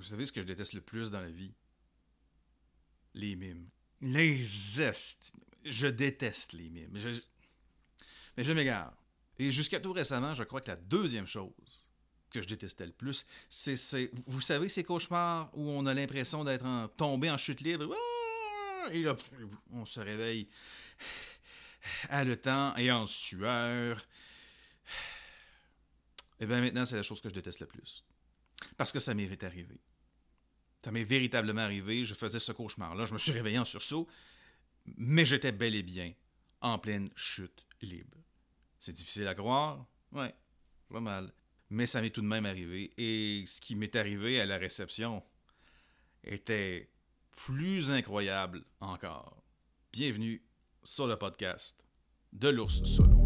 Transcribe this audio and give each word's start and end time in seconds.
Vous 0.00 0.06
savez 0.06 0.24
ce 0.24 0.32
que 0.32 0.40
je 0.40 0.46
déteste 0.46 0.72
le 0.72 0.80
plus 0.80 1.10
dans 1.10 1.20
la 1.20 1.28
vie? 1.28 1.52
Les 3.12 3.36
mimes. 3.36 3.68
Les 4.00 4.80
est. 4.80 5.34
Je 5.62 5.88
déteste 5.88 6.54
les 6.54 6.70
mimes. 6.70 6.88
Mais 6.90 7.00
je, 7.00 7.10
mais 8.34 8.42
je 8.42 8.52
m'égare. 8.54 8.94
Et 9.38 9.52
jusqu'à 9.52 9.78
tout 9.78 9.92
récemment, 9.92 10.34
je 10.34 10.42
crois 10.44 10.62
que 10.62 10.70
la 10.70 10.78
deuxième 10.78 11.26
chose 11.26 11.86
que 12.30 12.40
je 12.40 12.48
détestais 12.48 12.86
le 12.86 12.92
plus, 12.92 13.26
c'est, 13.50 13.76
vous 14.26 14.40
savez, 14.40 14.70
ces 14.70 14.84
cauchemars 14.84 15.50
où 15.52 15.68
on 15.68 15.84
a 15.84 15.92
l'impression 15.92 16.44
d'être 16.44 16.90
tombé 16.96 17.30
en 17.30 17.36
chute 17.36 17.60
libre? 17.60 17.94
Et 18.92 19.02
là, 19.02 19.14
on 19.70 19.84
se 19.84 20.00
réveille 20.00 20.48
haletant 22.08 22.74
et 22.76 22.90
en 22.90 23.04
sueur. 23.04 23.98
Et 26.38 26.44
eh 26.44 26.46
bien 26.46 26.62
maintenant, 26.62 26.86
c'est 26.86 26.96
la 26.96 27.02
chose 27.02 27.20
que 27.20 27.28
je 27.28 27.34
déteste 27.34 27.60
le 27.60 27.66
plus. 27.66 28.02
Parce 28.78 28.92
que 28.92 28.98
ça 28.98 29.12
m'est 29.12 29.44
arrivé. 29.44 29.78
Ça 30.82 30.90
m'est 30.90 31.04
véritablement 31.04 31.60
arrivé. 31.62 32.04
Je 32.04 32.14
faisais 32.14 32.40
ce 32.40 32.52
cauchemar-là. 32.52 33.04
Je 33.06 33.12
me 33.12 33.18
suis 33.18 33.32
réveillé 33.32 33.58
en 33.58 33.64
sursaut. 33.64 34.08
Mais 34.96 35.26
j'étais 35.26 35.52
bel 35.52 35.74
et 35.74 35.82
bien 35.82 36.12
en 36.60 36.78
pleine 36.78 37.10
chute 37.14 37.66
libre. 37.82 38.16
C'est 38.78 38.94
difficile 38.94 39.28
à 39.28 39.34
croire. 39.34 39.86
Ouais, 40.12 40.34
pas 40.90 41.00
mal. 41.00 41.32
Mais 41.68 41.86
ça 41.86 42.00
m'est 42.00 42.10
tout 42.10 42.22
de 42.22 42.26
même 42.26 42.46
arrivé. 42.46 42.92
Et 42.96 43.44
ce 43.46 43.60
qui 43.60 43.76
m'est 43.76 43.94
arrivé 43.94 44.40
à 44.40 44.46
la 44.46 44.56
réception 44.56 45.22
était 46.24 46.90
plus 47.36 47.90
incroyable 47.90 48.64
encore. 48.80 49.42
Bienvenue 49.92 50.42
sur 50.82 51.06
le 51.06 51.16
podcast 51.16 51.84
de 52.32 52.48
l'ours 52.48 52.82
solo. 52.84 53.19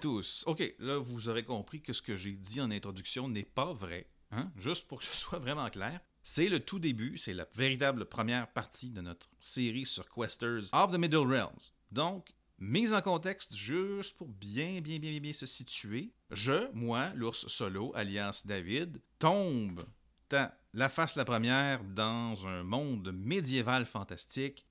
Tous. 0.00 0.44
OK, 0.46 0.74
là, 0.78 0.98
vous 0.98 1.28
aurez 1.28 1.44
compris 1.44 1.80
que 1.80 1.92
ce 1.92 2.02
que 2.02 2.16
j'ai 2.16 2.32
dit 2.32 2.60
en 2.60 2.70
introduction 2.70 3.28
n'est 3.28 3.44
pas 3.44 3.72
vrai. 3.72 4.08
Hein? 4.30 4.50
Juste 4.56 4.88
pour 4.88 4.98
que 4.98 5.04
ce 5.04 5.16
soit 5.16 5.38
vraiment 5.38 5.70
clair. 5.70 6.00
C'est 6.22 6.48
le 6.48 6.60
tout 6.60 6.78
début, 6.78 7.16
c'est 7.16 7.32
la 7.32 7.46
véritable 7.54 8.04
première 8.04 8.52
partie 8.52 8.90
de 8.90 9.00
notre 9.00 9.28
série 9.38 9.86
sur 9.86 10.08
Questers 10.08 10.72
of 10.72 10.92
the 10.92 10.98
Middle 10.98 11.26
Realms. 11.26 11.72
Donc, 11.92 12.34
mise 12.58 12.92
en 12.92 13.00
contexte, 13.00 13.54
juste 13.54 14.16
pour 14.16 14.28
bien, 14.28 14.80
bien, 14.80 14.98
bien, 14.98 15.18
bien, 15.18 15.32
se 15.32 15.46
situer, 15.46 16.12
je, 16.30 16.70
moi, 16.74 17.10
l'ours 17.14 17.46
solo, 17.48 17.92
alias 17.94 18.42
David, 18.44 19.00
tombe 19.18 19.86
la 20.74 20.88
face 20.88 21.16
la 21.16 21.24
première 21.24 21.82
dans 21.82 22.46
un 22.46 22.62
monde 22.62 23.12
médiéval 23.12 23.86
fantastique 23.86 24.66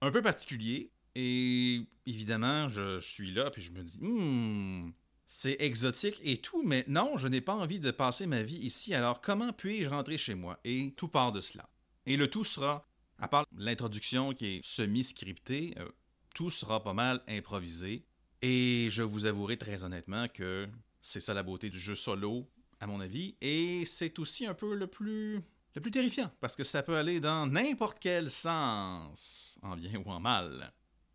un 0.00 0.10
peu 0.10 0.22
particulier 0.22 0.92
et 1.20 1.82
évidemment, 2.06 2.68
je, 2.68 3.00
suis 3.00 3.32
là, 3.32 3.50
puis 3.50 3.60
je 3.60 3.72
me 3.72 3.82
dis, 3.82 3.98
hmm, 4.00 4.92
c'est 5.26 5.56
exotique 5.58 6.20
et 6.22 6.36
tout, 6.36 6.62
mais 6.62 6.84
non, 6.86 7.16
je 7.16 7.26
n'ai 7.26 7.40
pas 7.40 7.54
envie 7.54 7.80
de 7.80 7.90
passer 7.90 8.26
ma 8.26 8.44
vie 8.44 8.58
ici, 8.58 8.94
alors 8.94 9.20
comment 9.20 9.52
puis-je 9.52 9.88
rentrer 9.88 10.16
chez 10.16 10.36
moi? 10.36 10.60
Et 10.62 10.94
tout 10.96 11.08
part 11.08 11.32
de 11.32 11.40
cela. 11.40 11.68
Et 12.06 12.16
le 12.16 12.30
tout 12.30 12.44
sera, 12.44 12.86
à 13.18 13.26
part 13.26 13.46
l'introduction 13.56 14.32
qui 14.32 14.46
est 14.46 14.60
semi-scriptée, 14.64 15.74
euh, 15.78 15.88
tout 16.36 16.50
sera 16.50 16.84
pas 16.84 16.92
mal 16.92 17.20
improvisé. 17.26 18.04
Et 18.40 18.86
je 18.88 19.02
vous 19.02 19.26
avouerai 19.26 19.56
très 19.56 19.82
honnêtement 19.82 20.28
que 20.28 20.68
c'est 21.00 21.20
ça 21.20 21.34
la 21.34 21.42
beauté 21.42 21.68
du 21.68 21.80
jeu 21.80 21.96
solo, 21.96 22.48
à 22.78 22.86
mon 22.86 23.00
avis, 23.00 23.34
et 23.40 23.82
c'est 23.86 24.20
aussi 24.20 24.46
un 24.46 24.54
peu 24.54 24.72
le 24.76 24.86
plus 24.86 25.42
le 25.74 25.80
plus 25.80 25.90
terrifiant, 25.90 26.30
parce 26.40 26.54
que 26.54 26.62
ça 26.62 26.84
peut 26.84 26.96
aller 26.96 27.18
dans 27.18 27.46
n'importe 27.46 27.98
quel 27.98 28.30
sens, 28.30 29.58
en 29.62 29.76
bien 29.76 30.00
ou 30.04 30.10
en 30.10 30.20
mal. 30.20 30.72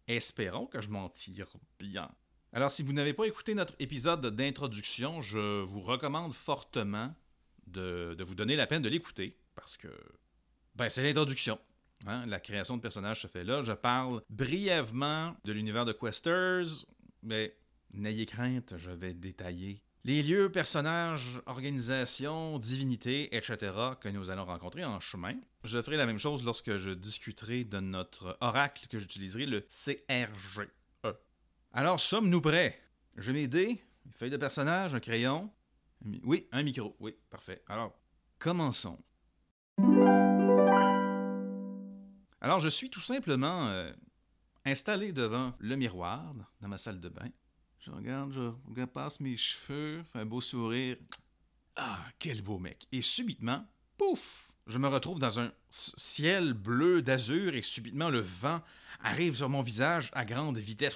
Espérons 0.08 0.66
que 0.66 0.82
je 0.82 0.90
m'en 0.90 1.10
tire 1.10 1.54
bien. 1.80 2.12
Alors, 2.52 2.72
si 2.72 2.84
vous 2.84 2.94
n'avez 2.94 3.14
pas 3.14 3.26
écouté 3.26 3.56
notre 3.56 3.74
épisode 3.80 4.26
d'introduction, 4.28 5.22
je 5.22 5.64
vous 5.64 5.82
recommande 5.82 6.34
fortement 6.34 7.16
de, 7.68 8.16
vous 8.20 8.36
donner 8.36 8.56
la 8.56 8.68
peine 8.68 8.82
de 8.82 8.90
l'écouter, 8.90 9.38
parce 9.56 9.78
que 9.78 9.88
ben, 10.76 10.90
c'est 10.90 11.04
l'introduction. 11.04 11.60
Hein. 12.06 12.26
La 12.28 12.40
création 12.40 12.78
de 12.78 12.82
personnages 12.82 13.22
se 13.22 13.28
fait 13.28 13.44
là. 13.44 13.62
Je 13.62 13.72
parle 13.72 14.22
brièvement 14.30 15.36
de 15.46 15.52
l'univers 15.52 15.86
de 15.86 15.94
Questers, 15.94 16.86
mais 17.22 17.56
n'ayez 17.94 18.26
crainte, 18.26 18.76
je 18.78 18.92
vais 18.92 19.14
détailler 19.14 19.83
les 20.06 20.22
lieux, 20.22 20.52
personnages, 20.52 21.42
organisations, 21.46 22.60
divinités, 22.60 23.36
etc. 23.36 23.74
que 24.02 24.10
nous 24.10 24.30
allons 24.30 24.46
rencontrer 24.46 24.84
en 24.84 25.00
chemin. 25.00 25.36
Je 25.64 25.82
ferai 25.82 25.96
la 25.96 26.06
même 26.06 26.20
chose 26.20 26.44
lorsque 26.44 26.76
je 26.76 26.92
discuterai 26.92 27.64
de 27.64 27.80
notre 27.80 28.38
oracle 28.42 28.88
que 28.88 29.00
j'utiliserai, 29.00 29.46
le 29.46 29.62
CRGE. 29.62 30.68
Alors, 31.72 32.00
sommes-nous 32.00 32.42
prêts? 32.42 32.80
J'ai 33.18 33.32
mes 33.32 33.48
dés, 33.48 33.82
une 34.06 34.14
feuille 34.14 34.30
de 34.30 34.38
personnage, 34.38 34.94
un 34.94 35.00
crayon. 35.00 35.50
Oui, 36.24 36.48
un 36.52 36.64
micro. 36.64 36.96
Oui, 37.00 37.16
parfait. 37.30 37.64
Alors, 37.68 37.98
commençons. 38.40 39.00
Alors, 42.42 42.60
je 42.60 42.68
suis 42.68 42.90
tout 42.90 43.00
simplement 43.00 43.70
euh, 43.70 43.94
installé 44.66 45.14
devant 45.14 45.54
le 45.60 45.78
miroir 45.78 46.36
dans 46.60 46.68
ma 46.68 46.78
salle 46.78 47.00
de 47.00 47.08
bain. 47.08 47.30
Je 47.86 47.92
regarde, 47.92 48.32
je 48.32 48.80
repasse 48.80 49.20
mes 49.20 49.36
cheveux, 49.36 50.04
fais 50.04 50.20
un 50.20 50.26
beau 50.26 50.40
sourire. 50.40 50.96
Ah, 51.76 52.00
quel 52.18 52.42
beau 52.42 52.58
mec. 52.58 52.88
Et 52.94 53.02
subitement, 53.02 53.66
pouf, 53.98 54.54
je 54.68 54.78
me 54.78 54.88
retrouve 54.88 55.20
dans 55.20 55.42
un 55.42 55.52
ciel 55.70 56.54
bleu 56.54 57.02
d'azur 57.02 57.56
et 57.56 57.62
subitement 57.62 58.10
le 58.10 58.22
vent 58.22 58.62
arrive 59.02 59.36
sur 59.36 59.50
mon 59.50 59.62
visage 59.62 60.12
à 60.14 60.24
grande 60.24 60.58
vitesse. 60.58 60.96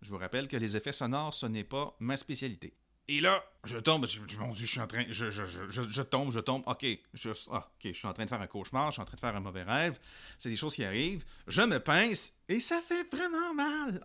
Je 0.00 0.08
vous 0.08 0.16
rappelle 0.16 0.48
que 0.48 0.56
les 0.56 0.74
effets 0.78 0.92
sonores, 0.92 1.34
ce 1.34 1.44
n'est 1.44 1.62
pas 1.62 1.94
ma 2.00 2.16
spécialité. 2.16 2.72
Et 3.12 3.20
là, 3.20 3.44
je 3.64 3.76
tombe, 3.76 4.06
mon 4.38 4.52
Dieu, 4.52 4.66
je 4.66 4.70
suis 4.70 4.78
en 4.78 4.86
train, 4.86 5.04
je, 5.10 5.32
je, 5.32 5.44
je, 5.44 5.82
je 5.82 6.02
tombe, 6.02 6.30
je 6.30 6.38
tombe, 6.38 6.62
ok, 6.64 6.86
je, 7.12 7.30
ah, 7.50 7.68
ok, 7.74 7.80
je 7.82 7.92
suis 7.92 8.06
en 8.06 8.12
train 8.12 8.24
de 8.24 8.28
faire 8.28 8.40
un 8.40 8.46
cauchemar, 8.46 8.86
je 8.86 8.92
suis 8.92 9.02
en 9.02 9.04
train 9.04 9.16
de 9.16 9.20
faire 9.20 9.34
un 9.34 9.40
mauvais 9.40 9.64
rêve, 9.64 9.98
c'est 10.38 10.48
des 10.48 10.54
choses 10.54 10.76
qui 10.76 10.84
arrivent, 10.84 11.24
je 11.48 11.62
me 11.62 11.80
pince 11.80 12.34
et 12.48 12.60
ça 12.60 12.80
fait 12.80 13.04
vraiment 13.12 13.52
mal, 13.52 14.00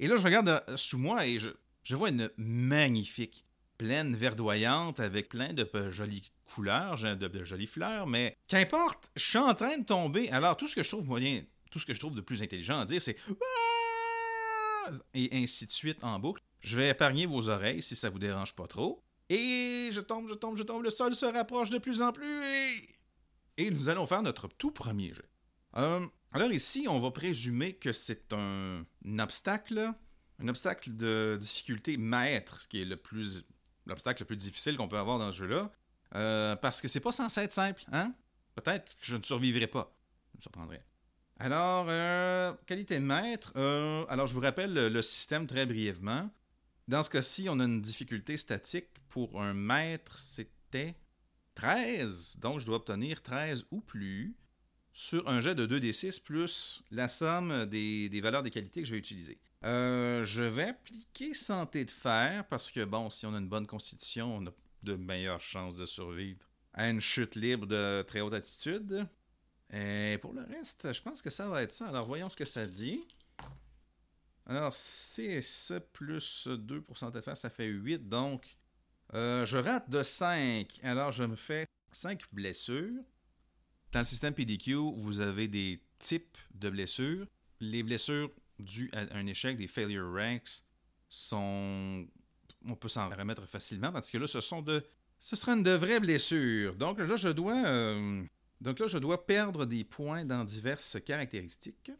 Et 0.00 0.06
là, 0.06 0.16
je 0.16 0.24
regarde 0.24 0.48
euh, 0.48 0.76
sous 0.78 0.96
moi 0.96 1.26
et 1.26 1.38
je, 1.38 1.50
je 1.84 1.94
vois 1.94 2.08
une 2.08 2.30
magnifique 2.38 3.44
plaine 3.76 4.16
verdoyante 4.16 4.98
avec 4.98 5.28
plein 5.28 5.52
de 5.52 5.68
jolies 5.90 6.32
couleurs, 6.46 6.96
de, 6.96 7.28
de 7.28 7.44
jolies 7.44 7.66
fleurs, 7.66 8.06
mais 8.06 8.38
qu'importe, 8.48 9.10
je 9.16 9.22
suis 9.22 9.36
en 9.36 9.54
train 9.54 9.76
de 9.76 9.84
tomber. 9.84 10.30
Alors, 10.30 10.56
tout 10.56 10.66
ce 10.66 10.74
que 10.74 10.82
je 10.82 10.88
trouve 10.88 11.06
moyen, 11.06 11.42
tout 11.70 11.78
ce 11.78 11.84
que 11.84 11.92
je 11.92 12.00
trouve 12.00 12.14
de 12.14 12.22
plus 12.22 12.42
intelligent 12.42 12.80
à 12.80 12.86
dire, 12.86 13.02
c'est 13.02 13.18
et 15.12 15.28
ainsi 15.32 15.66
de 15.66 15.72
suite 15.72 16.02
en 16.02 16.18
boucle. 16.18 16.42
Je 16.62 16.76
vais 16.76 16.88
épargner 16.90 17.26
vos 17.26 17.48
oreilles 17.48 17.82
si 17.82 17.96
ça 17.96 18.08
vous 18.08 18.18
dérange 18.18 18.54
pas 18.54 18.66
trop. 18.66 19.02
Et 19.28 19.88
je 19.92 20.00
tombe, 20.00 20.28
je 20.28 20.34
tombe, 20.34 20.56
je 20.56 20.62
tombe, 20.62 20.82
le 20.82 20.90
sol 20.90 21.14
se 21.14 21.26
rapproche 21.26 21.70
de 21.70 21.78
plus 21.78 22.02
en 22.02 22.12
plus 22.12 22.44
et... 23.56 23.70
Nous 23.70 23.88
allons 23.88 24.06
faire 24.06 24.22
notre 24.22 24.48
tout 24.48 24.70
premier 24.70 25.12
jet. 25.14 25.28
Euh, 25.76 26.04
alors 26.32 26.52
ici, 26.52 26.86
on 26.88 26.98
va 26.98 27.10
présumer 27.10 27.74
que 27.74 27.92
c'est 27.92 28.32
un, 28.32 28.84
obstacle, 29.18 29.92
un 30.38 30.48
obstacle 30.48 30.96
de 30.96 31.36
difficulté 31.40 31.96
maître, 31.96 32.66
qui 32.68 32.82
est 32.82 32.84
le 32.84 32.96
plus 32.96 33.44
l'obstacle 33.86 34.22
le 34.22 34.26
plus 34.26 34.36
difficile 34.36 34.76
qu'on 34.76 34.88
peut 34.88 34.98
avoir 34.98 35.18
dans 35.18 35.32
ce 35.32 35.38
jeu-là. 35.38 35.70
Euh, 36.14 36.56
parce 36.56 36.80
que 36.80 36.88
c'est 36.88 37.00
pas 37.00 37.12
censé 37.12 37.40
être 37.40 37.52
simple, 37.52 37.82
hein? 37.92 38.12
Peut-être 38.54 38.96
que 38.96 39.06
je 39.06 39.16
ne 39.16 39.22
survivrai 39.22 39.66
pas. 39.66 39.94
Ça 40.26 40.36
me 40.36 40.42
surprendrait. 40.42 40.84
Alors, 41.38 41.86
euh, 41.88 42.52
qualité 42.66 43.00
maître. 43.00 43.56
alors, 44.08 44.26
je 44.26 44.34
vous 44.34 44.40
rappelle 44.40 44.74
le 44.74 45.02
système 45.02 45.46
très 45.46 45.66
brièvement. 45.66 46.30
Dans 46.88 47.02
ce 47.02 47.10
cas-ci, 47.10 47.48
on 47.48 47.60
a 47.60 47.64
une 47.64 47.80
difficulté 47.80 48.36
statique. 48.36 48.88
Pour 49.08 49.40
un 49.40 49.54
mètre, 49.54 50.18
c'était 50.18 50.96
13. 51.54 52.38
Donc, 52.40 52.60
je 52.60 52.66
dois 52.66 52.76
obtenir 52.76 53.22
13 53.22 53.66
ou 53.70 53.80
plus 53.80 54.36
sur 54.92 55.26
un 55.28 55.40
jet 55.40 55.54
de 55.54 55.66
2d6 55.66 56.22
plus 56.22 56.82
la 56.90 57.08
somme 57.08 57.66
des, 57.66 58.20
valeurs 58.22 58.42
des 58.42 58.50
qualités 58.50 58.82
que 58.82 58.86
je 58.86 58.92
vais 58.92 58.98
utiliser. 58.98 59.38
Euh, 59.64 60.24
je 60.24 60.42
vais 60.42 60.68
appliquer 60.68 61.34
santé 61.34 61.84
de 61.84 61.90
fer 61.90 62.46
parce 62.48 62.70
que, 62.70 62.84
bon, 62.84 63.10
si 63.10 63.26
on 63.26 63.34
a 63.34 63.38
une 63.38 63.48
bonne 63.48 63.66
constitution, 63.66 64.36
on 64.36 64.46
a 64.46 64.50
de 64.82 64.96
meilleures 64.96 65.40
chances 65.40 65.76
de 65.76 65.86
survivre 65.86 66.48
à 66.74 66.88
une 66.88 67.00
chute 67.00 67.36
libre 67.36 67.66
de 67.66 68.02
très 68.02 68.20
haute 68.20 68.34
altitude. 68.34 69.06
Et 69.72 70.18
pour 70.20 70.34
le 70.34 70.42
reste, 70.42 70.92
je 70.92 71.00
pense 71.00 71.22
que 71.22 71.30
ça 71.30 71.48
va 71.48 71.62
être 71.62 71.72
ça. 71.72 71.88
Alors, 71.88 72.06
voyons 72.06 72.28
ce 72.28 72.36
que 72.36 72.44
ça 72.44 72.64
dit. 72.64 73.00
Alors, 74.46 74.72
CS 74.72 75.72
plus 75.92 76.48
2% 76.48 77.10
de 77.12 77.34
ça 77.34 77.50
fait 77.50 77.66
8. 77.66 78.08
Donc, 78.08 78.56
euh, 79.14 79.46
je 79.46 79.56
rate 79.58 79.88
de 79.88 80.02
5. 80.02 80.80
Alors, 80.82 81.12
je 81.12 81.24
me 81.24 81.36
fais 81.36 81.66
5 81.92 82.22
blessures. 82.32 83.02
Dans 83.92 84.00
le 84.00 84.04
système 84.04 84.34
PDQ, 84.34 84.74
vous 84.96 85.20
avez 85.20 85.48
des 85.48 85.80
types 85.98 86.36
de 86.54 86.70
blessures. 86.70 87.26
Les 87.60 87.82
blessures 87.82 88.30
dues 88.58 88.90
à 88.92 89.00
un 89.16 89.26
échec, 89.26 89.56
des 89.56 89.68
failure 89.68 90.12
ranks, 90.12 90.62
sont. 91.08 92.06
On 92.64 92.74
peut 92.76 92.88
s'en 92.88 93.08
remettre 93.08 93.44
facilement, 93.46 93.92
parce 93.92 94.10
que 94.10 94.18
là, 94.18 94.26
ce 94.26 94.40
sont 94.40 94.62
de. 94.62 94.84
Ce 95.20 95.36
sera 95.36 95.52
une 95.52 95.62
de 95.62 95.70
vraies 95.72 96.00
blessures. 96.00 96.74
Donc 96.76 96.98
là, 96.98 97.16
je 97.16 97.28
dois. 97.28 97.64
euh, 97.66 98.24
Donc 98.60 98.78
là, 98.78 98.86
je 98.88 98.98
dois 98.98 99.24
perdre 99.26 99.66
des 99.66 99.84
points 99.84 100.24
dans 100.24 100.42
diverses 100.44 100.96
caractéristiques. 101.04 101.92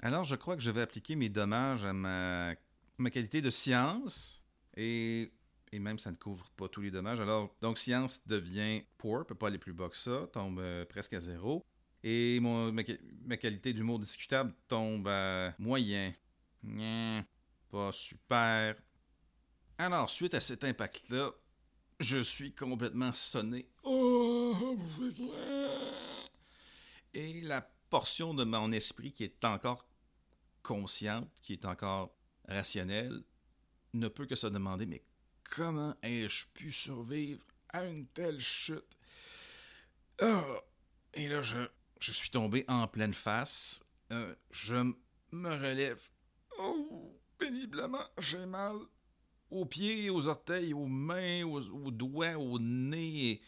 Alors, 0.00 0.24
je 0.24 0.36
crois 0.36 0.56
que 0.56 0.62
je 0.62 0.70
vais 0.70 0.82
appliquer 0.82 1.16
mes 1.16 1.28
dommages 1.28 1.84
à 1.84 1.92
ma, 1.92 2.54
qualité 3.10 3.40
de 3.40 3.50
science. 3.50 4.42
Et, 4.76 5.32
et 5.72 5.78
même, 5.78 5.98
ça 5.98 6.10
ne 6.10 6.16
couvre 6.16 6.50
pas 6.50 6.68
tous 6.68 6.82
les 6.82 6.90
dommages. 6.90 7.20
Alors, 7.20 7.54
donc, 7.60 7.78
science 7.78 8.26
devient 8.26 8.82
poor, 8.98 9.26
peut 9.26 9.34
pas 9.34 9.48
aller 9.48 9.58
plus 9.58 9.72
bas 9.72 9.88
que 9.88 9.96
ça, 9.96 10.28
tombe 10.32 10.58
euh, 10.58 10.84
presque 10.84 11.14
à 11.14 11.20
zéro. 11.20 11.64
Et 12.02 12.38
mon, 12.40 12.72
ma, 12.72 12.82
qua- 12.82 12.98
ma 13.24 13.36
qualité 13.36 13.72
d'humour 13.72 13.98
discutable 13.98 14.54
tombe 14.68 15.08
à 15.08 15.54
moyen. 15.58 16.12
Pas 17.70 17.90
super. 17.92 18.76
Alors, 19.78 20.10
suite 20.10 20.34
à 20.34 20.40
cet 20.40 20.64
impact-là, 20.64 21.32
je 22.00 22.18
suis 22.18 22.54
complètement 22.54 23.12
sonné. 23.12 23.68
Oh! 23.82 24.76
Et 27.14 27.40
la 27.40 27.66
portion 27.90 28.34
de 28.34 28.44
mon 28.44 28.72
esprit 28.72 29.12
qui 29.12 29.24
est 29.24 29.44
encore 29.44 29.86
consciente, 30.62 31.30
qui 31.40 31.52
est 31.52 31.64
encore 31.64 32.14
rationnelle, 32.48 33.22
ne 33.94 34.08
peut 34.08 34.26
que 34.26 34.34
se 34.34 34.46
demander 34.46 34.86
mais 34.86 35.02
comment 35.50 35.94
ai-je 36.02 36.46
pu 36.54 36.72
survivre 36.72 37.42
à 37.68 37.84
une 37.84 38.06
telle 38.08 38.40
chute? 38.40 38.84
Ah! 40.20 40.60
Et 41.14 41.28
là, 41.28 41.40
je, 41.40 41.58
je 42.00 42.12
suis 42.12 42.30
tombé 42.30 42.64
en 42.68 42.86
pleine 42.88 43.14
face. 43.14 43.82
Euh, 44.12 44.34
je 44.50 44.76
me 45.32 45.50
relève. 45.50 46.00
Oh, 46.58 47.18
péniblement, 47.38 48.04
j'ai 48.18 48.46
mal 48.46 48.76
aux 49.50 49.64
pieds, 49.64 50.10
aux 50.10 50.28
orteils, 50.28 50.74
aux 50.74 50.86
mains, 50.86 51.44
aux, 51.44 51.90
doigts, 51.90 52.36
au 52.36 52.58
nez. 52.58 53.40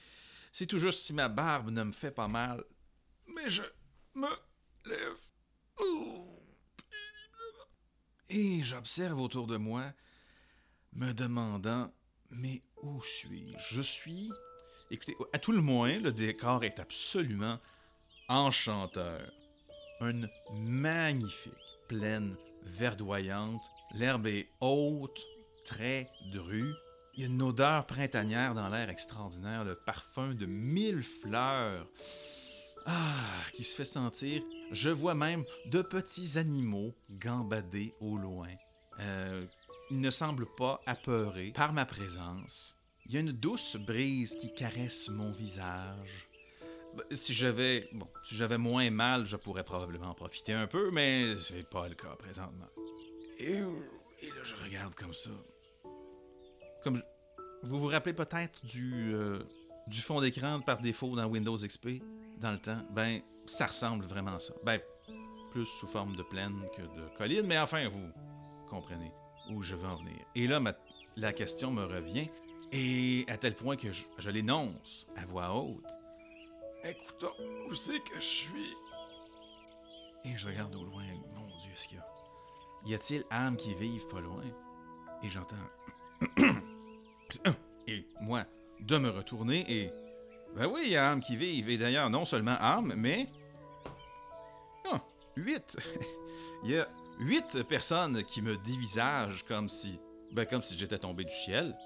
C'est 0.52 0.66
tout 0.66 0.78
juste 0.78 1.00
si 1.00 1.12
ma 1.12 1.28
barbe 1.28 1.70
ne 1.70 1.82
me 1.82 1.92
fait 1.92 2.10
pas 2.10 2.28
mal. 2.28 2.64
Mais 3.34 3.50
je 3.50 3.62
me 4.14 4.28
lève. 4.84 5.18
Et 8.30 8.62
j'observe 8.62 9.20
autour 9.20 9.46
de 9.46 9.56
moi, 9.56 9.84
me 10.92 11.12
demandant 11.12 11.92
Mais 12.30 12.62
où 12.82 13.02
suis-je? 13.02 13.74
Je 13.74 13.80
suis. 13.80 14.30
Écoutez, 14.90 15.16
à 15.32 15.38
tout 15.38 15.52
le 15.52 15.60
moins, 15.60 15.98
le 15.98 16.12
décor 16.12 16.64
est 16.64 16.78
absolument 16.78 17.58
enchanteur. 18.28 19.30
Une 20.00 20.28
magnifique 20.52 21.52
plaine 21.88 22.36
verdoyante. 22.62 23.62
L'herbe 23.94 24.26
est 24.26 24.48
haute, 24.60 25.20
très 25.64 26.10
drue. 26.32 26.74
Il 27.14 27.20
y 27.20 27.24
a 27.24 27.26
une 27.26 27.42
odeur 27.42 27.86
printanière 27.86 28.54
dans 28.54 28.68
l'air 28.68 28.90
extraordinaire, 28.90 29.64
le 29.64 29.74
parfum 29.74 30.34
de 30.34 30.46
mille 30.46 31.02
fleurs. 31.02 31.86
Ah, 32.90 33.42
qui 33.52 33.64
se 33.64 33.76
fait 33.76 33.84
sentir. 33.84 34.42
Je 34.70 34.88
vois 34.88 35.14
même 35.14 35.44
de 35.66 35.82
petits 35.82 36.38
animaux 36.38 36.94
gambader 37.10 37.92
au 38.00 38.16
loin. 38.16 38.48
Euh, 39.00 39.44
ils 39.90 40.00
ne 40.00 40.08
semblent 40.08 40.48
pas 40.56 40.80
apeurés 40.86 41.52
par 41.54 41.74
ma 41.74 41.84
présence. 41.84 42.74
Il 43.04 43.12
y 43.12 43.18
a 43.18 43.20
une 43.20 43.32
douce 43.32 43.76
brise 43.76 44.34
qui 44.36 44.54
caresse 44.54 45.10
mon 45.10 45.30
visage. 45.30 46.30
Ben, 46.96 47.04
Si 47.14 47.34
j'avais 47.34 47.90
bon, 47.92 48.08
si 48.24 48.36
j'avais 48.36 48.56
moins 48.56 48.90
mal, 48.90 49.26
je 49.26 49.36
pourrais 49.36 49.64
probablement 49.64 50.08
en 50.08 50.14
profiter 50.14 50.54
un 50.54 50.66
peu, 50.66 50.90
mais 50.90 51.36
c'est 51.36 51.68
pas 51.68 51.88
le 51.88 51.94
cas 51.94 52.16
présentement. 52.16 52.68
Et, 53.38 53.58
là, 53.58 54.44
je 54.44 54.54
regarde 54.64 54.94
comme 54.94 55.12
ça. 55.12 55.30
Comme 56.82 57.02
vous 57.64 57.78
vous 57.78 57.88
rappelez 57.88 58.14
peut-être 58.14 58.64
du 58.64 59.14
euh, 59.14 59.40
du 59.88 60.00
fond 60.00 60.22
d'écran 60.22 60.60
par 60.60 60.80
défaut 60.80 61.14
dans 61.16 61.26
Windows 61.26 61.56
XP 61.56 62.00
dans 62.38 62.52
le 62.52 62.58
temps. 62.58 62.80
Ben, 62.90 63.20
ça 63.46 63.66
ressemble 63.66 64.04
vraiment 64.06 64.34
à 64.34 64.40
ça. 64.40 64.54
Ben, 64.64 64.80
plus 65.50 65.66
sous 65.66 65.86
forme 65.86 66.16
de 66.16 66.22
plaine 66.22 66.60
que 66.76 66.82
de 66.82 67.08
colline, 67.16 67.46
mais 67.46 67.58
enfin, 67.58 67.88
vous 67.88 68.12
comprenez 68.68 69.12
où 69.50 69.62
je 69.62 69.74
veux 69.74 69.88
en 69.88 69.96
venir. 69.96 70.18
Et 70.34 70.46
là, 70.46 70.60
la 71.16 71.32
question 71.32 71.70
me 71.70 71.84
revient, 71.84 72.28
et 72.72 73.24
à 73.28 73.38
tel 73.38 73.54
point 73.54 73.76
que 73.76 73.92
je, 73.92 74.04
je 74.18 74.30
l'énonce 74.30 75.06
à 75.16 75.24
voix 75.24 75.54
haute. 75.54 75.84
Écoutons, 76.84 77.32
où 77.66 77.74
c'est 77.74 77.98
que 78.00 78.16
je 78.16 78.20
suis? 78.20 78.76
Et 80.24 80.36
je 80.36 80.46
regarde 80.46 80.74
au 80.76 80.84
loin, 80.84 81.04
mon 81.34 81.46
Dieu, 81.58 81.72
ce 81.74 81.88
qu'il 81.88 81.98
y 81.98 82.00
a. 82.00 82.06
Y 82.86 82.94
a-t-il 82.94 83.24
âmes 83.30 83.56
qui 83.56 83.74
vivent 83.74 84.08
pas 84.10 84.20
loin? 84.20 84.44
Et 85.22 85.28
j'entends. 85.28 85.56
et 87.86 88.06
moi, 88.20 88.44
de 88.80 88.98
me 88.98 89.10
retourner 89.10 89.64
et. 89.68 89.90
Ben 90.56 90.66
oui, 90.66 90.80
il 90.84 90.90
y 90.90 90.96
a 90.96 91.10
âmes 91.10 91.20
qui 91.20 91.36
vivent, 91.36 91.68
et 91.70 91.78
d'ailleurs, 91.78 92.10
non 92.10 92.24
seulement 92.24 92.56
âmes, 92.60 92.94
mais. 92.96 93.28
Ah, 94.90 95.00
huit! 95.36 95.76
Il 96.64 96.70
y 96.72 96.78
a 96.78 96.88
huit 97.20 97.62
personnes 97.68 98.24
qui 98.24 98.42
me 98.42 98.56
dévisagent 98.56 99.44
comme 99.44 99.68
si. 99.68 100.00
Ben, 100.32 100.44
comme 100.44 100.62
si 100.62 100.76
j'étais 100.76 100.98
tombé 100.98 101.24
du 101.24 101.32
ciel. 101.32 101.76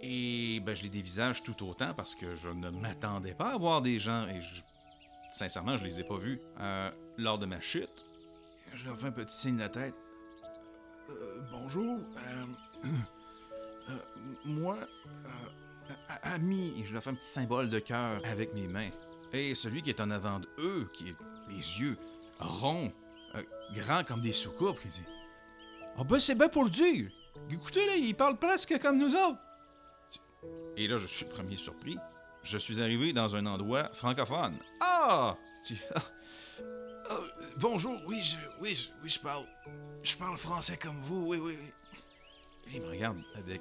Et 0.00 0.60
ben, 0.60 0.74
je 0.74 0.82
les 0.82 0.88
dévisage 0.88 1.42
tout 1.42 1.62
autant 1.68 1.92
parce 1.94 2.14
que 2.14 2.34
je 2.34 2.48
ne 2.48 2.70
m'attendais 2.70 3.34
pas 3.34 3.52
à 3.52 3.58
voir 3.58 3.82
des 3.82 3.98
gens 3.98 4.26
et 4.28 4.40
je- 4.40 4.62
sincèrement, 5.30 5.76
je 5.76 5.84
les 5.84 6.00
ai 6.00 6.04
pas 6.04 6.16
vus 6.16 6.40
euh, 6.60 6.90
lors 7.18 7.38
de 7.38 7.44
ma 7.46 7.60
chute. 7.60 8.04
Je 8.74 8.86
leur 8.86 8.96
fais 8.96 9.06
un 9.08 9.12
petit 9.12 9.36
signe 9.36 9.56
de 9.56 9.60
la 9.60 9.68
tête. 9.68 9.94
Euh, 11.10 11.42
bonjour. 11.52 11.98
euh, 12.16 12.44
euh, 13.90 13.96
moi, 14.46 14.78
ami, 16.22 16.74
et 16.78 16.86
je 16.86 16.92
leur 16.94 17.02
fais 17.02 17.10
un 17.10 17.14
petit 17.14 17.28
symbole 17.28 17.68
de 17.70 17.78
cœur 17.78 18.20
avec 18.24 18.54
mes 18.54 18.66
mains. 18.66 18.90
Et 19.32 19.54
celui 19.54 19.82
qui 19.82 19.90
est 19.90 20.00
en 20.00 20.10
avant 20.10 20.40
d'eux, 20.40 20.88
qui 20.92 21.10
a 21.10 21.14
les 21.48 21.80
yeux 21.80 21.96
ronds, 22.38 22.92
euh, 23.34 23.42
grands 23.74 24.04
comme 24.04 24.20
des 24.20 24.32
soucoupes, 24.32 24.80
qui 24.80 24.88
dit 24.88 25.02
Ah 25.96 26.04
ben 26.04 26.18
c'est 26.20 26.34
bien 26.34 26.48
pour 26.48 26.64
le 26.64 26.70
dire. 26.70 27.10
Écoutez, 27.50 27.84
là, 27.86 27.96
il 27.96 28.14
parle 28.14 28.38
presque 28.38 28.78
comme 28.80 28.98
nous 28.98 29.14
autres. 29.14 29.38
Et 30.76 30.86
là, 30.86 30.98
je 30.98 31.06
suis 31.06 31.24
le 31.24 31.30
premier 31.30 31.56
surpris. 31.56 31.96
Je 32.42 32.58
suis 32.58 32.80
arrivé 32.82 33.12
dans 33.12 33.36
un 33.36 33.46
endroit 33.46 33.90
francophone. 33.92 34.56
Ah! 34.80 35.36
Ah, 37.10 37.18
bonjour, 37.58 38.00
oui, 38.06 38.22
je, 38.22 38.36
oui, 38.60 38.74
je, 38.74 38.88
oui, 39.02 39.10
je 39.10 39.20
parle. 39.20 39.44
Je 40.02 40.16
parle 40.16 40.38
français 40.38 40.78
comme 40.78 40.96
vous, 40.96 41.26
oui, 41.26 41.38
oui, 41.38 41.58
oui. 41.60 41.72
Et 42.66 42.76
il 42.76 42.80
me 42.80 42.88
regarde 42.88 43.18
avec 43.34 43.60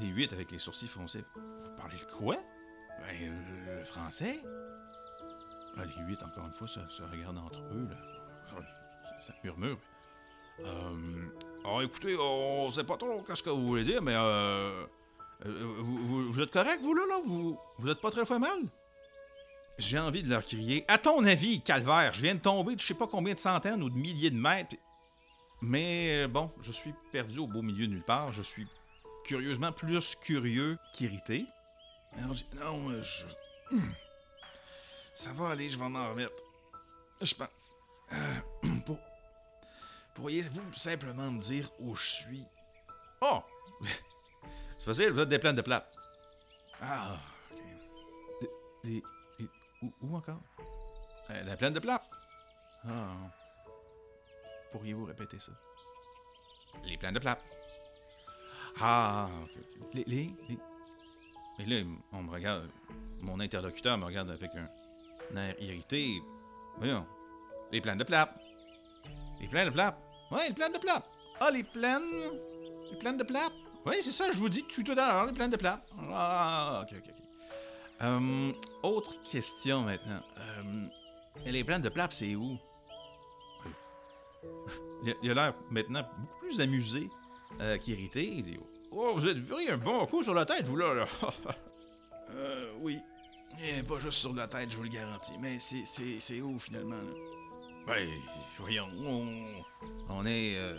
les 0.00 0.08
huit 0.08 0.32
avec 0.32 0.50
les 0.50 0.58
sourcils 0.58 0.88
froncés. 0.88 1.24
Vous 1.34 1.70
parlez 1.76 1.96
le 1.98 2.16
quoi? 2.16 2.36
Ben, 3.00 3.16
euh, 3.22 3.78
le 3.78 3.84
français? 3.84 4.40
Là, 5.76 5.84
les 5.84 6.04
huit, 6.04 6.22
encore 6.22 6.46
une 6.46 6.52
fois, 6.52 6.66
se, 6.66 6.80
regardent 7.02 7.38
entre 7.38 7.60
eux, 7.72 7.88
là. 7.88 7.96
Ça, 9.20 9.32
murmure. 9.42 9.78
Euh, 10.60 11.28
ah, 11.64 11.78
écoutez, 11.82 12.16
on 12.18 12.68
sait 12.70 12.84
pas 12.84 12.96
trop 12.96 13.22
qu'est-ce 13.22 13.42
que 13.42 13.50
vous 13.50 13.66
voulez 13.66 13.84
dire, 13.84 14.02
mais 14.02 14.14
euh, 14.14 14.84
euh, 15.46 15.74
vous, 15.80 16.40
êtes 16.40 16.50
correct, 16.50 16.80
vous, 16.82 16.94
là, 16.94 17.02
là? 17.08 17.16
Vous, 17.24 17.58
vous 17.78 17.88
êtes 17.88 18.00
pas 18.00 18.10
très 18.10 18.26
fait 18.26 18.38
mal? 18.38 18.58
J'ai 19.78 19.98
envie 19.98 20.22
de 20.22 20.28
leur 20.28 20.44
crier 20.44 20.84
À 20.88 20.98
ton 20.98 21.24
avis, 21.24 21.60
calvaire, 21.60 22.12
je 22.12 22.22
viens 22.22 22.34
de 22.34 22.40
tomber 22.40 22.74
de 22.74 22.80
je 22.80 22.86
sais 22.86 22.94
pas 22.94 23.06
combien 23.06 23.34
de 23.34 23.38
centaines 23.38 23.82
ou 23.82 23.88
de 23.88 23.96
milliers 23.96 24.30
de 24.30 24.36
mètres. 24.38 24.74
Mais 25.62 26.26
bon, 26.26 26.50
je 26.60 26.72
suis 26.72 26.92
perdu 27.12 27.38
au 27.38 27.46
beau 27.46 27.62
milieu 27.62 27.86
de 27.86 27.92
nulle 27.92 28.02
part. 28.02 28.32
Je 28.32 28.42
suis 28.42 28.66
curieusement 29.24 29.72
plus 29.72 30.14
curieux 30.16 30.78
qu'irrité. 30.92 31.46
Alors, 32.18 32.34
dis, 32.34 32.46
non, 32.56 32.90
euh, 32.90 33.02
je. 33.02 33.76
Ça 35.14 35.32
va 35.32 35.50
aller, 35.50 35.68
je 35.68 35.78
vais 35.78 35.88
m'en 35.88 36.08
remettre. 36.10 36.42
Je 37.20 37.34
pense. 37.34 37.74
Euh, 38.12 38.40
pour- 38.86 38.98
Pourriez-vous 40.14 40.72
simplement 40.74 41.30
me 41.30 41.40
dire 41.40 41.70
où 41.78 41.94
je 41.94 42.06
suis? 42.06 42.44
Oh 43.20 43.40
C'est 44.78 44.84
facile, 44.84 45.10
vous 45.10 45.20
êtes 45.20 45.28
des 45.28 45.38
plaines 45.38 45.56
de 45.56 45.62
plate. 45.62 45.92
Ah, 46.80 47.16
ok. 47.52 47.62
Les- 48.84 48.90
les- 48.90 49.02
les- 49.38 49.48
où, 49.82 49.92
où 50.00 50.16
encore? 50.16 50.40
Euh, 51.30 51.42
La 51.44 51.56
plaine 51.56 51.72
de 51.74 51.80
plate. 51.80 52.08
Ah. 52.84 53.14
Pourriez-vous 54.72 55.04
répéter 55.04 55.38
ça? 55.38 55.52
Les 56.84 56.96
plaines 56.96 57.14
de 57.14 57.18
plate. 57.20 57.42
Ah, 58.80 59.28
ok, 59.44 59.50
ok. 59.80 59.94
Les, 59.94 60.04
les, 60.06 60.30
les- 60.48 60.58
Et 61.60 61.66
là, 61.66 61.84
on 62.12 62.22
me 62.22 62.30
regarde. 62.30 62.68
Mon 63.20 63.40
interlocuteur 63.40 63.98
me 63.98 64.04
regarde 64.04 64.30
avec 64.30 64.54
un, 64.54 64.68
un 65.34 65.36
air 65.36 65.56
irrité. 65.60 66.22
Voyons. 66.78 67.04
Les 67.72 67.80
plaines 67.80 67.98
de 67.98 68.04
plate. 68.04 68.32
Les 69.40 69.48
plaines 69.48 69.66
de 69.68 69.72
plate. 69.72 69.98
Oui, 70.30 70.38
les 70.48 70.54
plaines 70.54 70.72
de 70.72 70.78
plate. 70.78 71.04
Ah, 71.40 71.50
les 71.50 71.64
plaines. 71.64 72.02
Les 72.92 72.98
plaines 72.98 73.16
de 73.16 73.24
plate. 73.24 73.52
Oui, 73.86 73.96
c'est 74.02 74.12
ça, 74.12 74.30
je 74.30 74.36
vous 74.38 74.48
dis 74.48 74.64
tout 74.64 74.84
à 74.92 74.94
l'heure, 74.94 75.26
les 75.26 75.32
plaines 75.32 75.50
de 75.50 75.56
plate. 75.56 75.80
Ah, 76.12 76.82
ok, 76.84 76.96
ok, 76.98 77.04
ok. 77.08 77.14
Euh, 78.02 78.52
autre 78.82 79.20
question 79.22 79.82
maintenant. 79.82 80.20
Euh, 80.38 80.86
les 81.46 81.64
plaines 81.64 81.82
de 81.82 81.88
plate, 81.88 82.12
c'est 82.12 82.34
où? 82.36 82.56
A- 85.06 85.10
il 85.22 85.30
a 85.30 85.34
l'air 85.34 85.54
maintenant 85.70 86.02
beaucoup 86.18 86.38
plus 86.40 86.60
amusé 86.60 87.08
euh, 87.60 87.76
qui 87.78 87.92
est 87.92 87.94
irrité. 87.96 88.24
Il 88.36 88.42
dit 88.42 88.58
Oh, 88.90 89.12
vous 89.14 89.28
êtes 89.28 89.46
pris 89.46 89.68
un 89.70 89.76
bon 89.78 90.06
coup 90.06 90.22
sur 90.22 90.34
la 90.34 90.44
tête, 90.44 90.64
vous 90.66 90.76
là, 90.76 90.94
là. 90.94 91.04
euh, 92.34 92.70
oui. 92.80 92.98
Et 93.62 93.82
pas 93.82 93.98
juste 93.98 94.18
sur 94.18 94.34
la 94.34 94.46
tête, 94.46 94.70
je 94.70 94.76
vous 94.76 94.82
le 94.84 94.88
garantis. 94.88 95.32
Mais 95.40 95.58
c'est, 95.58 95.82
c'est, 95.84 96.20
c'est 96.20 96.40
où 96.40 96.58
finalement, 96.58 96.96
là? 96.96 97.12
Ben, 97.86 98.06
voyons, 98.58 98.88
on, 98.98 99.28
on 100.10 100.26
est. 100.26 100.56
euh, 100.58 100.76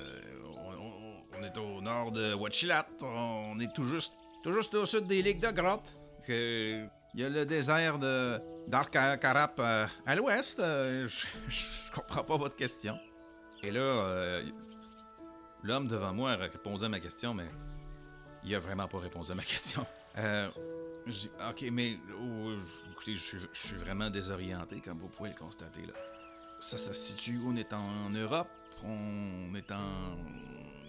on, 1.37 1.43
est 1.43 1.57
au 1.57 1.81
nord 1.81 2.11
de 2.11 2.33
Wachilat. 2.35 2.87
On 3.01 3.59
est 3.59 3.73
tout 3.73 3.83
juste, 3.85 4.13
tout 4.43 4.53
juste 4.53 4.73
au 4.75 4.85
sud 4.85 5.07
des 5.07 5.21
ligues 5.21 5.39
de 5.39 5.49
grotte. 5.51 5.91
Que, 6.27 6.85
il 7.15 7.21
y 7.21 7.23
a 7.23 7.29
le 7.29 7.45
désert 7.45 7.97
de 7.97 8.39
d'Arkarap 8.67 9.59
euh, 9.59 9.87
à 10.05 10.15
l'ouest. 10.15 10.59
Je, 10.59 11.07
je 11.47 11.91
comprends 11.95 12.23
pas 12.23 12.37
votre 12.37 12.55
question. 12.55 12.95
Et 13.63 13.71
là, 13.71 13.79
euh, 13.81 14.43
l'homme 15.63 15.87
devant 15.87 16.13
moi 16.13 16.31
a 16.31 16.35
répondu 16.35 16.85
à 16.85 16.89
ma 16.89 16.99
question, 16.99 17.33
mais 17.33 17.49
il 18.43 18.53
a 18.55 18.59
vraiment 18.59 18.87
pas 18.87 18.99
répondu 18.99 19.31
à 19.31 19.35
ma 19.35 19.43
question. 19.43 19.85
Euh, 20.17 20.49
ok, 21.49 21.65
mais 21.71 21.97
oh, 22.19 22.51
écoutez, 22.91 23.15
je 23.15 23.37
suis, 23.53 23.75
vraiment 23.75 24.09
désorienté, 24.09 24.81
comme 24.81 24.99
vous 24.99 25.07
pouvez 25.07 25.29
le 25.29 25.35
constater 25.35 25.81
là. 25.81 25.93
Ça, 26.59 26.77
ça 26.77 26.93
se 26.93 27.13
situe 27.13 27.37
où? 27.37 27.51
On 27.51 27.55
est 27.55 27.71
en 27.71 28.09
Europe, 28.09 28.49
on 28.83 29.55
est 29.55 29.71
en 29.71 30.17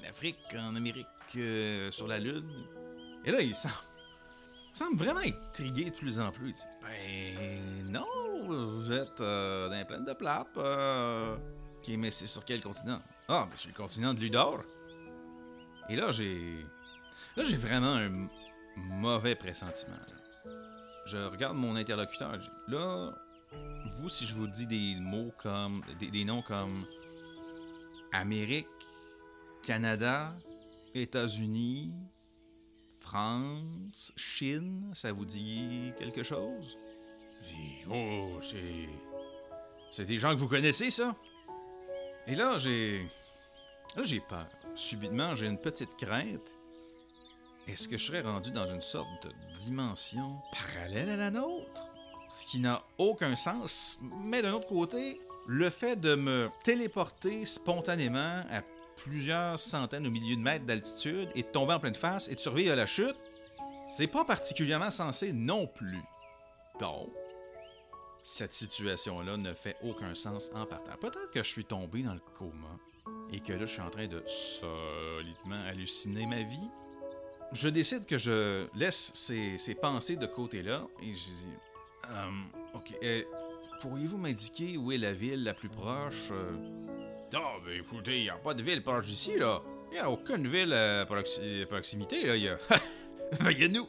Afrique, 0.08 0.38
en 0.56 0.74
Amérique, 0.74 1.06
euh, 1.36 1.90
sur 1.92 2.08
la 2.08 2.18
Lune? 2.18 2.50
Et 3.24 3.30
là, 3.30 3.40
il 3.40 3.54
semble, 3.54 4.96
vraiment 4.96 5.20
intrigué 5.20 5.90
de 5.90 5.94
plus 5.94 6.18
en 6.18 6.32
plus. 6.32 6.48
Il 6.48 6.54
dit, 6.54 6.62
ben 6.82 7.92
non, 7.92 8.06
vous 8.46 8.90
êtes 8.90 9.20
euh, 9.20 9.68
dans 9.68 9.86
plaines 9.86 10.04
de 10.04 10.12
Plape. 10.12 10.58
Ok, 11.80 11.94
mais 11.96 12.10
c'est 12.10 12.26
sur 12.26 12.44
quel 12.44 12.60
continent? 12.60 13.00
Ah, 13.26 13.46
ben 13.48 13.56
c'est 13.56 13.68
le 13.68 13.74
continent 13.74 14.12
de 14.12 14.20
Ludor. 14.20 14.62
Et 15.88 15.96
là, 15.96 16.10
j'ai... 16.12 16.66
Là, 17.36 17.42
j'ai 17.42 17.56
vraiment 17.56 17.94
un 17.94 18.28
mauvais 18.76 19.34
pressentiment. 19.34 19.96
Je 21.06 21.16
regarde 21.16 21.56
mon 21.56 21.76
interlocuteur. 21.76 22.38
je 22.38 22.74
Là, 22.74 23.14
vous, 23.96 24.10
si 24.10 24.26
je 24.26 24.34
vous 24.34 24.46
dis 24.46 24.66
des 24.66 24.96
mots 25.00 25.32
comme. 25.38 25.82
des, 25.98 26.24
noms 26.24 26.42
comme. 26.42 26.84
Amérique, 28.12 28.66
Canada, 29.62 30.34
États-Unis, 30.94 31.92
France, 32.98 34.12
Chine, 34.16 34.90
ça 34.92 35.12
vous 35.12 35.24
dit 35.24 35.92
quelque 35.98 36.22
chose? 36.22 36.76
Dit, 37.42 37.84
oh, 37.90 38.38
c'est. 38.42 38.88
C'est 39.96 40.04
des 40.04 40.18
gens 40.18 40.34
que 40.34 40.40
vous 40.40 40.48
connaissez, 40.48 40.90
ça? 40.90 41.16
Et 42.30 42.36
là, 42.36 42.58
j'ai. 42.58 43.08
Peur. 44.28 44.46
Subitement, 44.76 45.34
j'ai 45.34 45.46
une 45.46 45.58
petite 45.58 45.96
crainte. 45.96 46.54
Est-ce 47.66 47.88
que 47.88 47.98
je 47.98 48.04
serais 48.04 48.20
rendu 48.20 48.52
dans 48.52 48.66
une 48.66 48.80
sorte 48.80 49.26
de 49.26 49.32
dimension 49.56 50.36
parallèle 50.52 51.10
à 51.10 51.16
la 51.16 51.32
nôtre? 51.32 51.88
Ce 52.28 52.46
qui 52.46 52.60
n'a 52.60 52.84
aucun 52.98 53.34
sens. 53.34 53.98
Mais 54.22 54.42
d'un 54.42 54.52
autre 54.52 54.68
côté, 54.68 55.20
le 55.48 55.68
fait 55.70 55.96
de 55.96 56.14
me 56.14 56.48
téléporter 56.62 57.44
spontanément 57.46 58.44
à 58.48 58.62
plusieurs 58.96 59.58
centaines 59.58 60.06
ou 60.06 60.10
milliers 60.12 60.36
de 60.36 60.40
mètres 60.40 60.66
d'altitude 60.66 61.30
et 61.34 61.42
de 61.42 61.48
tomber 61.48 61.74
en 61.74 61.80
pleine 61.80 61.96
face 61.96 62.28
et 62.28 62.36
de 62.36 62.40
survivre 62.40 62.72
à 62.72 62.76
la 62.76 62.86
chute, 62.86 63.16
c'est 63.88 64.06
pas 64.06 64.24
particulièrement 64.24 64.92
sensé 64.92 65.32
non 65.32 65.66
plus. 65.66 66.02
Donc, 66.78 67.10
cette 68.22 68.52
situation-là 68.52 69.36
ne 69.36 69.54
fait 69.54 69.76
aucun 69.82 70.14
sens 70.14 70.50
en 70.54 70.66
partant. 70.66 70.96
Peut-être 71.00 71.30
que 71.30 71.42
je 71.42 71.48
suis 71.48 71.64
tombé 71.64 72.02
dans 72.02 72.14
le 72.14 72.20
coma 72.38 72.78
et 73.32 73.40
que 73.40 73.52
là, 73.52 73.60
je 73.60 73.72
suis 73.72 73.80
en 73.80 73.90
train 73.90 74.06
de 74.06 74.22
solidement 74.26 75.62
halluciner 75.68 76.26
ma 76.26 76.42
vie. 76.42 76.68
Je 77.52 77.68
décide 77.68 78.06
que 78.06 78.18
je 78.18 78.66
laisse 78.76 79.10
ces, 79.14 79.58
ces 79.58 79.74
pensées 79.74 80.16
de 80.16 80.26
côté-là 80.26 80.86
et 81.02 81.14
je 81.14 81.24
dis 81.24 81.48
Hum, 82.08 82.46
Ok, 82.74 82.94
euh, 83.02 83.22
pourriez-vous 83.80 84.16
m'indiquer 84.18 84.76
où 84.76 84.92
est 84.92 84.98
la 84.98 85.12
ville 85.12 85.44
la 85.44 85.54
plus 85.54 85.68
proche 85.68 86.30
euh? 86.30 86.56
Ah, 87.34 87.56
ben 87.64 87.78
écoutez, 87.78 88.18
il 88.18 88.22
n'y 88.22 88.30
a 88.30 88.36
pas 88.36 88.54
de 88.54 88.62
ville 88.62 88.82
proche 88.82 89.06
d'ici, 89.06 89.36
là. 89.36 89.62
Il 89.90 89.94
n'y 89.94 89.98
a 90.00 90.10
aucune 90.10 90.46
ville 90.48 90.72
à 90.72 91.02
à 91.02 91.06
proximité, 91.06 92.24
là. 92.26 92.36
Il 92.36 92.42
y 92.42 92.48
a. 92.48 92.58
Il 93.50 93.62
y 93.62 93.68
nous 93.68 93.86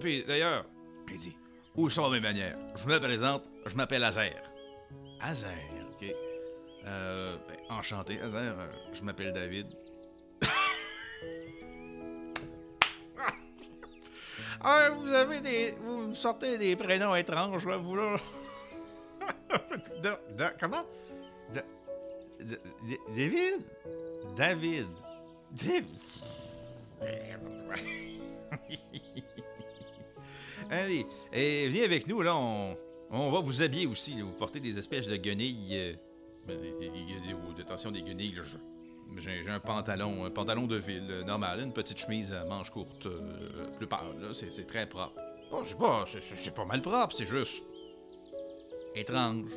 puis 0.00 0.24
d'ailleurs, 0.24 0.64
il 1.10 1.16
dit 1.18 1.36
Où 1.74 1.88
sont 1.88 2.10
mes 2.10 2.20
manières 2.20 2.58
Je 2.76 2.86
me 2.86 2.98
présente, 2.98 3.44
je 3.66 3.74
m'appelle 3.74 4.04
Azer. 4.04 4.34
Azer, 5.20 5.48
ok. 5.92 6.06
Euh, 6.86 7.36
ben, 7.48 7.56
enchanté, 7.70 8.20
Azer. 8.20 8.36
euh, 8.38 8.66
je 8.92 9.02
m'appelle 9.02 9.32
David. 9.32 9.68
ah, 14.60 14.90
vous 14.90 15.08
avez 15.12 15.40
des. 15.40 15.74
Vous 15.82 16.08
me 16.08 16.14
sortez 16.14 16.58
des 16.58 16.76
prénoms 16.76 17.14
étranges, 17.14 17.64
là, 17.66 17.76
vous, 17.78 17.96
là. 17.96 18.16
Comment? 20.60 20.84
Da- 21.52 21.62
da- 22.40 22.56
da- 22.82 22.96
David? 23.16 23.62
David. 24.36 24.86
David. 25.52 25.86
Allez, 30.72 31.04
et 31.34 31.68
venez 31.68 31.84
avec 31.84 32.06
nous, 32.08 32.22
là, 32.22 32.34
on, 32.34 33.30
va 33.30 33.40
vous 33.40 33.60
habiller 33.60 33.86
aussi. 33.86 34.18
Vous 34.22 34.32
portez 34.32 34.58
des 34.58 34.78
espèces 34.78 35.06
de 35.06 35.16
guenilles. 35.16 35.68
euh, 35.76 35.92
ben, 36.46 36.58
des, 36.58 36.70
des, 36.72 36.88
des- 36.88 37.20
des- 37.28 37.34
ou 37.34 37.60
attention, 37.60 37.90
des 37.90 38.00
guenilles. 38.00 38.34
J'ai 39.18 39.50
un 39.50 39.60
pantalon, 39.60 40.24
un 40.24 40.30
pantalon 40.30 40.66
de 40.66 40.76
ville 40.76 41.06
euh, 41.10 41.24
normal, 41.24 41.60
une 41.60 41.74
petite 41.74 41.98
chemise 41.98 42.32
à 42.32 42.44
manches 42.46 42.70
courtes, 42.70 43.04
euh, 43.04 43.66
plus 43.76 43.86
pâle, 43.86 44.18
là, 44.18 44.28
c'est 44.32 44.66
très 44.66 44.88
propre. 44.88 45.12
C'est 45.64 45.76
pas, 45.76 46.06
c'est 46.36 46.54
pas 46.54 46.64
mal 46.64 46.80
propre, 46.80 47.14
c'est 47.14 47.26
juste 47.26 47.62
étrange. 48.94 49.50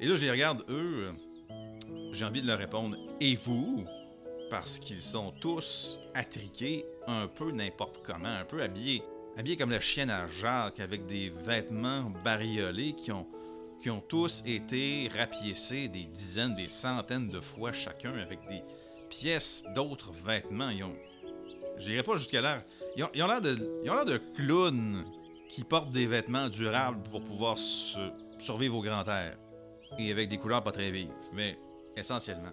Et 0.00 0.08
là, 0.08 0.16
je 0.16 0.24
les 0.24 0.30
regarde, 0.32 0.64
eux, 0.68 1.12
euh, 1.12 2.10
j'ai 2.12 2.24
envie 2.24 2.42
de 2.42 2.48
leur 2.48 2.58
répondre, 2.58 2.96
et 3.20 3.36
vous? 3.36 3.84
Parce 4.50 4.80
qu'ils 4.80 5.02
sont 5.02 5.30
tous 5.40 6.00
attriqués 6.14 6.84
un 7.06 7.28
peu 7.28 7.52
n'importe 7.52 8.02
comment, 8.04 8.28
un 8.28 8.44
peu 8.44 8.60
habillés, 8.62 9.02
habillés 9.36 9.56
comme 9.56 9.70
la 9.70 9.80
chienne 9.80 10.10
à 10.10 10.28
Jacques, 10.28 10.80
avec 10.80 11.06
des 11.06 11.30
vêtements 11.30 12.12
bariolés 12.22 12.94
qui 12.94 13.12
ont, 13.12 13.26
qui 13.80 13.90
ont 13.90 14.00
tous 14.00 14.42
été 14.46 15.08
rapiécés 15.16 15.88
des 15.88 16.04
dizaines, 16.04 16.54
des 16.54 16.68
centaines 16.68 17.28
de 17.28 17.40
fois 17.40 17.72
chacun, 17.72 18.14
avec 18.14 18.40
des 18.48 18.62
pièces 19.08 19.64
d'autres 19.74 20.12
vêtements. 20.12 20.70
Ils 20.70 20.84
ont, 20.84 20.96
je 21.78 21.84
dirais 21.84 22.02
pas 22.02 22.16
jusqu'à 22.16 22.40
l'air, 22.40 22.64
ils 22.96 23.22
ont 23.22 23.26
l'air 23.26 23.40
de, 23.40 23.56
ils 23.84 23.90
ont 23.90 24.04
de 24.04 24.18
clowns 24.36 25.04
qui 25.48 25.64
portent 25.64 25.92
des 25.92 26.06
vêtements 26.06 26.48
durables 26.48 27.02
pour 27.10 27.22
pouvoir 27.22 27.58
survivre 27.58 28.76
au 28.76 28.82
grand 28.82 29.06
air. 29.08 29.36
Et 29.98 30.10
avec 30.10 30.28
des 30.28 30.38
couleurs 30.38 30.62
pas 30.62 30.72
très 30.72 30.90
vives, 30.90 31.12
mais 31.32 31.56
essentiellement. 31.96 32.52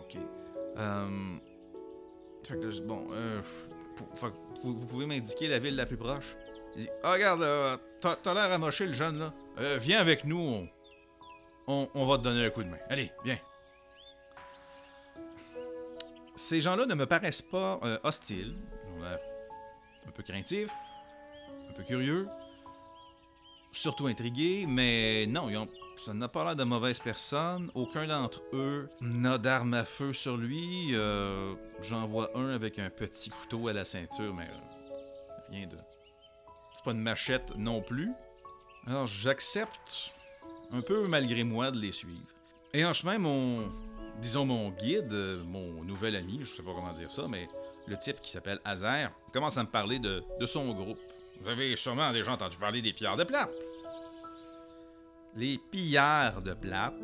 Ok. 0.00 0.16
Euh... 0.78 1.36
Fait 2.42 2.58
que 2.58 2.80
bon, 2.80 3.08
euh... 3.12 3.42
vous, 4.62 4.86
pouvez 4.86 5.06
m'indiquer 5.06 5.48
la 5.48 5.58
ville 5.58 5.76
la 5.76 5.86
plus 5.86 5.96
proche? 5.96 6.36
Il 6.76 6.82
dit, 6.84 6.88
Ah, 7.02 7.12
regarde, 7.12 7.40
là, 7.40 7.78
t'as 8.00 8.34
l'air 8.34 8.52
amoché, 8.52 8.86
le 8.86 8.94
jeune, 8.94 9.18
là. 9.18 9.32
Euh, 9.58 9.78
viens 9.80 10.00
avec 10.00 10.24
nous, 10.24 10.66
on 11.66 12.06
va 12.06 12.18
te 12.18 12.22
donner 12.22 12.46
un 12.46 12.50
coup 12.50 12.62
de 12.62 12.68
main. 12.68 12.78
Allez, 12.88 13.10
viens. 13.24 13.38
Ces 16.34 16.60
gens-là 16.60 16.86
ne 16.86 16.94
me 16.94 17.06
paraissent 17.06 17.42
pas 17.42 17.78
euh, 17.84 17.98
hostiles. 18.02 18.56
Ils 18.84 18.98
ont 18.98 19.02
l'air 19.02 19.20
un 20.06 20.10
peu 20.10 20.22
craintifs, 20.22 20.72
un 21.70 21.72
peu 21.74 21.84
curieux, 21.84 22.28
surtout 23.72 24.06
intrigués, 24.08 24.66
mais 24.68 25.26
non, 25.26 25.48
ils 25.48 25.56
ont, 25.56 25.68
ça 25.96 26.14
n'a 26.14 26.28
pas 26.28 26.44
l'air 26.44 26.56
de 26.56 26.64
mauvaises 26.64 26.98
personnes. 26.98 27.70
Aucun 27.74 28.06
d'entre 28.06 28.42
eux 28.52 28.88
n'a 29.00 29.38
d'arme 29.38 29.74
à 29.74 29.84
feu 29.84 30.12
sur 30.12 30.36
lui. 30.36 30.90
Euh, 30.92 31.54
J'en 31.82 32.06
vois 32.06 32.30
un 32.36 32.50
avec 32.50 32.78
un 32.78 32.90
petit 32.90 33.30
couteau 33.30 33.68
à 33.68 33.72
la 33.72 33.84
ceinture, 33.84 34.34
mais 34.34 34.44
euh, 34.44 34.94
rien 35.50 35.66
de. 35.66 35.76
C'est 36.74 36.84
pas 36.84 36.92
une 36.92 37.00
machette 37.00 37.56
non 37.56 37.80
plus. 37.80 38.10
Alors 38.86 39.06
j'accepte, 39.06 40.14
un 40.72 40.80
peu 40.80 41.06
malgré 41.06 41.44
moi, 41.44 41.70
de 41.70 41.78
les 41.78 41.92
suivre. 41.92 42.28
Et 42.72 42.84
en 42.84 42.92
chemin, 42.92 43.18
mon. 43.18 43.70
Disons 44.20 44.44
mon 44.44 44.70
guide, 44.70 45.12
euh, 45.12 45.42
mon 45.42 45.82
nouvel 45.82 46.14
ami, 46.14 46.38
je 46.42 46.50
sais 46.50 46.62
pas 46.62 46.72
comment 46.72 46.92
dire 46.92 47.10
ça, 47.10 47.26
mais 47.28 47.48
le 47.86 47.96
type 47.98 48.20
qui 48.20 48.30
s'appelle 48.30 48.60
Azer, 48.64 49.10
commence 49.32 49.58
à 49.58 49.62
me 49.62 49.68
parler 49.68 49.98
de, 49.98 50.22
son 50.46 50.72
groupe. 50.72 51.00
Vous 51.40 51.48
avez 51.48 51.76
sûrement 51.76 52.12
déjà 52.12 52.32
entendu 52.32 52.56
parler 52.56 52.80
des 52.80 52.92
pillards 52.92 53.16
de 53.16 53.24
Plape. 53.24 53.50
Les 55.36 55.58
pillards 55.58 56.42
de 56.42 56.54
Plape. 56.54 56.94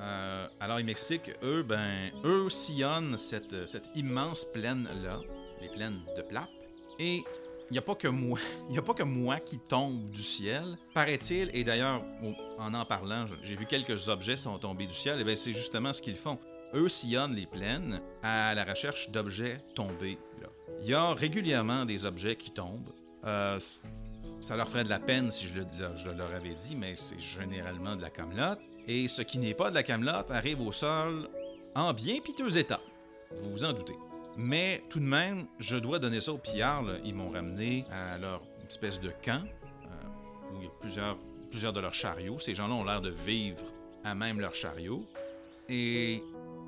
euh, 0.00 0.46
alors, 0.58 0.80
il 0.80 0.86
m'explique, 0.86 1.30
eux, 1.42 1.62
ben, 1.62 2.10
eux 2.24 2.50
sillonnent 2.50 3.16
cette, 3.16 3.90
immense 3.94 4.44
plaine-là, 4.44 5.20
les 5.60 5.68
plaines 5.68 6.00
de 6.16 6.22
Plape, 6.22 6.50
et 6.98 7.16
il 7.16 7.72
n'y 7.72 7.78
a 7.78 7.82
pas 7.82 7.94
que 7.94 8.08
moi, 8.08 8.38
il 8.70 8.78
a 8.78 8.82
pas 8.82 8.94
que 8.94 9.04
moi 9.04 9.38
qui 9.38 9.58
tombe 9.58 10.08
du 10.10 10.22
ciel, 10.22 10.76
paraît-il, 10.94 11.50
et 11.54 11.62
d'ailleurs, 11.62 12.02
en 12.58 12.74
en 12.74 12.84
parlant, 12.84 13.26
j'ai 13.42 13.54
vu 13.54 13.66
quelques 13.66 14.08
objets 14.08 14.36
sont 14.36 14.58
tombés 14.58 14.86
du 14.86 14.94
ciel, 14.94 15.20
et 15.20 15.24
bien 15.24 15.36
c'est 15.36 15.52
justement 15.52 15.92
ce 15.92 16.02
qu'ils 16.02 16.16
font. 16.16 16.38
eux 16.74 16.88
sillonnent 16.88 17.34
les 17.34 17.46
plaines 17.46 18.00
à 18.22 18.54
la 18.54 18.64
recherche 18.64 19.10
d'objets 19.10 19.58
tombés 19.74 20.18
là. 20.40 20.48
Il 20.82 20.88
y 20.88 20.94
a 20.94 21.12
régulièrement 21.12 21.84
des 21.84 22.06
objets 22.06 22.36
qui 22.36 22.50
tombent. 22.52 22.92
Euh, 23.24 23.60
ça 24.20 24.56
leur 24.56 24.68
ferait 24.68 24.84
de 24.84 24.88
la 24.88 25.00
peine 25.00 25.30
si 25.30 25.48
je 25.48 25.54
le, 25.54 26.16
leur 26.16 26.34
avais 26.34 26.54
dit, 26.54 26.76
mais 26.76 26.94
c'est 26.96 27.18
généralement 27.18 27.96
de 27.96 28.02
la 28.02 28.10
camelote. 28.10 28.60
Et 28.86 29.08
ce 29.08 29.22
qui 29.22 29.38
n'est 29.38 29.54
pas 29.54 29.70
de 29.70 29.74
la 29.74 29.82
camelote 29.82 30.30
arrive 30.30 30.60
au 30.60 30.72
sol 30.72 31.28
en 31.74 31.92
bien 31.92 32.20
piteux 32.20 32.56
état. 32.56 32.80
Vous 33.36 33.50
vous 33.50 33.64
en 33.64 33.72
doutez. 33.72 33.96
Mais 34.36 34.82
tout 34.88 35.00
de 35.00 35.04
même, 35.04 35.46
je 35.58 35.76
dois 35.76 35.98
donner 35.98 36.20
ça 36.20 36.32
aux 36.32 36.38
pillards. 36.38 36.84
Ils 37.04 37.14
m'ont 37.14 37.30
ramené 37.30 37.84
à 37.90 38.18
leur 38.18 38.42
espèce 38.66 39.00
de 39.00 39.12
camp 39.24 39.42
euh, 39.44 40.52
où 40.52 40.56
il 40.60 40.64
y 40.64 40.66
a 40.66 41.16
plusieurs, 41.50 41.72
de 41.72 41.80
leurs 41.80 41.94
chariots. 41.94 42.38
Ces 42.38 42.54
gens-là 42.54 42.74
ont 42.74 42.84
l'air 42.84 43.00
de 43.00 43.10
vivre 43.10 43.64
à 44.04 44.14
même 44.14 44.40
leur 44.40 44.54
chariot. 44.54 45.04
Et 45.68 46.22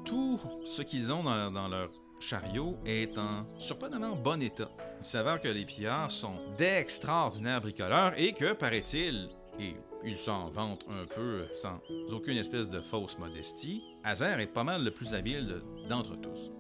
tout 0.04 0.40
ce 0.64 0.82
qu'ils 0.82 1.12
ont 1.12 1.22
dans, 1.22 1.50
dans 1.50 1.68
leur 1.68 1.90
chariot 2.20 2.76
est 2.84 3.16
en 3.18 3.44
surprenamment 3.58 4.16
bon 4.16 4.40
état. 4.42 4.70
Il 5.02 5.04
s'avère 5.04 5.40
que 5.40 5.48
les 5.48 5.64
pillards 5.64 6.12
sont 6.12 6.36
d'extraordinaires 6.56 7.60
bricoleurs 7.60 8.12
et 8.16 8.32
que, 8.34 8.52
paraît-il, 8.52 9.28
et 9.58 9.74
ils 10.04 10.16
s'en 10.16 10.48
vantent 10.48 10.86
un 10.88 11.06
peu 11.12 11.48
sans 11.56 11.80
aucune 12.12 12.36
espèce 12.36 12.68
de 12.70 12.80
fausse 12.80 13.18
modestie, 13.18 13.82
Hazer 14.04 14.38
est 14.38 14.46
pas 14.46 14.62
mal 14.62 14.84
le 14.84 14.92
plus 14.92 15.12
habile 15.12 15.48
de- 15.48 15.88
d'entre 15.88 16.14
tous. 16.20 16.52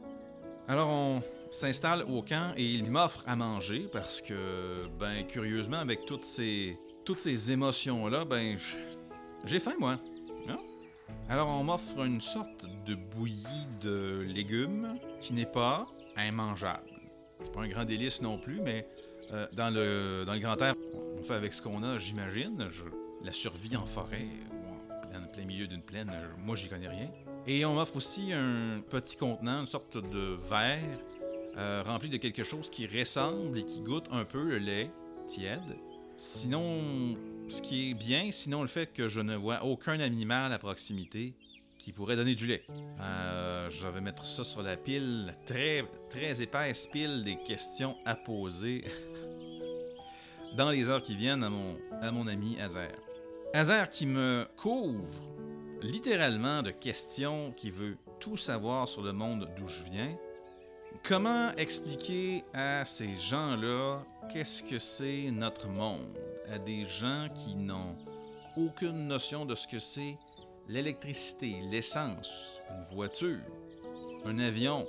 Alors 0.66 0.88
on 0.88 1.22
s'installe 1.52 2.02
au 2.02 2.22
camp 2.22 2.52
et 2.56 2.64
il 2.64 2.90
m'offre 2.90 3.22
à 3.28 3.36
manger 3.36 3.88
parce 3.92 4.20
que, 4.20 4.88
ben, 4.98 5.24
curieusement, 5.24 5.78
avec 5.78 6.04
toutes 6.04 6.24
ces, 6.24 6.76
toutes 7.04 7.20
ces 7.20 7.52
émotions-là, 7.52 8.24
ben, 8.24 8.56
j'ai 9.44 9.60
faim, 9.60 9.76
moi. 9.78 9.98
Non? 10.48 10.58
Alors 11.28 11.46
on 11.46 11.62
m'offre 11.62 12.00
une 12.04 12.20
sorte 12.20 12.66
de 12.86 12.96
bouillie 12.96 13.68
de 13.80 14.24
légumes 14.26 14.98
qui 15.20 15.32
n'est 15.32 15.46
pas 15.46 15.86
immangeable. 16.18 16.88
C'est 17.42 17.52
pas 17.52 17.62
un 17.62 17.68
grand 17.68 17.84
délice 17.84 18.22
non 18.22 18.38
plus, 18.38 18.60
mais 18.60 18.86
euh, 19.32 19.46
dans, 19.52 19.72
le, 19.72 20.24
grand 20.40 20.60
air, 20.60 20.74
on 21.18 21.22
fait 21.22 21.34
avec 21.34 21.52
ce 21.52 21.62
qu'on 21.62 21.82
a, 21.82 21.98
j'imagine. 21.98 22.68
La 23.24 23.32
survie 23.32 23.76
en 23.76 23.86
forêt, 23.86 24.26
en 24.50 25.08
plein, 25.08 25.20
plein 25.22 25.44
milieu 25.44 25.66
d'une 25.66 25.82
plaine, 25.82 26.10
moi 26.38 26.56
j'y 26.56 26.68
connais 26.68 26.88
rien. 26.88 27.10
Et 27.46 27.64
on 27.64 27.74
m'offre 27.74 27.96
aussi 27.96 28.32
un 28.32 28.80
petit 28.88 29.16
contenant, 29.16 29.60
une 29.60 29.66
sorte 29.66 29.96
de 29.96 30.36
verre 30.48 30.98
euh, 31.58 31.82
rempli 31.84 32.08
de 32.08 32.16
quelque 32.16 32.44
chose 32.44 32.70
qui 32.70 32.86
ressemble 32.86 33.58
et 33.58 33.64
qui 33.64 33.80
goûte 33.80 34.06
un 34.10 34.24
peu 34.24 34.42
le 34.42 34.58
lait 34.58 34.90
tiède. 35.26 35.60
Sinon, 36.16 37.14
ce 37.48 37.60
qui 37.60 37.90
est 37.90 37.94
bien, 37.94 38.30
sinon 38.30 38.62
le 38.62 38.68
fait 38.68 38.92
que 38.92 39.08
je 39.08 39.20
ne 39.20 39.36
vois 39.36 39.64
aucun 39.64 40.00
animal 40.00 40.52
à 40.52 40.58
proximité 40.58 41.34
qui 41.82 41.92
pourrait 41.92 42.14
donner 42.14 42.36
du 42.36 42.46
lait. 42.46 42.62
Euh, 43.00 43.68
je 43.68 43.88
vais 43.88 44.00
mettre 44.00 44.24
ça 44.24 44.44
sur 44.44 44.62
la 44.62 44.76
pile, 44.76 45.34
très, 45.46 45.84
très 46.08 46.40
épaisse 46.40 46.86
pile 46.86 47.24
des 47.24 47.36
questions 47.36 47.96
à 48.04 48.14
poser 48.14 48.84
dans 50.56 50.70
les 50.70 50.88
heures 50.88 51.02
qui 51.02 51.16
viennent 51.16 51.42
à 51.42 51.50
mon, 51.50 51.76
à 52.00 52.12
mon 52.12 52.28
ami 52.28 52.56
Hazer. 52.60 52.92
Hazer 53.52 53.90
qui 53.90 54.06
me 54.06 54.46
couvre 54.56 55.08
littéralement 55.82 56.62
de 56.62 56.70
questions, 56.70 57.52
qui 57.56 57.72
veut 57.72 57.96
tout 58.20 58.36
savoir 58.36 58.86
sur 58.86 59.02
le 59.02 59.12
monde 59.12 59.48
d'où 59.56 59.66
je 59.66 59.82
viens. 59.82 60.16
Comment 61.02 61.50
expliquer 61.56 62.44
à 62.54 62.84
ces 62.84 63.16
gens-là 63.16 64.04
qu'est-ce 64.32 64.62
que 64.62 64.78
c'est 64.78 65.32
notre 65.32 65.66
monde? 65.66 66.16
À 66.48 66.58
des 66.58 66.84
gens 66.84 67.28
qui 67.34 67.56
n'ont 67.56 67.96
aucune 68.56 69.08
notion 69.08 69.44
de 69.44 69.56
ce 69.56 69.66
que 69.66 69.80
c'est 69.80 70.16
l'électricité, 70.72 71.56
l'essence, 71.70 72.60
une 72.70 72.96
voiture, 72.96 73.40
un 74.24 74.38
avion. 74.38 74.86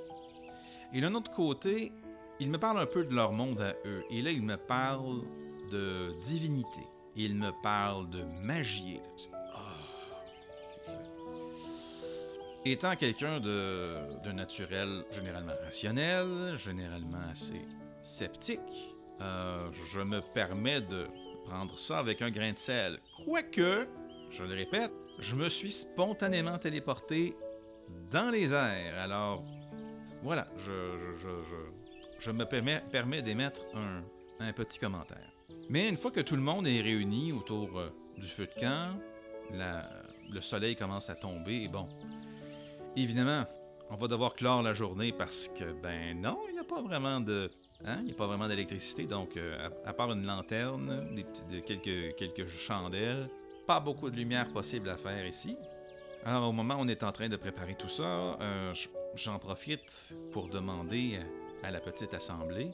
Et 0.93 1.01
d'un 1.01 1.13
autre 1.13 1.31
côté, 1.31 1.91
ils 2.39 2.49
me 2.49 2.57
parlent 2.57 2.79
un 2.79 2.85
peu 2.85 3.03
de 3.03 3.13
leur 3.13 3.33
monde 3.33 3.61
à 3.61 3.73
eux. 3.85 4.03
Et 4.09 4.21
là, 4.21 4.31
ils 4.31 4.41
me 4.41 4.55
parlent 4.55 5.23
de 5.71 6.13
divinité. 6.21 6.81
Ils 7.15 7.35
me 7.35 7.51
parlent 7.61 8.09
de 8.09 8.23
magie. 8.41 8.99
Sujet. 9.17 9.31
Étant 12.65 12.95
quelqu'un 12.95 13.41
de, 13.41 13.97
de 14.23 14.31
naturel 14.31 15.03
généralement 15.11 15.53
rationnel, 15.65 16.55
généralement 16.55 17.27
assez 17.29 17.61
sceptique, 18.01 18.61
euh, 19.19 19.69
je 19.93 19.99
me 19.99 20.21
permets 20.21 20.79
de 20.79 21.07
prendre 21.45 21.77
ça 21.77 21.99
avec 21.99 22.21
un 22.21 22.31
grain 22.31 22.53
de 22.53 22.57
sel. 22.57 22.99
Quoique, 23.25 23.85
je 24.29 24.43
le 24.45 24.55
répète, 24.55 24.93
je 25.19 25.35
me 25.35 25.49
suis 25.49 25.71
spontanément 25.71 26.57
téléporté 26.57 27.35
dans 28.11 28.29
les 28.29 28.53
airs. 28.53 28.99
Alors, 28.99 29.43
voilà, 30.21 30.47
je, 30.57 32.31
me 32.31 32.45
permets, 32.45 33.21
d'émettre 33.21 33.61
un, 33.75 34.53
petit 34.53 34.79
commentaire. 34.79 35.31
Mais 35.69 35.87
une 35.87 35.97
fois 35.97 36.11
que 36.11 36.21
tout 36.21 36.35
le 36.35 36.41
monde 36.41 36.67
est 36.67 36.81
réuni 36.81 37.31
autour 37.31 37.79
euh, 37.79 37.89
du 38.17 38.27
feu 38.27 38.45
de 38.45 38.59
camp, 38.59 38.97
le 39.51 40.41
soleil 40.41 40.75
commence 40.75 41.09
à 41.09 41.15
tomber 41.15 41.63
et 41.63 41.67
bon, 41.67 41.87
évidemment, 42.95 43.45
on 43.89 43.95
va 43.95 44.07
devoir 44.07 44.33
clore 44.33 44.63
la 44.63 44.73
journée 44.73 45.11
parce 45.11 45.47
que, 45.47 45.71
ben 45.81 46.19
non, 46.19 46.39
il 46.49 46.53
n'y 46.53 46.59
a 46.59 46.63
pas 46.63 46.81
vraiment 46.81 47.19
de... 47.19 47.49
Hein? 47.85 48.01
N'y 48.03 48.11
a 48.11 48.15
pas 48.15 48.27
vraiment 48.27 48.47
d'électricité, 48.47 49.05
donc 49.05 49.37
euh, 49.37 49.69
à, 49.85 49.93
part 49.93 50.11
une 50.11 50.25
lanterne, 50.25 51.15
de 51.51 51.59
quelques, 51.59 52.15
quelques 52.15 52.47
chandelles, 52.47 53.29
pas 53.65 53.79
beaucoup 53.79 54.09
de 54.09 54.15
lumière 54.15 54.51
possible 54.51 54.89
à 54.89 54.97
faire 54.97 55.25
ici. 55.25 55.57
Alors, 56.25 56.49
au 56.49 56.51
moment 56.51 56.75
où 56.75 56.79
on 56.79 56.87
est 56.87 57.03
en 57.03 57.11
train 57.11 57.29
de 57.29 57.35
préparer 57.35 57.75
tout 57.75 57.89
ça, 57.89 58.37
euh, 58.39 58.73
j'en 59.15 59.39
profite 59.39 60.13
pour 60.31 60.47
demander 60.47 61.19
à 61.63 61.71
la 61.71 61.79
petite 61.79 62.13
assemblée. 62.13 62.71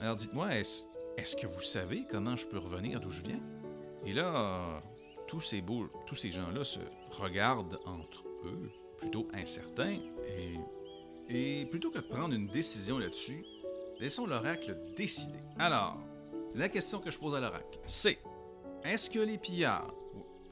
Alors, 0.00 0.16
dites-moi, 0.16 0.54
est-ce 0.56 1.36
que 1.36 1.46
vous 1.46 1.62
savez 1.62 2.04
comment 2.10 2.36
je 2.36 2.46
peux 2.46 2.58
revenir 2.58 3.00
d'où 3.00 3.10
je 3.10 3.22
viens? 3.22 3.40
Et 4.04 4.12
là, 4.12 4.82
tous 5.26 5.40
ces 5.40 5.62
beaux, 5.62 5.88
ces 6.14 6.30
gens-là 6.30 6.62
se 6.64 6.80
regardent 7.10 7.80
entre 7.86 8.24
eux, 8.44 8.70
plutôt 8.98 9.28
incertains, 9.32 9.98
et, 10.28 10.58
et 11.28 11.66
plutôt 11.66 11.90
que 11.90 11.98
de 11.98 12.02
prendre 12.02 12.34
une 12.34 12.48
décision 12.48 12.98
là-dessus, 12.98 13.44
laissons 13.98 14.26
l'oracle 14.26 14.76
décider. 14.96 15.38
Alors, 15.58 15.96
la 16.54 16.68
question 16.68 17.00
que 17.00 17.10
je 17.10 17.18
pose 17.18 17.34
à 17.34 17.40
l'oracle, 17.40 17.78
c'est 17.86 18.18
est-ce 18.84 19.08
que 19.08 19.20
les 19.20 19.38
pillards, 19.38 19.94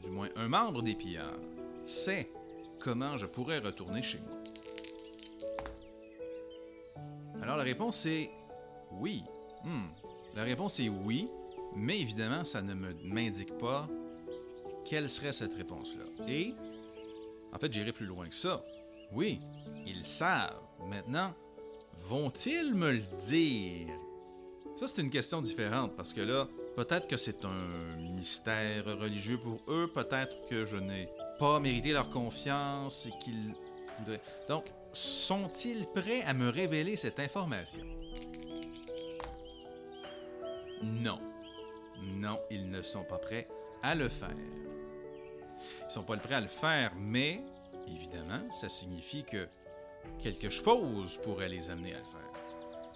du 0.02 0.10
moins 0.10 0.28
un 0.36 0.48
membre 0.48 0.82
des 0.82 0.94
pillards, 0.94 1.38
sait 1.84 2.30
comment 2.78 3.16
je 3.16 3.26
pourrais 3.26 3.58
retourner 3.58 4.02
chez 4.02 4.18
moi? 4.18 4.38
Alors 7.42 7.56
la 7.56 7.64
réponse 7.64 8.06
est 8.06 8.30
oui. 8.92 9.24
Hmm. 9.64 9.88
La 10.34 10.44
réponse 10.44 10.80
est 10.80 10.88
oui, 10.88 11.28
mais 11.74 12.00
évidemment, 12.00 12.44
ça 12.44 12.62
ne 12.62 12.74
m'indique 12.74 13.56
pas 13.58 13.88
quelle 14.84 15.08
serait 15.08 15.32
cette 15.32 15.54
réponse-là. 15.54 16.04
Et, 16.28 16.54
en 17.52 17.58
fait, 17.58 17.72
j'irai 17.72 17.92
plus 17.92 18.06
loin 18.06 18.28
que 18.28 18.34
ça. 18.34 18.64
Oui, 19.12 19.40
ils 19.86 20.04
savent. 20.04 20.66
Maintenant, 20.88 21.34
vont-ils 22.08 22.74
me 22.74 22.92
le 22.92 23.02
dire? 23.18 23.88
Ça, 24.76 24.86
c'est 24.86 25.02
une 25.02 25.10
question 25.10 25.40
différente 25.42 25.94
parce 25.96 26.12
que 26.12 26.20
là, 26.20 26.48
peut-être 26.76 27.06
que 27.06 27.16
c'est 27.16 27.44
un 27.44 27.96
mystère 27.96 28.84
religieux 28.84 29.38
pour 29.38 29.60
eux, 29.68 29.90
peut-être 29.92 30.48
que 30.48 30.64
je 30.64 30.76
n'ai 30.76 31.08
pas 31.38 31.60
mérité 31.60 31.92
leur 31.92 32.10
confiance 32.10 33.06
et 33.06 33.12
qu'ils. 33.22 33.54
Donc, 34.48 34.64
sont-ils 34.92 35.86
prêts 35.86 36.22
à 36.22 36.34
me 36.34 36.48
révéler 36.48 36.96
cette 36.96 37.20
information? 37.20 37.84
Non. 40.82 41.18
Non, 42.02 42.38
ils 42.50 42.68
ne 42.68 42.82
sont 42.82 43.04
pas 43.04 43.18
prêts 43.18 43.48
à 43.82 43.94
le 43.94 44.08
faire. 44.08 44.36
Ils 45.86 45.90
sont 45.90 46.02
pas 46.02 46.16
prêts 46.16 46.34
à 46.34 46.40
le 46.40 46.48
faire, 46.48 46.92
mais 46.96 47.42
évidemment, 47.86 48.50
ça 48.52 48.68
signifie 48.68 49.24
que 49.24 49.46
quelque 50.18 50.50
chose 50.50 51.18
pourrait 51.22 51.48
les 51.48 51.70
amener 51.70 51.94
à 51.94 51.98
le 51.98 52.04
faire. 52.04 52.32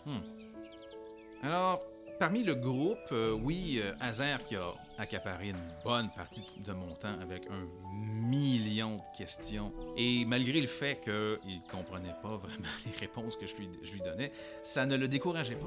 Hmm. 0.07 1.43
Alors, 1.43 1.83
parmi 2.19 2.43
le 2.43 2.55
groupe, 2.55 2.99
euh, 3.13 3.33
oui, 3.33 3.81
euh, 3.83 3.93
Hazer 4.01 4.43
qui 4.45 4.57
a 4.57 4.75
accaparé 4.99 5.51
une 5.51 5.73
bonne 5.85 6.11
partie 6.11 6.45
de 6.59 6.73
mon 6.73 6.95
temps 6.95 7.19
avec 7.21 7.47
un 7.51 7.67
million 7.93 8.97
de 8.97 9.17
questions, 9.17 9.73
et 9.97 10.25
malgré 10.25 10.61
le 10.61 10.67
fait 10.67 11.01
qu'il 11.01 11.13
ne 11.13 11.71
comprenait 11.71 12.15
pas 12.23 12.37
vraiment 12.37 12.69
les 12.87 12.99
réponses 12.99 13.37
que 13.37 13.47
je 13.47 13.57
lui, 13.57 13.69
donnais, 14.05 14.33
ça 14.63 14.87
ne 14.87 14.97
le 14.97 15.09
décourageait 15.09 15.57
pas. 15.57 15.67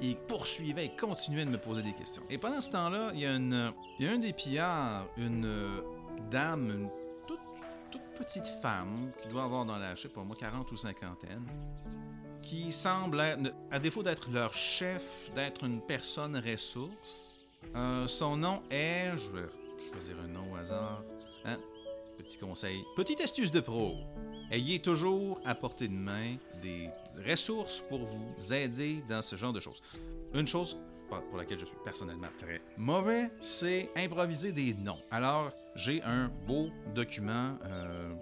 Il, 0.00 0.16
poursuivait, 0.16 0.86
il 0.86 0.96
continuait 0.96 1.44
de 1.44 1.50
me 1.50 1.58
poser 1.58 1.82
des 1.82 1.92
questions. 1.92 2.22
Et 2.30 2.38
pendant 2.38 2.60
ce 2.60 2.70
temps-là, 2.70 3.10
il 3.14 3.20
y 3.20 3.26
a, 3.26 3.32
un 3.32 4.18
des 4.18 4.32
pillards, 4.32 5.06
une 5.16 5.44
euh, 5.44 5.80
dame, 6.30 6.70
une 6.70 6.88
toute, 7.26 7.40
petite 8.16 8.48
femme, 8.48 9.12
qui 9.20 9.28
doit 9.28 9.44
avoir 9.44 9.64
dans 9.64 9.78
la, 9.78 9.94
je 9.94 10.02
sais 10.02 10.10
moi, 10.16 10.36
40 10.38 10.70
ou 10.72 10.76
cinquantaine, 10.76 11.46
qui 12.42 12.72
semble 12.72 13.20
à 13.70 13.78
défaut 13.78 14.02
d'être 14.02 14.30
leur 14.30 14.54
chef, 14.54 15.30
d'être 15.34 15.64
une 15.64 15.80
personne 15.80 16.36
ressource. 16.36 17.36
Euh, 17.74 18.06
son 18.06 18.36
nom 18.36 18.62
est, 18.70 19.16
je 19.16 19.32
vais 19.32 19.48
choisir 19.90 20.16
un 20.24 20.28
nom 20.28 20.52
au 20.52 20.56
hasard, 20.56 21.02
hein, 21.44 21.58
petit 22.16 22.38
conseil, 22.38 22.82
petite 22.96 23.20
astuce 23.20 23.50
de 23.50 23.60
pro. 23.60 23.94
ayez 24.50 24.80
toujours 24.80 25.40
à 25.44 25.54
portée 25.54 25.88
de 25.88 25.94
main 25.94 26.36
des 26.62 26.88
ressources 27.26 27.80
pour 27.88 28.00
vous 28.00 28.52
aider 28.52 29.02
dans 29.08 29.22
ce 29.22 29.36
genre 29.36 29.52
de 29.52 29.60
choses. 29.60 29.80
Une 30.34 30.46
chose 30.46 30.78
pour 31.08 31.38
laquelle 31.38 31.58
je 31.58 31.64
suis 31.64 31.76
personnellement 31.84 32.28
très 32.36 32.60
mauvais, 32.76 33.30
c'est 33.40 33.90
improviser 33.96 34.52
des 34.52 34.74
noms. 34.74 34.98
Alors, 35.10 35.52
j'ai 35.74 36.02
un 36.02 36.30
beau 36.46 36.68
document 36.94 37.56
euh, 37.64 38.12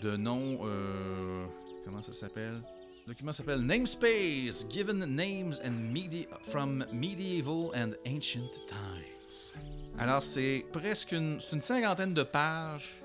de 0.00 0.16
noms. 0.16 0.60
Euh, 0.62 1.46
comment 1.84 2.02
ça 2.02 2.14
s'appelle? 2.14 2.60
Le 3.06 3.12
document 3.12 3.32
s'appelle 3.32 3.60
Namespace 3.60 4.66
Given 4.70 5.04
Names 5.04 5.52
and 5.62 5.92
Medi 5.92 6.26
from 6.40 6.86
Medieval 6.90 7.70
and 7.74 7.90
Ancient 8.06 8.50
Times. 8.66 9.52
Alors, 9.98 10.22
c'est 10.22 10.64
presque 10.72 11.12
une, 11.12 11.38
une 11.52 11.60
cinquantaine 11.60 12.14
de 12.14 12.22
pages 12.22 12.96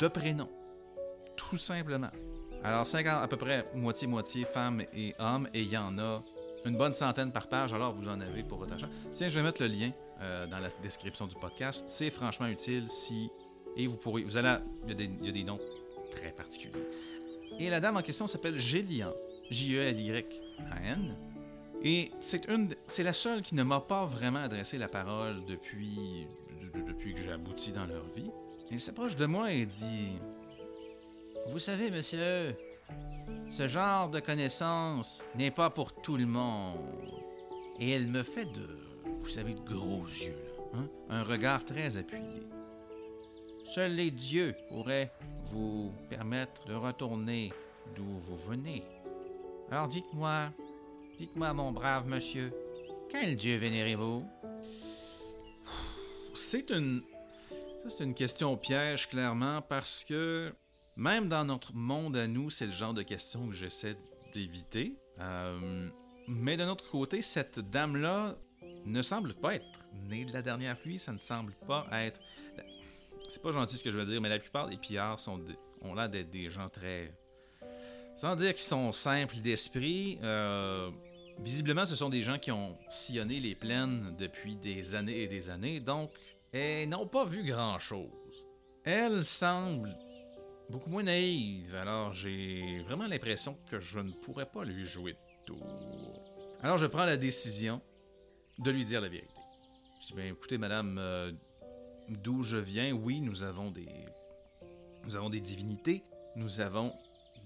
de 0.00 0.08
prénoms. 0.08 0.48
Tout 1.36 1.58
simplement. 1.58 2.10
Alors, 2.64 2.88
50, 2.88 3.22
à 3.22 3.28
peu 3.28 3.36
près 3.36 3.70
moitié-moitié 3.72 4.46
femmes 4.46 4.82
et 4.92 5.14
hommes, 5.20 5.48
et 5.54 5.62
il 5.62 5.70
y 5.70 5.76
en 5.76 5.96
a 5.98 6.24
une 6.64 6.76
bonne 6.76 6.92
centaine 6.92 7.30
par 7.30 7.48
page, 7.48 7.72
alors 7.72 7.94
vous 7.94 8.08
en 8.08 8.20
avez 8.20 8.42
pour 8.42 8.58
votre 8.58 8.72
argent. 8.72 8.88
Tiens, 9.12 9.28
je 9.28 9.38
vais 9.38 9.44
mettre 9.44 9.62
le 9.62 9.68
lien 9.68 9.92
euh, 10.22 10.48
dans 10.48 10.58
la 10.58 10.70
description 10.82 11.28
du 11.28 11.36
podcast. 11.36 11.86
C'est 11.88 12.10
franchement 12.10 12.48
utile 12.48 12.86
si. 12.88 13.30
Et 13.76 13.86
vous 13.86 13.96
pourrez. 13.96 14.24
Vous 14.24 14.36
allez. 14.38 14.56
Il 14.86 14.88
y, 14.88 14.92
a 14.92 14.94
des, 14.96 15.10
y 15.22 15.28
a 15.28 15.32
des 15.32 15.44
noms 15.44 15.60
très 16.10 16.32
particuliers. 16.32 16.88
Et 17.60 17.70
la 17.70 17.78
dame 17.78 17.96
en 17.96 18.02
question 18.02 18.26
s'appelle 18.26 18.58
Gélian. 18.58 19.12
J-E-L-Y-A-N. 19.50 21.16
Et 21.82 22.10
c'est 22.20 22.48
une, 22.48 22.74
c'est 22.86 23.02
la 23.02 23.12
seule 23.12 23.42
qui 23.42 23.54
ne 23.54 23.62
m'a 23.62 23.80
pas 23.80 24.06
vraiment 24.06 24.40
adressé 24.40 24.78
la 24.78 24.88
parole 24.88 25.44
depuis, 25.46 26.26
depuis 26.86 27.14
que 27.14 27.20
j'ai 27.20 27.32
abouti 27.32 27.72
dans 27.72 27.86
leur 27.86 28.04
vie. 28.14 28.30
Elle 28.70 28.80
s'approche 28.80 29.16
de 29.16 29.26
moi 29.26 29.52
et 29.52 29.66
dit 29.66 30.18
Vous 31.48 31.58
savez, 31.58 31.90
monsieur, 31.90 32.56
ce 33.50 33.68
genre 33.68 34.10
de 34.10 34.20
connaissance 34.20 35.24
n'est 35.36 35.50
pas 35.50 35.70
pour 35.70 35.94
tout 35.94 36.16
le 36.16 36.26
monde. 36.26 36.78
Et 37.78 37.90
elle 37.90 38.06
me 38.06 38.22
fait 38.22 38.46
de, 38.46 38.78
vous 39.20 39.28
savez, 39.28 39.54
de 39.54 39.60
gros 39.60 40.06
yeux, 40.06 40.36
hein? 40.74 40.88
un 41.10 41.22
regard 41.22 41.64
très 41.64 41.96
appuyé. 41.96 42.42
Seuls 43.64 43.92
les 43.92 44.10
dieux 44.10 44.54
pourraient 44.68 45.12
vous 45.44 45.92
permettre 46.08 46.64
de 46.66 46.74
retourner 46.74 47.52
d'où 47.94 48.18
vous 48.18 48.36
venez. 48.36 48.84
Alors 49.70 49.88
dites-moi, 49.88 50.52
dites-moi, 51.18 51.52
mon 51.52 51.72
brave 51.72 52.06
monsieur, 52.06 52.52
quel 53.10 53.34
dieu 53.36 53.56
vénérez-vous? 53.56 54.24
C'est 56.34 56.70
une, 56.70 57.02
c'est 57.88 58.04
une 58.04 58.14
question 58.14 58.56
piège 58.56 59.08
clairement 59.08 59.62
parce 59.62 60.04
que 60.04 60.54
même 60.96 61.28
dans 61.28 61.44
notre 61.44 61.74
monde 61.74 62.16
à 62.16 62.28
nous, 62.28 62.48
c'est 62.48 62.66
le 62.66 62.72
genre 62.72 62.94
de 62.94 63.02
questions 63.02 63.48
que 63.48 63.52
j'essaie 63.52 63.96
d'éviter. 64.32 64.96
Euh, 65.18 65.88
mais 66.28 66.56
d'un 66.56 66.68
autre 66.70 66.88
côté, 66.90 67.20
cette 67.20 67.58
dame-là 67.58 68.36
ne 68.84 69.02
semble 69.02 69.34
pas 69.34 69.56
être 69.56 69.80
née 70.08 70.24
de 70.24 70.32
la 70.32 70.42
dernière 70.42 70.78
pluie, 70.78 70.98
ça 70.98 71.12
ne 71.12 71.18
semble 71.18 71.54
pas 71.66 71.86
être... 71.92 72.20
C'est 73.28 73.42
pas 73.42 73.50
gentil 73.50 73.76
ce 73.76 73.82
que 73.82 73.90
je 73.90 73.98
veux 73.98 74.06
dire, 74.06 74.20
mais 74.20 74.28
la 74.28 74.38
plupart 74.38 74.68
des 74.68 74.76
pillards 74.76 75.18
sont 75.18 75.40
ont 75.82 75.94
l'air 75.94 76.08
d'être 76.08 76.30
des 76.30 76.50
gens 76.50 76.68
très... 76.68 77.12
Sans 78.16 78.34
dire 78.34 78.54
qu'ils 78.54 78.64
sont 78.64 78.92
simples 78.92 79.36
d'esprit, 79.36 80.18
euh, 80.22 80.90
visiblement 81.38 81.84
ce 81.84 81.94
sont 81.94 82.08
des 82.08 82.22
gens 82.22 82.38
qui 82.38 82.50
ont 82.50 82.78
sillonné 82.88 83.40
les 83.40 83.54
plaines 83.54 84.14
depuis 84.18 84.56
des 84.56 84.94
années 84.94 85.22
et 85.22 85.28
des 85.28 85.50
années, 85.50 85.80
donc 85.80 86.10
elles 86.52 86.88
n'ont 86.88 87.06
pas 87.06 87.26
vu 87.26 87.44
grand-chose. 87.44 88.08
Elle 88.84 89.22
semble 89.22 89.94
beaucoup 90.70 90.88
moins 90.88 91.02
naïve, 91.02 91.74
alors 91.74 92.12
j'ai 92.12 92.78
vraiment 92.86 93.06
l'impression 93.06 93.58
que 93.70 93.78
je 93.78 93.98
ne 93.98 94.12
pourrais 94.12 94.46
pas 94.46 94.64
lui 94.64 94.86
jouer 94.86 95.12
de 95.12 95.18
tour. 95.44 95.66
Alors 96.62 96.78
je 96.78 96.86
prends 96.86 97.04
la 97.04 97.18
décision 97.18 97.82
de 98.58 98.70
lui 98.70 98.84
dire 98.84 99.02
la 99.02 99.08
vérité. 99.08 99.28
Je 100.00 100.06
dis, 100.06 100.14
bien, 100.14 100.26
écoutez, 100.26 100.56
madame, 100.56 100.98
euh, 100.98 101.32
d'où 102.08 102.42
je 102.42 102.56
viens, 102.56 102.92
oui, 102.92 103.20
nous 103.20 103.42
avons 103.42 103.70
des. 103.70 103.88
Nous 105.04 105.16
avons 105.16 105.30
des 105.30 105.40
divinités. 105.40 106.04
Nous 106.34 106.60
avons, 106.60 106.92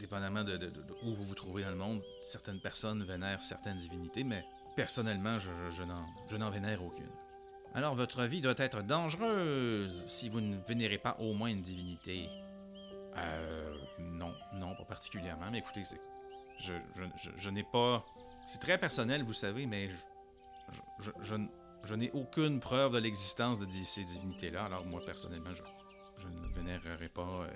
dépendamment 0.00 0.44
de, 0.44 0.72
où 1.04 1.14
vous 1.14 1.24
vous 1.24 1.34
trouvez 1.34 1.62
dans 1.62 1.70
le 1.70 1.76
monde, 1.76 2.02
certaines 2.18 2.60
personnes 2.60 3.04
vénèrent 3.04 3.42
certaines 3.42 3.76
divinités, 3.76 4.24
mais 4.24 4.44
personnellement, 4.76 5.38
je, 5.38 5.50
je, 5.72 5.82
je 6.28 6.36
n'en 6.36 6.50
vénère 6.50 6.82
aucune. 6.82 7.10
Alors 7.74 7.94
votre 7.94 8.24
vie 8.24 8.40
doit 8.40 8.54
être 8.56 8.82
dangereuse 8.82 10.04
si 10.06 10.28
vous 10.28 10.40
ne 10.40 10.56
vénérez 10.66 10.98
pas 10.98 11.16
au 11.20 11.34
moins 11.34 11.50
une 11.50 11.62
divinité. 11.62 12.28
Euh, 13.16 13.76
non, 13.98 14.34
non, 14.54 14.74
pas 14.74 14.84
particulièrement. 14.84 15.50
Mais 15.52 15.58
écoutez, 15.58 15.84
je, 16.58 16.72
je, 16.96 17.30
je, 17.36 17.50
n'ai 17.50 17.62
pas. 17.62 18.04
C'est 18.46 18.58
très 18.58 18.78
personnel, 18.78 19.22
vous 19.22 19.32
savez, 19.32 19.66
mais 19.66 19.88
je, 19.88 21.36
je 21.84 21.94
n'ai 21.94 22.10
aucune 22.12 22.60
preuve 22.60 22.92
de 22.94 22.98
l'existence 22.98 23.60
de 23.60 23.70
ces 23.70 24.04
divinités-là. 24.04 24.64
Alors, 24.64 24.84
moi, 24.84 25.00
personnellement, 25.04 25.52
je, 25.54 26.26
ne 26.26 26.54
vénérerai 26.54 27.08
pas 27.08 27.22
euh, 27.22 27.50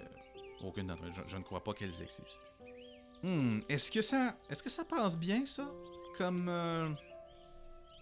aucune 0.66 0.86
d'entre 0.86 1.04
elles. 1.04 1.24
Je, 1.26 1.36
ne 1.36 1.42
crois 1.42 1.62
pas 1.62 1.72
qu'elles 1.72 2.02
existent. 2.02 2.42
Hmm, 3.22 3.60
est-ce 3.68 3.90
que 3.90 4.02
ça. 4.02 4.34
Est-ce 4.50 4.62
que 4.62 4.70
ça 4.70 4.84
passe 4.84 5.16
bien, 5.16 5.46
ça? 5.46 5.70
Comme. 6.16 6.48
Euh, 6.48 6.88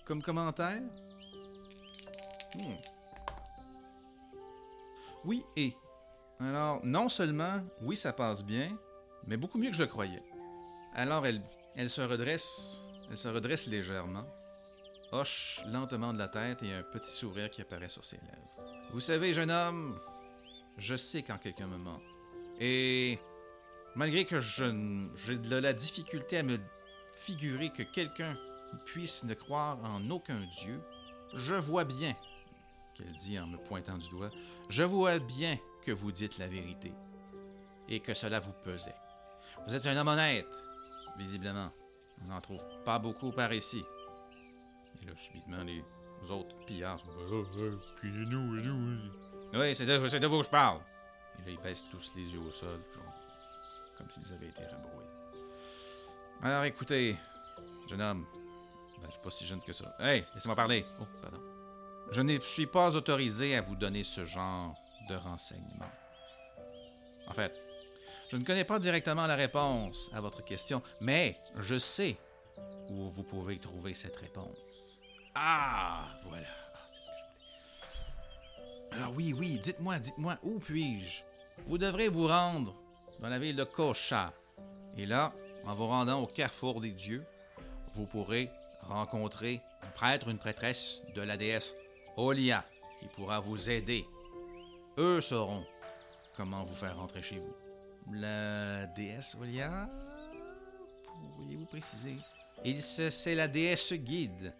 comme 0.05 0.23
commentaire? 0.23 0.83
Hmm. 2.55 2.75
Oui 5.25 5.45
et. 5.57 5.75
Alors, 6.41 6.85
non 6.85 7.09
seulement, 7.09 7.63
oui, 7.83 7.97
ça 7.97 8.13
passe 8.13 8.45
bien, 8.45 8.77
mais 9.27 9.37
beaucoup 9.37 9.59
mieux 9.59 9.71
que 9.71 9.77
je 9.77 9.83
le 9.83 9.87
croyais. 9.87 10.23
Alors, 10.95 11.25
elle, 11.25 11.41
elle 11.77 11.89
se 11.89 12.01
redresse, 12.01 12.81
elle 13.09 13.17
se 13.17 13.29
redresse 13.29 13.67
légèrement, 13.67 14.27
hoche 15.13 15.63
lentement 15.67 16.13
de 16.13 16.19
la 16.19 16.29
tête 16.29 16.63
et 16.65 16.73
un 16.73 16.83
petit 16.83 17.13
sourire 17.13 17.49
qui 17.49 17.63
apparaît 17.63 17.89
sur 17.89 18.05
ses 18.05 18.17
lèvres. 18.17 18.91
Vous 18.93 19.01
savez, 19.01 19.33
jeune 19.33 19.51
homme, 19.51 19.99
je 20.77 20.97
sais 20.97 21.23
quand 21.23 21.39
quelqu'un 21.39 21.67
me 21.67 21.79
ment. 21.79 22.01
Et 22.61 23.19
malgré 23.95 24.25
que 24.25 24.41
j'ai 24.41 25.37
de 25.37 25.57
la 25.57 25.73
difficulté 25.73 26.39
à 26.39 26.43
me 26.43 26.59
figurer 27.15 27.71
que 27.71 27.83
quelqu'un 27.83 28.37
puisse 28.87 29.25
ne 29.25 29.35
croire 29.35 29.79
en 29.85 30.09
aucun 30.11 30.41
Dieu, 30.61 30.81
je 31.35 31.55
vois 31.55 31.85
bien, 31.85 32.15
qu'elle 32.95 33.13
dit 33.13 33.39
en 33.39 33.47
me 33.47 33.57
pointant 33.57 33.99
du 33.99 34.09
doigt, 34.09 34.31
je 34.69 34.83
vois 34.83 35.19
bien 35.19 35.59
que 35.85 35.93
vous 35.93 36.13
dites 36.13 36.39
la 36.39 36.47
vérité 36.47 36.93
et 37.89 38.01
que 38.01 38.15
cela 38.15 38.41
vous 38.41 38.53
pesait. 38.65 38.95
Vous 39.67 39.75
êtes 39.75 39.87
un 39.87 39.97
homme 39.97 40.09
honnête, 40.09 40.55
visiblement. 41.19 41.71
On 42.25 42.29
n'en 42.29 42.41
trouve 42.41 42.65
pas 42.85 42.99
beaucoup 42.99 43.31
par 43.33 43.53
ici. 43.53 43.83
Et 45.03 45.07
là, 45.07 45.13
subitement, 45.17 45.63
les 45.65 45.83
autres 46.31 46.55
pillards 46.67 47.01
sont 47.01 47.11
oh, 47.31 47.45
oh, 47.59 47.71
puis 47.97 48.11
nous, 48.11 48.59
et 48.59 48.63
nous. 48.63 48.99
Oui, 49.55 49.75
c'est 49.75 49.87
de, 49.87 50.19
de, 50.19 50.27
vous 50.27 50.39
que 50.39 50.45
je 50.45 50.51
parle. 50.51 50.81
Et 51.39 51.47
là, 51.47 51.51
ils 51.51 51.61
baissent 51.63 51.85
tous 51.91 52.13
les 52.17 52.23
yeux 52.23 52.41
au 52.41 52.53
sol, 52.53 52.81
comme 53.97 54.11
s'ils 54.11 54.33
avaient 54.33 54.49
été 54.49 54.63
rabroués. 54.65 55.05
Alors, 56.43 56.65
écoutez, 56.65 57.17
jeune 57.89 58.03
homme, 58.03 58.27
ben, 59.01 59.07
je 59.07 59.13
suis 59.13 59.23
pas 59.23 59.31
si 59.31 59.47
jeune 59.47 59.63
que 59.63 59.73
ça. 59.73 59.95
Hey, 59.99 60.25
laissez-moi 60.35 60.57
parler. 60.57 60.85
Oh, 61.01 61.05
pardon. 61.21 61.41
Je 62.11 62.21
ne 62.21 62.39
suis 62.41 62.67
pas 62.67 62.95
autorisé 62.95 63.57
à 63.57 63.61
vous 63.61 63.77
donner 63.77 64.05
ce 64.05 64.25
genre 64.25 64.77
de 65.09 65.17
renseignements. 65.17 65.91
En 67.27 67.33
fait, 67.33 67.53
je 68.31 68.37
ne 68.37 68.45
connais 68.45 68.65
pas 68.65 68.79
directement 68.79 69.27
la 69.27 69.37
réponse 69.37 70.11
à 70.13 70.21
votre 70.21 70.43
question, 70.43 70.83
mais 71.01 71.39
je 71.59 71.79
sais 71.79 72.17
où 72.89 73.09
vous 73.09 73.23
pouvez 73.23 73.59
trouver 73.59 73.95
cette 73.95 74.17
réponse. 74.17 74.57
Ah, 75.35 76.09
voilà. 76.25 76.47
Alors 78.95 79.13
oui, 79.15 79.35
oui, 79.37 79.59
dites-moi, 79.63 79.99
dites-moi, 79.99 80.39
où 80.43 80.59
puis-je? 80.59 81.23
Vous 81.67 81.79
devrez 81.79 82.09
vous 82.09 82.27
rendre 82.27 82.75
dans 83.21 83.29
la 83.29 83.39
ville 83.39 83.57
de 83.57 83.65
Kocha. 83.65 84.33
Et 84.97 85.07
là, 85.07 85.33
en 85.65 85.75
vous 85.75 85.87
rendant 85.87 86.21
au 86.21 86.27
carrefour 86.27 86.81
des 86.81 86.91
dieux, 86.91 87.25
vous 87.95 88.05
pourrez 88.05 88.51
rencontrer 88.83 89.61
un 89.83 89.91
prêtre 89.91 90.29
une 90.29 90.39
prêtresse 90.39 91.01
de 91.15 91.23
la 91.23 91.37
déesse 91.37 91.75
Olia 92.17 92.65
qui 93.01 93.07
pourra 93.07 93.41
vous 93.41 93.71
aider. 93.71 94.05
Eux 94.99 95.21
sauront 95.21 95.65
comment 96.37 96.65
vous 96.65 96.75
faire 96.75 96.99
rentrer 96.99 97.23
chez 97.23 97.39
vous. 97.39 97.55
La 98.13 98.87
déesse 98.87 99.37
Olia 99.41 99.89
Pourriez-vous 101.37 101.67
préciser? 101.67 102.17
C'est 103.11 103.35
la 103.35 103.49
déesse 103.49 103.93
guide. 103.95 104.53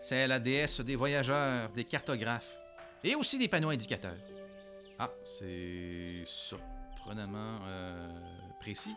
C'est 0.00 0.26
la 0.26 0.38
déesse 0.38 0.80
des 0.80 0.96
voyageurs, 0.96 1.70
des 1.70 1.84
cartographes 1.84 2.60
et 3.04 3.14
aussi 3.14 3.38
des 3.38 3.48
panneaux 3.48 3.70
indicateurs. 3.70 4.16
Ah, 4.98 5.10
c'est 5.24 6.22
surprenamment 6.24 7.60
euh, 7.66 8.08
précis. 8.58 8.96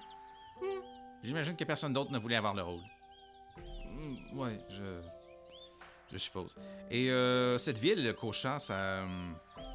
Hmm. 0.59 0.81
J'imagine 1.23 1.55
que 1.55 1.63
personne 1.63 1.93
d'autre 1.93 2.11
ne 2.11 2.17
voulait 2.17 2.35
avoir 2.35 2.55
le 2.55 2.63
rôle. 2.63 2.81
Hmm, 3.85 4.37
ouais, 4.39 4.59
je. 4.69 5.01
Je 6.11 6.17
suppose. 6.17 6.55
Et 6.89 7.09
euh, 7.09 7.57
cette 7.57 7.79
ville, 7.79 8.13
Cochin, 8.19 8.59
ça. 8.59 9.05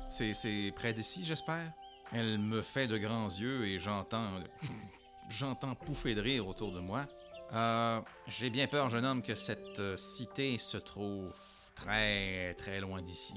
C'est 0.09 0.73
près 0.75 0.93
d'ici, 0.93 1.25
j'espère? 1.25 1.73
Elle 2.13 2.39
me 2.39 2.61
fait 2.63 2.87
de 2.87 2.99
grands 2.99 3.29
yeux 3.29 3.67
et 3.67 3.79
j'entends 3.79 4.41
j'entends 5.29 5.75
pouffer 5.75 6.15
de 6.15 6.21
rire 6.21 6.47
autour 6.47 6.73
de 6.73 6.81
moi. 6.81 7.07
Euh, 7.53 8.01
J'ai 8.27 8.51
bien 8.51 8.67
peur, 8.67 8.91
jeune 8.91 9.05
homme, 9.05 9.23
que 9.23 9.35
cette 9.35 9.97
cité 9.97 10.59
se 10.59 10.77
trouve 10.77 11.33
très, 11.75 12.55
très 12.55 12.81
loin 12.81 13.01
d'ici. 13.01 13.35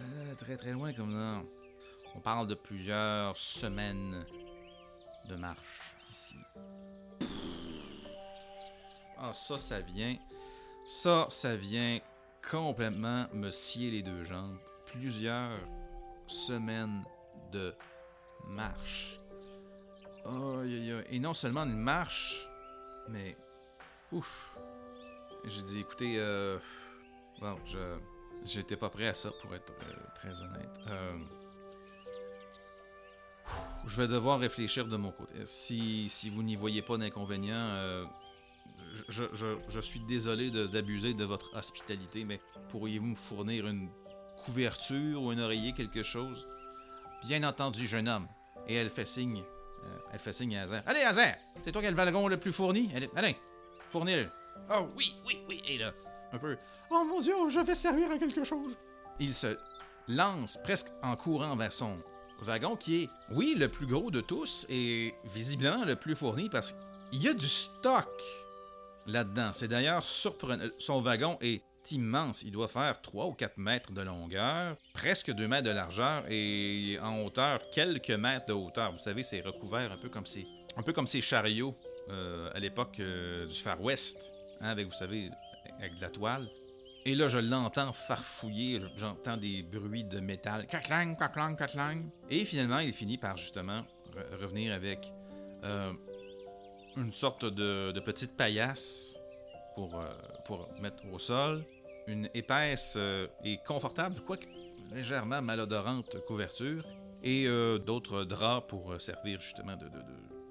Euh, 0.00 0.34
très, 0.34 0.56
très 0.56 0.72
loin 0.72 0.92
comme 0.92 1.12
ça. 1.12 1.42
On 2.14 2.20
parle 2.20 2.46
de 2.46 2.54
plusieurs 2.54 3.36
semaines 3.36 4.24
de 5.28 5.36
marche 5.36 5.94
d'ici. 6.06 6.36
Ah, 9.18 9.32
ça, 9.32 9.58
ça 9.58 9.80
vient. 9.80 10.16
Ça, 10.86 11.26
ça 11.28 11.54
vient 11.54 12.00
complètement 12.50 13.26
me 13.32 13.50
scier 13.50 13.90
les 13.90 14.02
deux 14.02 14.24
jambes. 14.24 14.58
Plusieurs 14.86 15.58
semaines 16.26 17.04
de 17.52 17.74
marche. 18.48 19.18
Aïe. 20.24 20.94
Et 21.10 21.18
non 21.18 21.34
seulement 21.34 21.64
une 21.64 21.76
marche, 21.76 22.48
mais. 23.08 23.36
Ouf. 24.10 24.56
J'ai 25.44 25.62
dit, 25.62 25.80
écoutez, 25.80 26.16
euh. 26.18 26.58
Bon, 27.40 27.56
je. 27.66 27.78
J'étais 28.44 28.76
pas 28.76 28.88
prêt 28.88 29.06
à 29.08 29.14
ça, 29.14 29.30
pour 29.42 29.54
être 29.54 29.72
euh, 29.82 29.94
très 30.14 30.40
honnête. 30.42 30.70
Euh, 30.88 31.18
Je 33.86 33.96
vais 33.96 34.08
devoir 34.08 34.38
réfléchir 34.38 34.86
de 34.86 34.96
mon 34.96 35.10
côté. 35.10 35.34
Si, 35.44 36.08
si 36.08 36.30
vous 36.30 36.42
n'y 36.42 36.54
voyez 36.56 36.82
pas 36.82 36.96
d'inconvénient, 36.96 37.54
euh, 37.54 38.04
je, 39.08 39.24
je- 39.32 39.58
je 39.68 39.80
suis 39.80 40.00
désolé 40.00 40.50
d'abuser 40.50 41.14
de, 41.14 41.24
votre 41.24 41.54
hospitalité, 41.56 42.24
mais 42.24 42.40
pourriez-vous 42.68 43.06
me 43.06 43.14
fournir 43.16 43.66
une 43.66 43.88
couverture 44.44 45.22
ou 45.22 45.30
un 45.30 45.38
oreiller, 45.38 45.72
quelque 45.72 46.02
chose? 46.02 46.46
Bien 47.26 47.42
entendu, 47.42 47.86
jeune 47.86 48.08
homme. 48.08 48.26
Et 48.66 48.74
elle 48.74 48.90
fait 48.90 49.06
signe. 49.06 49.42
elle 50.12 50.18
fait 50.18 50.32
signe 50.32 50.56
à 50.56 50.62
Hazer. 50.62 50.82
Allez, 50.86 51.00
Hazer! 51.00 51.34
C'est 51.64 51.72
toi 51.72 51.80
qui 51.82 51.88
as 51.88 51.90
le 51.90 51.96
wagon 51.96 52.28
le 52.28 52.36
plus 52.38 52.52
fourni? 52.52 52.90
Allez, 52.94 53.10
allez 53.16 53.36
fournis-le. 53.90 54.28
Oh, 54.72 54.88
oui, 54.96 55.14
oui, 55.26 55.40
oui. 55.48 55.62
Et 55.66 55.78
là, 55.78 55.92
un 56.32 56.38
peu. 56.38 56.56
Oh 56.90 57.04
mon 57.04 57.20
Dieu, 57.20 57.34
je 57.48 57.60
vais 57.60 57.74
servir 57.74 58.10
à 58.10 58.18
quelque 58.18 58.44
chose. 58.44 58.78
Il 59.18 59.34
se 59.34 59.56
lance 60.08 60.58
presque 60.62 60.88
en 61.02 61.16
courant 61.16 61.56
vers 61.56 61.72
son 61.72 61.96
wagon 62.42 62.76
qui 62.76 63.02
est, 63.02 63.10
oui, 63.30 63.54
le 63.56 63.68
plus 63.68 63.86
gros 63.86 64.10
de 64.10 64.20
tous 64.20 64.66
et 64.68 65.14
visiblement 65.34 65.84
le 65.84 65.96
plus 65.96 66.16
fourni 66.16 66.48
parce 66.48 66.74
qu'il 67.10 67.22
y 67.22 67.28
a 67.28 67.34
du 67.34 67.48
stock 67.48 68.08
là-dedans. 69.06 69.52
C'est 69.52 69.68
d'ailleurs 69.68 70.04
surprenant. 70.04 70.64
Son 70.78 71.00
wagon 71.00 71.38
est 71.40 71.62
immense. 71.92 72.42
Il 72.42 72.52
doit 72.52 72.68
faire 72.68 73.00
3 73.00 73.26
ou 73.26 73.32
4 73.32 73.58
mètres 73.58 73.92
de 73.92 74.02
longueur, 74.02 74.76
presque 74.94 75.32
2 75.32 75.48
mètres 75.48 75.66
de 75.66 75.72
largeur 75.72 76.24
et 76.28 76.98
en 77.02 77.22
hauteur, 77.22 77.60
quelques 77.72 78.10
mètres 78.10 78.46
de 78.46 78.52
hauteur. 78.52 78.92
Vous 78.92 79.02
savez, 79.02 79.22
c'est 79.22 79.40
recouvert 79.40 79.92
un 79.92 79.96
peu 79.96 80.08
comme 80.08 80.26
ces, 80.26 80.46
un 80.76 80.82
peu 80.82 80.92
comme 80.92 81.06
ces 81.06 81.20
chariots 81.20 81.76
euh, 82.10 82.50
à 82.54 82.58
l'époque 82.58 82.98
euh, 83.00 83.46
du 83.46 83.54
Far 83.54 83.80
West, 83.80 84.32
hein, 84.60 84.70
avec, 84.70 84.86
vous 84.86 84.92
savez, 84.92 85.30
avec 85.80 85.96
de 85.96 86.00
la 86.00 86.10
toile. 86.10 86.48
Et 87.06 87.14
là, 87.14 87.28
je 87.28 87.38
l'entends 87.38 87.92
farfouiller, 87.92 88.80
j'entends 88.96 89.36
des 89.38 89.62
bruits 89.62 90.04
de 90.04 90.20
métal. 90.20 90.66
Et 92.28 92.44
finalement, 92.44 92.78
il 92.80 92.92
finit 92.92 93.16
par 93.16 93.36
justement 93.38 93.82
re- 94.14 94.36
revenir 94.40 94.74
avec 94.74 95.10
euh, 95.64 95.92
une 96.96 97.12
sorte 97.12 97.44
de, 97.46 97.98
petite 98.00 98.36
paillasse 98.36 99.16
pour, 99.74 99.98
euh, 99.98 100.08
pour 100.44 100.68
mettre 100.80 101.02
au 101.10 101.18
sol, 101.18 101.64
une 102.06 102.28
épaisse 102.34 102.94
euh, 102.98 103.26
et 103.44 103.58
confortable, 103.66 104.20
quoique 104.26 104.46
légèrement 104.92 105.40
malodorante 105.40 106.20
couverture, 106.26 106.84
et 107.22 107.46
d'autres 107.84 108.24
draps 108.24 108.66
pour 108.66 108.98
servir 109.00 109.40
justement 109.42 109.76
de- 109.76 109.90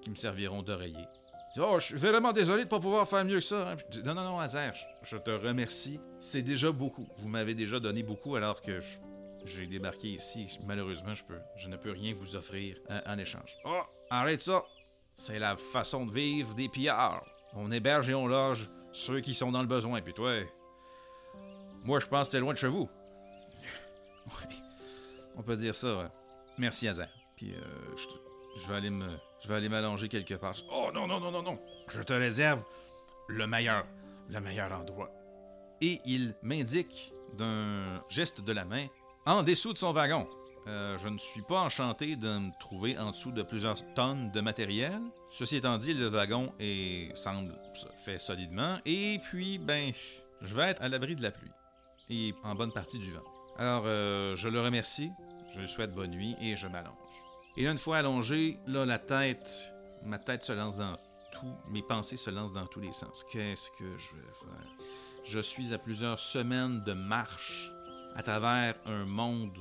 qui 0.01 0.11
me 0.11 0.15
serviront 0.15 0.61
d'oreiller. 0.61 1.05
Oh, 1.57 1.77
je 1.79 1.85
suis 1.85 1.95
vraiment 1.95 2.31
désolé 2.31 2.59
de 2.59 2.65
ne 2.65 2.69
pas 2.69 2.79
pouvoir 2.79 3.07
faire 3.07 3.25
mieux 3.25 3.39
que 3.39 3.43
ça. 3.43 3.71
hein. 3.71 3.77
Non, 4.05 4.13
non, 4.13 4.23
non, 4.23 4.39
Hazer, 4.39 4.71
je, 5.01 5.17
te 5.17 5.31
remercie. 5.31 5.99
C'est 6.19 6.43
déjà 6.43 6.71
beaucoup. 6.71 7.07
Vous 7.17 7.27
m'avez 7.27 7.55
déjà 7.55 7.79
donné 7.79 8.03
beaucoup 8.03 8.35
alors 8.35 8.61
que 8.61 8.79
j'ai 9.45 9.65
débarqué 9.65 10.09
ici. 10.09 10.59
Malheureusement, 10.65 11.15
je, 11.15 11.23
peux, 11.23 11.39
je 11.57 11.67
ne 11.69 11.75
peux 11.75 11.91
rien 11.91 12.13
vous 12.13 12.35
offrir 12.35 12.77
euh, 12.91 13.01
en 13.07 13.17
échange. 13.17 13.57
Oh, 13.65 13.81
arrête 14.11 14.41
ça. 14.41 14.63
C'est 15.15 15.39
la 15.39 15.57
façon 15.57 16.05
de 16.05 16.11
vivre 16.11 16.53
des 16.53 16.69
pillards. 16.69 17.25
On 17.55 17.71
héberge 17.71 18.09
et 18.09 18.13
on 18.13 18.27
loge 18.27 18.69
ceux 18.91 19.19
qui 19.19 19.33
sont 19.33 19.51
dans 19.51 19.61
le 19.61 19.67
besoin. 19.67 20.01
Puis 20.01 20.13
toi, 20.13 20.35
moi, 21.83 21.99
je 21.99 22.05
pense 22.05 22.27
que 22.27 22.33
t'es 22.33 22.39
loin 22.39 22.53
de 22.53 22.59
chez 22.59 22.67
vous. 22.67 22.87
Oui, 24.27 24.55
on 25.35 25.41
peut 25.41 25.55
dire 25.55 25.73
ça. 25.73 26.11
Merci, 26.59 26.87
Hazer. 26.87 27.09
Puis 27.35 27.55
euh, 27.55 27.61
je 28.57 28.67
vais 28.67 28.75
aller 28.75 28.91
me, 28.91 29.09
je 29.43 29.47
vais 29.47 29.55
aller 29.55 29.69
m'allonger 29.69 30.07
quelque 30.09 30.33
part. 30.35 30.55
Oh 30.71 30.89
non 30.93 31.07
non 31.07 31.19
non 31.19 31.31
non 31.31 31.41
non. 31.43 31.59
Je 31.89 32.01
te 32.01 32.13
réserve 32.13 32.63
le 33.27 33.47
meilleur, 33.47 33.83
le 34.29 34.39
meilleur 34.39 34.71
endroit. 34.71 35.11
Et 35.81 35.99
il 36.05 36.35
m'indique 36.41 37.13
d'un 37.37 38.03
geste 38.09 38.41
de 38.41 38.51
la 38.51 38.65
main 38.65 38.87
en 39.25 39.43
dessous 39.43 39.73
de 39.73 39.77
son 39.77 39.93
wagon. 39.93 40.27
Euh, 40.67 40.97
je 40.97 41.07
ne 41.07 41.17
suis 41.17 41.41
pas 41.41 41.61
enchanté 41.61 42.15
de 42.15 42.27
me 42.37 42.51
trouver 42.59 42.97
en 42.97 43.11
dessous 43.11 43.31
de 43.31 43.41
plusieurs 43.43 43.77
tonnes 43.93 44.29
de 44.31 44.41
matériel. 44.41 44.99
Ceci 45.31 45.55
étant 45.55 45.77
dit, 45.77 45.93
le 45.93 46.07
wagon 46.07 46.53
est, 46.59 47.15
semble 47.15 47.55
se- 47.73 47.87
fait 47.95 48.19
solidement. 48.19 48.77
Et 48.85 49.19
puis, 49.23 49.57
ben, 49.57 49.91
je 50.41 50.53
vais 50.55 50.63
être 50.63 50.81
à 50.81 50.89
l'abri 50.89 51.15
de 51.15 51.23
la 51.23 51.31
pluie. 51.31 51.49
Et 52.09 52.33
en 52.43 52.55
bonne 52.55 52.71
partie 52.73 52.99
du 52.99 53.11
vent. 53.11 53.23
Alors, 53.57 53.83
euh, 53.85 54.35
je 54.35 54.49
le 54.49 54.59
remercie, 54.61 55.11
je 55.53 55.59
lui 55.59 55.67
souhaite 55.67 55.93
bonne 55.93 56.11
nuit 56.11 56.35
et 56.41 56.55
je 56.55 56.67
m'allonge. 56.67 56.93
Et 57.59 57.63
là, 57.63 57.71
une 57.71 57.77
fois 57.77 57.97
allongé, 57.97 58.57
là, 58.67 58.85
la 58.85 58.99
tête, 58.99 59.73
ma 60.05 60.17
tête 60.17 60.43
se 60.43 60.53
lance 60.53 60.77
dans 60.77 60.95
tout, 61.33 61.53
mes 61.67 61.83
pensées 61.83 62.15
se 62.15 62.29
lancent 62.29 62.53
dans 62.53 62.65
tous 62.65 62.79
les 62.79 62.93
sens. 62.93 63.25
Qu'est-ce 63.29 63.69
que 63.71 63.97
je 63.97 64.15
vais 64.15 64.33
faire? 64.33 64.71
Je 65.25 65.41
suis 65.41 65.73
à 65.73 65.77
plusieurs 65.77 66.21
semaines 66.21 66.81
de 66.85 66.93
marche 66.93 67.69
à 68.15 68.23
travers 68.23 68.75
un 68.85 69.03
monde 69.03 69.57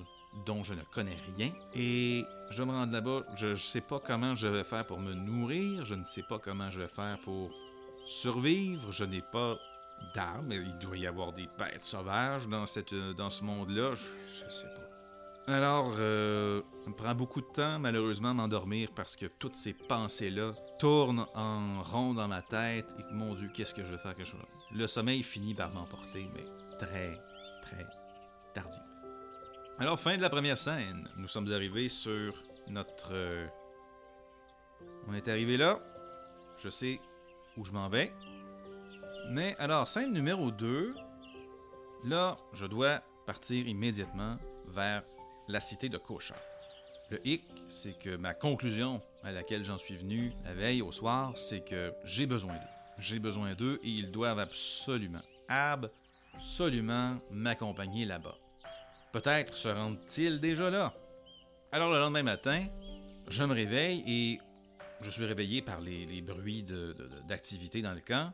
dont 0.47 0.63
je 0.63 0.75
ne 0.75 0.83
connais 0.95 1.19
rien. 1.37 1.51
Et 1.75 2.25
je 2.51 2.59
dois 2.59 2.67
me 2.67 2.71
rendre 2.71 2.93
là-bas. 2.93 3.25
Je 3.35 3.49
ne 3.49 3.57
sais 3.57 3.81
pas 3.81 3.99
comment 3.99 4.37
je 4.37 4.47
vais 4.47 4.63
faire 4.63 4.87
pour 4.87 5.01
me 5.01 5.15
nourrir. 5.15 5.85
Je 5.85 5.97
ne 5.97 6.05
sais 6.05 6.23
pas 6.23 6.39
comment 6.39 6.71
je 6.71 6.79
vais 6.79 6.89
faire 6.89 7.19
pour 7.25 7.51
survivre. 8.07 8.93
Je 8.93 9.07
n'ai 9.07 9.23
pas 9.23 9.59
d'armes. 10.15 10.53
Il 10.53 10.79
doit 10.79 10.97
y 10.97 11.09
avoir 11.09 11.33
des 11.33 11.49
bêtes 11.59 11.83
sauvages 11.83 12.47
dans, 12.47 12.65
cette, 12.65 12.95
dans 12.95 13.31
ce 13.31 13.43
monde-là. 13.43 13.97
Je 13.97 14.45
ne 14.45 14.51
sais 14.51 14.69
pas. 14.69 14.88
Alors, 15.49 15.95
euh, 15.97 16.61
ça 16.85 16.91
me 16.91 16.95
prend 16.95 17.15
beaucoup 17.15 17.41
de 17.41 17.47
temps, 17.47 17.79
malheureusement, 17.79 18.35
m'endormir 18.35 18.91
parce 18.95 19.17
que 19.17 19.25
toutes 19.25 19.55
ces 19.55 19.73
pensées-là 19.73 20.53
tournent 20.79 21.25
en 21.35 21.83
rond 21.83 22.13
dans 22.13 22.29
ma 22.29 22.43
tête 22.43 22.87
et 22.99 23.03
que, 23.03 23.15
mon 23.15 23.33
Dieu, 23.33 23.49
qu'est-ce 23.55 23.73
que 23.73 23.83
je 23.83 23.91
vais 23.91 23.97
faire 23.97 24.15
que 24.15 24.25
je... 24.25 24.37
Le 24.73 24.87
sommeil 24.87 25.23
finit 25.23 25.55
par 25.55 25.71
m'emporter, 25.73 26.29
mais 26.35 26.45
très, 26.79 27.19
très 27.63 27.87
tardivement. 28.53 28.85
Alors, 29.79 29.99
fin 29.99 30.19
de 30.19 30.23
la 30.23 30.29
première 30.29 30.59
scène, 30.59 31.09
nous 31.17 31.29
sommes 31.29 31.51
arrivés 31.51 31.89
sur 31.89 32.35
notre... 32.69 33.13
euh, 33.13 33.47
On 35.09 35.15
est 35.15 35.29
arrivé 35.29 35.57
là. 35.57 35.81
Je 36.59 36.69
sais 36.69 37.01
où 37.57 37.65
je 37.65 37.73
m'en 37.73 37.89
vais. 37.89 38.13
Mais 39.31 39.57
alors, 39.59 39.89
scène 39.89 40.13
numéro 40.13 40.51
2, 40.51 40.95
là, 42.05 42.37
je 42.53 42.67
dois 42.67 43.01
partir 43.25 43.67
immédiatement 43.67 44.37
vers 44.67 45.05
la 45.49 45.61
cité 45.61 45.89
de 45.89 45.99
Cauchard. 45.99 46.41
Le 47.11 47.27
hic, 47.27 47.43
c'est 47.69 47.99
que 47.99 48.17
ma 48.17 48.35
conclusion 48.35 49.01
à 49.25 49.33
laquelle 49.33 49.65
j'en 49.65 49.79
suis 49.79 49.97
venu 49.97 50.33
la 50.45 50.53
veille 50.53 50.83
au 50.83 50.93
soir, 50.93 51.33
c'est 51.37 51.61
que 51.61 51.93
j'ai 52.05 52.27
besoin 52.27 52.55
d'eux. 52.55 52.61
J'ai 52.99 53.19
besoin 53.19 53.55
d'eux 53.55 53.81
et 53.83 53.89
ils 53.89 54.11
doivent 54.11 54.41
absolument, 54.41 55.23
absolument 55.49 57.17
m'accompagner 57.31 58.05
là-bas. 58.05 58.37
Peut-être 59.13 59.55
se 59.55 59.69
rendent-ils 59.69 60.39
déjà 60.39 60.69
là. 60.69 60.93
Alors 61.73 61.91
le 61.91 61.99
lendemain 61.99 62.23
matin, 62.23 62.67
je 63.29 63.45
me 63.45 63.55
réveille 63.55 64.03
et 64.07 64.41
je 65.01 65.11
suis 65.11 65.25
réveillé 65.25 65.63
par 65.63 65.81
les, 65.81 66.21
bruits 66.21 66.65
d'activité 67.27 67.81
dans 67.81 67.95
le 67.95 68.01
camp. 68.01 68.33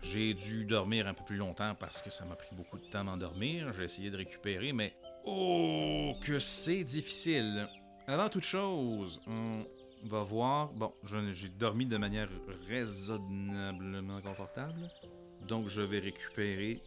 J'ai 0.00 0.32
dû 0.32 0.64
dormir 0.64 1.08
un 1.08 1.14
peu 1.14 1.24
plus 1.24 1.36
longtemps 1.36 1.74
parce 1.74 2.00
que 2.00 2.10
ça 2.10 2.24
m'a 2.24 2.36
pris 2.36 2.54
beaucoup 2.54 2.78
de 2.78 2.86
temps 2.86 3.04
m'endormir. 3.04 3.72
J'ai 3.72 3.84
essayé 3.84 4.10
de 4.10 4.16
récupérer, 4.16 4.72
mais 4.72 4.94
oh, 5.28 6.14
que 6.20 6.38
c'est 6.38 6.84
difficile. 6.84 7.68
Avant 8.06 8.28
toute 8.28 8.44
chose, 8.44 9.20
on 9.26 9.64
va 10.04 10.22
voir. 10.22 10.68
Bon, 10.72 10.92
j'ai 11.32 11.48
dormi 11.48 11.86
de 11.86 11.96
manière 11.96 12.28
raisonnablement 12.68 14.20
confortable. 14.20 14.88
Donc, 15.46 15.68
je 15.68 15.82
vais 15.82 15.98
récupérer 15.98 16.82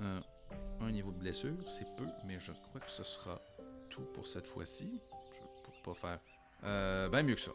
un, 0.00 0.90
niveau 0.90 1.12
de 1.12 1.18
blessure. 1.18 1.56
C'est 1.66 1.86
peu, 1.96 2.06
mais 2.26 2.38
je 2.40 2.52
crois 2.52 2.80
que 2.80 2.90
ce 2.90 3.02
sera 3.02 3.40
tout 3.90 4.06
pour 4.14 4.26
cette 4.26 4.46
fois-ci. 4.46 5.00
Je 5.32 5.40
ne 5.40 5.62
pourrais 5.62 5.82
pas 5.82 6.18
faire 6.62 7.10
bien 7.10 7.22
mieux 7.22 7.34
que 7.34 7.40
ça. 7.40 7.52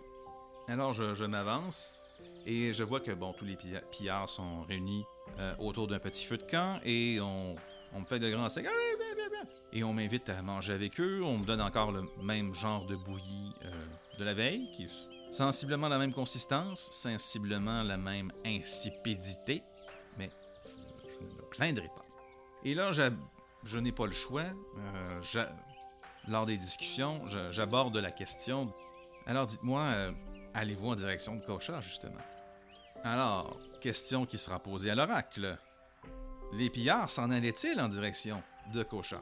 Alors, 0.67 0.93
je, 0.93 1.25
m'avance 1.25 1.97
et 2.45 2.73
je 2.73 2.83
vois 2.83 2.99
que 2.99 3.11
bon, 3.11 3.33
tous 3.33 3.45
les 3.45 3.55
pilla- 3.55 3.81
pillards 3.91 4.29
sont 4.29 4.63
réunis 4.63 5.03
euh, 5.39 5.55
autour 5.59 5.87
d'un 5.87 5.99
petit 5.99 6.23
feu 6.23 6.37
de 6.37 6.43
camp 6.43 6.79
et 6.85 7.19
on, 7.19 7.55
me 7.99 8.05
fait 8.05 8.19
de 8.19 8.29
grands 8.29 8.47
viens. 8.47 8.69
Et 9.75 9.83
on 9.83 9.91
m'invite 9.91 10.29
à 10.29 10.41
manger 10.41 10.73
avec 10.73 10.99
eux. 10.99 11.21
On 11.23 11.39
me 11.39 11.45
donne 11.45 11.61
encore 11.61 11.91
le 11.91 12.03
même 12.21 12.53
genre 12.53 12.85
de 12.85 12.95
bouillie 12.95 13.53
euh, 13.65 13.71
de 14.19 14.23
la 14.23 14.33
veille, 14.33 14.69
qui 14.71 14.83
est 14.83 14.89
Sensiblement 15.33 15.87
la 15.87 15.97
même 15.97 16.13
consistance, 16.13 16.91
sensiblement 16.91 17.81
la 17.81 17.97
même 17.97 18.31
insipidité, 18.45 19.63
mais 20.15 20.29
je, 21.09 21.25
ne 21.25 21.31
me 21.31 21.41
plaindrai 21.49 21.87
pas. 21.87 22.03
Et 22.63 22.75
là, 22.75 22.91
je 22.91 23.79
n'ai 23.79 23.91
pas 23.91 24.05
le 24.05 24.11
choix. 24.11 24.43
Euh, 24.77 25.45
lors 26.27 26.45
des 26.45 26.55
discussions, 26.55 27.23
j'aborde 27.49 27.97
la 27.97 28.11
question. 28.11 28.71
Alors 29.25 29.47
dites-moi, 29.47 29.81
euh, 29.81 30.11
allez-vous 30.53 30.89
en 30.89 30.95
direction 30.95 31.35
de 31.35 31.41
Kocha, 31.41 31.81
justement? 31.81 32.21
Alors, 33.03 33.57
question 33.81 34.27
qui 34.27 34.37
sera 34.37 34.59
posée 34.59 34.91
à 34.91 34.95
l'oracle. 34.95 35.57
Les 36.53 36.69
pillards 36.69 37.09
s'en 37.09 37.31
allaient-ils 37.31 37.81
en 37.81 37.89
direction 37.89 38.43
de 38.71 38.83
Kocha? 38.83 39.19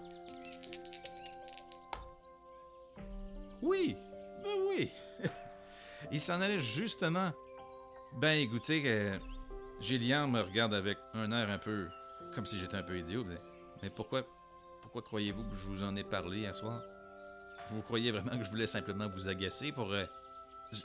Oui, 3.62 3.95
ben 4.43 4.60
oui. 4.69 4.89
Ils 6.12 6.21
s'en 6.21 6.41
allaient 6.41 6.60
justement. 6.60 7.32
Ben 8.13 8.39
écoutez, 8.39 8.84
euh, 8.86 9.17
Gillian 9.80 10.28
me 10.28 10.41
regarde 10.41 10.74
avec 10.74 10.97
un 11.13 11.32
air 11.32 11.50
un 11.50 11.58
peu 11.58 11.88
comme 12.34 12.45
si 12.45 12.60
j'étais 12.60 12.78
un 12.78 12.84
peu 12.84 12.97
idiot. 12.97 13.26
Mais 13.82 13.89
pourquoi, 13.89 14.21
pourquoi 14.82 15.02
croyez-vous 15.02 15.43
que 15.43 15.56
je 15.56 15.67
vous 15.67 15.84
en 15.84 15.95
ai 15.95 16.04
parlé 16.04 16.39
hier 16.39 16.56
soir? 16.56 16.82
Vous 17.69 17.82
croyez 17.82 18.12
vraiment 18.12 18.38
que 18.38 18.43
je 18.43 18.50
voulais 18.50 18.67
simplement 18.67 19.08
vous 19.08 19.28
agacer 19.28 19.71
pour... 19.71 19.91
Euh, 19.91 20.06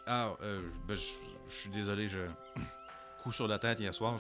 ah, 0.07 0.35
euh, 0.43 0.63
ben, 0.87 0.97
je, 0.97 1.53
suis 1.53 1.71
désolé, 1.71 2.09
je... 2.09 2.19
Coup 3.23 3.33
sur 3.33 3.49
la 3.49 3.59
tête 3.59 3.81
hier 3.81 3.93
soir, 3.93 4.19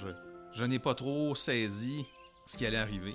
je, 0.55 0.65
n'ai 0.65 0.79
pas 0.79 0.95
trop 0.95 1.35
saisi 1.35 2.05
ce 2.45 2.57
qui 2.57 2.67
allait 2.67 2.77
arriver. 2.77 3.15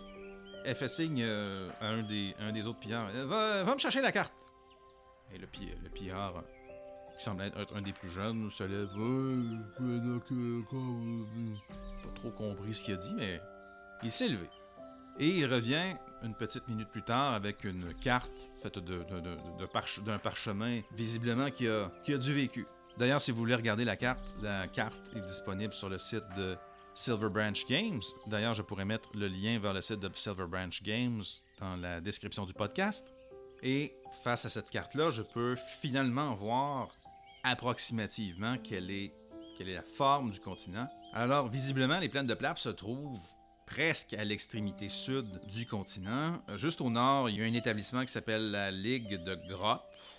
Elle 0.64 0.76
fait 0.76 0.88
signe 0.88 1.22
euh, 1.22 1.70
à 1.82 1.88
un 1.88 2.04
des, 2.04 2.34
un 2.40 2.52
des 2.52 2.68
autres 2.68 2.80
pillards. 2.80 3.10
Va, 3.12 3.64
va, 3.64 3.74
me 3.74 3.80
chercher 3.80 4.00
la 4.00 4.12
carte. 4.12 4.32
Et 5.34 5.38
le, 5.38 5.48
le 5.84 5.90
pillard, 5.90 6.44
qui 7.18 7.24
semble 7.24 7.44
être 7.44 7.76
un 7.76 7.82
des 7.82 7.94
plus 7.94 8.10
jeunes, 8.10 8.50
se 8.52 8.64
lève. 8.64 8.90
Pas 12.04 12.10
trop 12.16 12.32
compris 12.32 12.74
ce 12.74 12.84
qu'il 12.84 12.94
a 12.94 12.98
dit, 12.98 13.14
mais 13.16 13.42
il 14.04 14.12
s'est 14.12 14.28
levé. 14.28 14.50
Et 15.20 15.28
il 15.28 15.46
revient 15.46 15.96
une 16.24 16.34
petite 16.34 16.68
minute 16.68 16.90
plus 16.90 17.04
tard 17.04 17.34
avec 17.34 17.64
une 17.64 17.94
carte 17.96 18.50
faite 18.62 18.80
d'un 18.80 20.18
parchemin, 20.18 20.82
visiblement 20.94 21.52
qui 21.52 21.68
a, 21.68 21.92
qui 22.04 22.14
a 22.14 22.18
du 22.18 22.34
vécu. 22.34 22.66
D'ailleurs, 22.98 23.22
si 23.22 23.32
vous 23.32 23.38
voulez 23.38 23.56
regarder 23.56 23.86
la 23.86 23.96
carte, 23.96 24.36
la 24.42 24.68
carte 24.68 25.02
est 25.16 25.22
disponible 25.22 25.74
sur 25.74 25.90
le 25.90 25.98
site 25.98 26.24
de 26.36 26.58
Silver 26.94 27.30
Branch 27.30 27.66
Games. 27.68 28.02
D'ailleurs, 28.28 28.54
je 28.54 28.62
pourrais 28.62 28.86
mettre 28.86 29.10
le 29.16 29.28
lien 29.28 29.60
vers 29.60 29.74
le 29.74 29.82
site 29.82 30.00
de 30.00 30.10
Silver 30.14 30.46
Branch 30.48 30.84
Games 30.84 31.24
dans 31.60 31.76
la 31.76 32.02
description 32.02 32.46
du 32.46 32.54
podcast. 32.54 33.14
Et 33.64 33.96
face 34.24 34.46
à 34.46 34.50
cette 34.50 34.70
carte-là, 34.70 35.10
je 35.12 35.22
peux 35.22 35.56
finalement 35.56 36.34
voir 36.34 36.90
approximativement 37.44 38.58
quelle 38.58 38.92
est, 38.92 39.14
la 39.60 39.84
forme 39.84 40.32
du 40.32 40.40
continent. 40.40 40.88
Alors, 41.14 41.48
visiblement, 41.48 42.00
les 42.00 42.10
plaines 42.10 42.26
de 42.26 42.34
Plap 42.34 42.58
se 42.58 42.70
trouvent 42.70 43.22
presque 43.68 44.14
à 44.16 44.24
l'extrémité 44.24 44.90
sud 44.90 45.28
du 45.48 45.68
continent. 45.68 46.42
Juste 46.56 46.82
au 46.82 46.90
nord, 46.90 47.30
il 47.30 47.40
y 47.40 47.44
a 47.44 47.46
un 47.46 47.54
établissement 47.54 48.04
qui 48.04 48.12
s'appelle 48.12 48.50
la 48.50 48.72
Ligue 48.72 49.24
de 49.24 49.36
Grottes, 49.48 50.18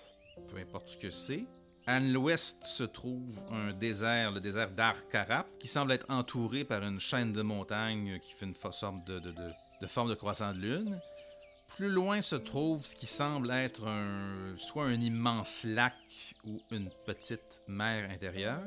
peu 0.48 0.58
importe 0.58 0.90
ce 0.90 0.96
que 0.96 1.10
c'est. 1.10 1.44
À 1.86 1.98
l'ouest 1.98 2.64
se 2.64 2.84
trouve 2.84 3.42
un 3.50 3.72
désert, 3.72 4.30
le 4.30 4.40
désert 4.40 4.70
d'Arkarap, 4.70 5.48
qui 5.58 5.66
semble 5.66 5.90
être 5.90 6.06
entouré 6.08 6.62
par 6.62 6.84
une 6.84 7.00
chaîne 7.00 7.32
de 7.32 7.42
montagnes 7.42 8.20
qui 8.20 8.32
fait 8.32 8.46
une 8.46 8.54
forme 8.54 9.02
de 9.04 10.14
croissant 10.14 10.52
de 10.52 10.58
lune. 10.58 11.00
Plus 11.76 11.88
loin 11.88 12.20
se 12.20 12.36
trouve 12.36 12.86
ce 12.86 12.94
qui 12.94 13.06
semble 13.06 13.50
être 13.50 13.86
un, 13.86 14.54
soit 14.58 14.84
un 14.84 15.00
immense 15.00 15.64
lac 15.64 15.94
ou 16.44 16.60
une 16.70 16.90
petite 17.06 17.62
mer 17.66 18.10
intérieure. 18.10 18.62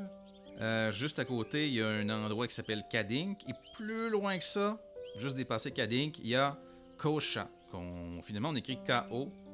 Euh, 0.60 0.90
juste 0.90 1.18
à 1.20 1.24
côté, 1.24 1.68
il 1.68 1.74
y 1.74 1.82
a 1.82 1.88
un 1.88 2.08
endroit 2.08 2.48
qui 2.48 2.54
s'appelle 2.54 2.82
Kadink. 2.90 3.48
Et 3.48 3.52
plus 3.74 4.10
loin 4.10 4.36
que 4.38 4.44
ça, 4.44 4.80
juste 5.16 5.36
dépassé 5.36 5.70
Kadink, 5.70 6.18
il 6.18 6.28
y 6.28 6.34
a 6.34 6.58
Kosha. 6.96 7.48
finalement, 8.22 8.48
on 8.48 8.56
écrit 8.56 8.78
K-O-S-H-A. 8.82 9.52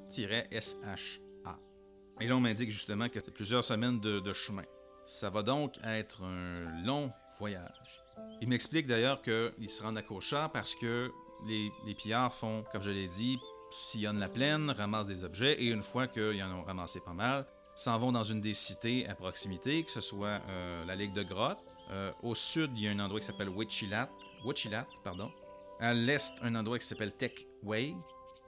Et 2.20 2.26
là, 2.28 2.36
on 2.36 2.40
m'indique 2.40 2.70
justement 2.70 3.08
que 3.08 3.20
c'est 3.20 3.34
plusieurs 3.34 3.64
semaines 3.64 4.00
de, 4.00 4.32
chemin. 4.32 4.64
Ça 5.04 5.28
va 5.28 5.42
donc 5.42 5.74
être 5.84 6.22
un 6.22 6.84
long 6.86 7.12
voyage. 7.38 8.00
Il 8.40 8.48
m'explique 8.48 8.86
d'ailleurs 8.86 9.20
qu'il 9.20 9.68
se 9.68 9.82
rend 9.82 9.96
à 9.96 10.02
Kosha 10.02 10.48
parce 10.48 10.74
que 10.74 11.10
les, 11.46 11.94
pillards 11.94 12.32
font, 12.32 12.64
comme 12.72 12.82
je 12.82 12.90
l'ai 12.90 13.08
dit, 13.08 13.38
sillonnent 13.70 14.18
la 14.18 14.28
plaine, 14.28 14.70
ramassent 14.70 15.06
des 15.06 15.24
objets, 15.24 15.54
et 15.60 15.66
une 15.66 15.82
fois 15.82 16.06
qu'ils 16.06 16.42
en 16.42 16.52
ont 16.52 16.62
ramassé 16.62 17.00
pas 17.00 17.12
mal, 17.12 17.46
s'en 17.74 17.98
vont 17.98 18.12
dans 18.12 18.22
une 18.22 18.40
des 18.40 18.54
cités 18.54 19.08
à 19.08 19.14
proximité, 19.14 19.82
que 19.82 19.90
ce 19.90 20.00
soit 20.00 20.40
euh, 20.48 20.84
la 20.84 20.94
Ligue 20.94 21.14
de 21.14 21.22
Grotte. 21.22 21.58
Euh, 21.90 22.12
au 22.22 22.34
sud, 22.34 22.70
il 22.76 22.84
y 22.84 22.88
a 22.88 22.90
un 22.90 22.98
endroit 22.98 23.20
qui 23.20 23.26
s'appelle 23.26 23.48
Wichilat. 23.48 24.10
Wichilat, 24.44 24.86
pardon. 25.04 25.30
À 25.80 25.94
l'est, 25.94 26.34
un 26.42 26.54
endroit 26.54 26.78
qui 26.78 26.86
s'appelle 26.86 27.12
Techway. 27.12 27.94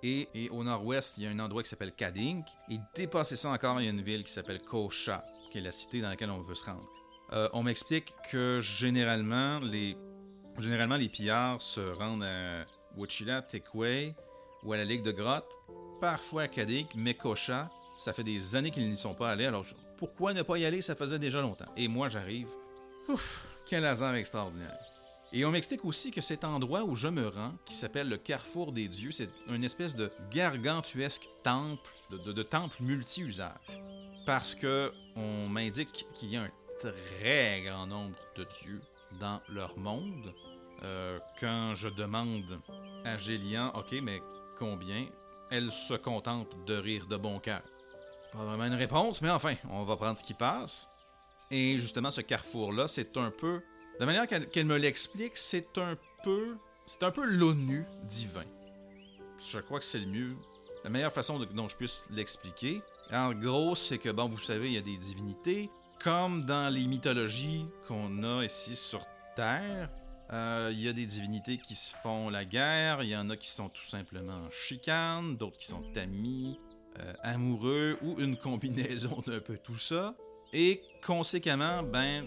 Et, 0.02 0.28
et 0.35 0.50
au 0.50 0.62
nord-ouest, 0.62 1.16
il 1.16 1.24
y 1.24 1.26
a 1.26 1.30
un 1.30 1.38
endroit 1.38 1.62
qui 1.62 1.68
s'appelle 1.68 1.92
Kadink. 1.92 2.46
Et 2.70 2.78
dépassé 2.94 3.37
ça 3.37 3.50
encore, 3.50 3.80
il 3.80 3.85
y 3.85 3.87
a 3.88 3.90
une 3.90 4.02
ville 4.02 4.24
qui 4.24 4.33
s'appelle 4.33 4.61
Kosha, 4.61 5.24
qui 5.50 5.59
est 5.59 5.62
la 5.62 5.72
cité 5.72 6.00
dans 6.00 6.11
laquelle 6.11 6.30
on 6.30 6.42
veut 6.42 6.54
se 6.54 6.64
rendre. 6.64 6.88
Euh, 7.33 7.48
on 7.54 7.62
m'explique 7.62 8.14
que 8.30 8.61
généralement 8.62 9.59
les, 9.61 9.96
généralement, 10.59 10.96
les 10.96 11.09
pillards 11.09 11.61
se 11.61 11.80
rendent 11.80 12.22
à 12.22 12.64
Wichilat, 12.96 13.42
Techway 13.42 14.14
ou 14.62 14.72
à 14.72 14.76
la 14.76 14.85
Ligue 14.85 15.02
de 15.02 15.12
Grotte, 15.12 15.50
parfois 16.00 16.42
à 16.44 16.48
ça 17.96 18.12
fait 18.12 18.24
des 18.24 18.57
années 18.57 18.70
qu'ils 18.70 18.88
n'y 18.88 18.96
sont 18.96 19.14
pas 19.14 19.30
allés, 19.30 19.46
alors 19.46 19.64
pourquoi 19.96 20.35
ne 20.35 20.42
pas 20.42 20.59
y 20.59 20.64
aller? 20.64 20.83
Ça 20.83 20.94
faisait 20.94 21.18
déjà 21.18 21.40
longtemps. 21.40 21.70
Et 21.76 21.88
moi, 21.88 22.09
j'arrive. 22.09 22.48
Ouf, 23.09 23.46
quel 23.66 23.85
hasard 23.85 24.14
extraordinaire. 24.16 24.78
Et 25.33 25.44
on 25.44 25.50
m'explique 25.50 25.85
aussi 25.85 26.11
que 26.11 26.20
cet 26.20 26.44
endroit 26.44 26.85
où 26.85 26.94
je 26.94 27.09
me 27.09 27.28
rends, 27.28 27.54
qui 27.64 27.74
s'appelle 27.74 28.09
le 28.09 28.16
Carrefour 28.16 28.72
des 28.72 28.88
Dieux, 28.88 29.11
c'est 29.11 29.28
une 29.48 29.64
espèce 29.64 29.96
de 29.96 30.12
gargantuesque 30.30 31.28
temple, 31.42 31.90
de, 32.11 32.42
temple 32.42 32.76
multi-usage. 32.80 33.80
Parce 34.26 34.54
que 34.54 34.92
on 35.16 35.48
m'indique 35.48 36.07
qu'il 36.14 36.30
y 36.30 36.37
a 36.37 36.42
un 36.42 36.50
très 36.78 37.62
grand 37.62 37.87
nombre 37.87 38.16
de 38.37 38.44
dieux 38.62 38.80
dans 39.20 39.40
leur 39.48 39.76
monde. 39.76 40.33
Euh, 40.83 41.19
quand 41.41 41.75
je 41.75 41.89
demande 41.89 42.61
à 43.05 43.17
Gélian, 43.17 43.73
ok, 43.75 43.95
mais 44.03 44.23
combien, 44.59 45.07
elle 45.51 45.71
se 45.71 45.95
contente 45.95 46.49
de 46.67 46.75
rire 46.75 47.07
de 47.07 47.17
bon 47.17 47.39
cœur? 47.39 47.63
Pas 48.33 48.45
vraiment 48.45 48.65
une 48.65 48.75
réponse, 48.75 49.23
mais 49.23 49.31
enfin, 49.31 49.55
on 49.71 49.85
va 49.85 49.97
prendre 49.97 50.19
ce 50.19 50.25
qui 50.25 50.35
passe. 50.35 50.89
Et 51.51 51.79
justement, 51.79 52.11
ce 52.11 52.21
carrefour-là, 52.21 52.89
c'est 52.89 53.17
un 53.17 53.31
peu. 53.31 53.63
De 54.01 54.05
manière 54.05 54.27
qu'elle 54.27 54.67
me 54.67 54.77
l'explique, 54.77 55.37
c'est 55.37 55.79
un 55.79 55.97
peu. 56.23 56.57
C'est 56.87 57.03
un 57.03 57.11
peu 57.11 57.25
l'ONU 57.25 57.85
divin. 58.03 58.45
Je 59.39 59.59
crois 59.61 59.79
que 59.79 59.85
c'est 59.85 60.01
le 60.01 60.07
mieux. 60.07 60.37
La 60.83 60.91
meilleure 60.91 61.13
façon 61.13 61.39
dont 61.39 61.69
je 61.69 61.77
puisse 61.77 62.07
l'expliquer. 62.11 62.83
En 63.13 63.33
gros, 63.33 63.75
c'est 63.75 63.99
que, 63.99 64.11
bon, 64.11 64.29
vous 64.29 64.41
savez, 64.41 64.69
il 64.69 64.75
y 64.75 64.79
a 64.79 64.83
des 64.83 64.97
divinités. 64.97 65.71
Comme 66.03 66.45
dans 66.45 66.73
les 66.73 66.87
mythologies 66.87 67.67
qu'on 67.87 68.23
a 68.23 68.45
ici 68.45 68.77
sur 68.77 69.07
Terre, 69.37 69.89
euh, 70.33 70.71
il 70.73 70.81
y 70.81 70.89
a 70.89 70.93
des 70.93 71.07
divinités 71.07 71.59
qui 71.59 71.75
se 71.75 71.95
font 71.97 72.31
la 72.31 72.45
guerre, 72.45 73.03
il 73.03 73.11
y 73.11 73.17
en 73.17 73.29
a 73.31 73.37
qui 73.37 73.51
sont 73.51 73.69
tout 73.69 73.85
simplement 73.85 74.49
chicanes, 74.51 75.37
d'autres 75.37 75.59
qui 75.59 75.67
sont 75.67 75.85
amis, 75.97 76.59
euh, 77.01 77.13
amoureux 77.23 77.99
ou 78.03 78.19
une 78.19 78.37
combinaison 78.37 79.23
d'un 79.27 79.41
peu 79.41 79.59
tout 79.59 79.79
ça. 79.79 80.15
Et 80.53 80.83
conséquemment, 81.05 81.83
ben, 81.83 82.27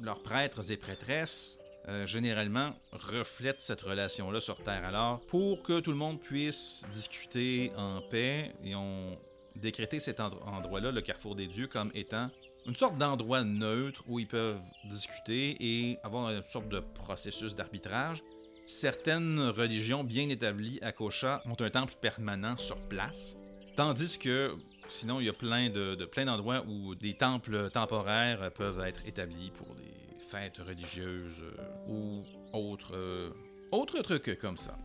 leurs 0.00 0.22
prêtres 0.22 0.70
et 0.72 0.76
prêtresses, 0.76 1.58
euh, 1.88 2.06
généralement, 2.06 2.74
reflètent 2.92 3.60
cette 3.60 3.82
relation-là 3.82 4.40
sur 4.40 4.62
Terre. 4.62 4.84
Alors, 4.84 5.20
pour 5.26 5.62
que 5.62 5.80
tout 5.80 5.90
le 5.90 5.98
monde 5.98 6.18
puisse 6.20 6.86
discuter 6.90 7.72
en 7.76 8.00
paix, 8.00 8.54
et 8.64 8.74
on 8.74 9.18
décrété 9.54 10.00
cet 10.00 10.18
endroit-là, 10.18 10.90
le 10.90 11.02
carrefour 11.02 11.36
des 11.36 11.46
dieux, 11.46 11.66
comme 11.66 11.90
étant 11.94 12.30
une 12.66 12.74
sorte 12.74 12.98
d'endroit 12.98 13.44
neutre 13.44 14.02
où 14.06 14.18
ils 14.18 14.26
peuvent 14.26 14.60
discuter 14.84 15.56
et 15.60 15.98
avoir 16.02 16.30
une 16.30 16.42
sorte 16.42 16.68
de 16.68 16.80
processus 16.80 17.54
d'arbitrage. 17.54 18.22
Certaines 18.66 19.40
religions 19.40 20.04
bien 20.04 20.28
établies 20.28 20.78
à 20.80 20.92
Kocha 20.92 21.42
ont 21.46 21.56
un 21.60 21.70
temple 21.70 21.94
permanent 22.00 22.56
sur 22.56 22.80
place, 22.88 23.36
Tandis 23.76 24.18
que 24.18 24.54
sinon, 24.86 25.18
il 25.18 25.26
y 25.26 25.28
a 25.28 25.32
plein 25.32 25.68
de, 25.68 26.04
plein 26.04 26.26
d'endroits 26.26 26.64
où 26.68 26.94
des 26.94 27.14
temples 27.14 27.70
temporaires 27.70 28.52
peuvent 28.52 28.80
être 28.80 29.04
établis 29.04 29.50
pour 29.50 29.74
des 29.74 30.22
fêtes 30.22 30.58
religieuses 30.58 31.42
euh, 31.42 31.88
ou 31.88 32.22
autres, 32.52 32.94
euh, 32.94 33.30
autres 33.72 34.00
trucs 34.02 34.38
comme 34.38 34.56
ça. 34.56 34.78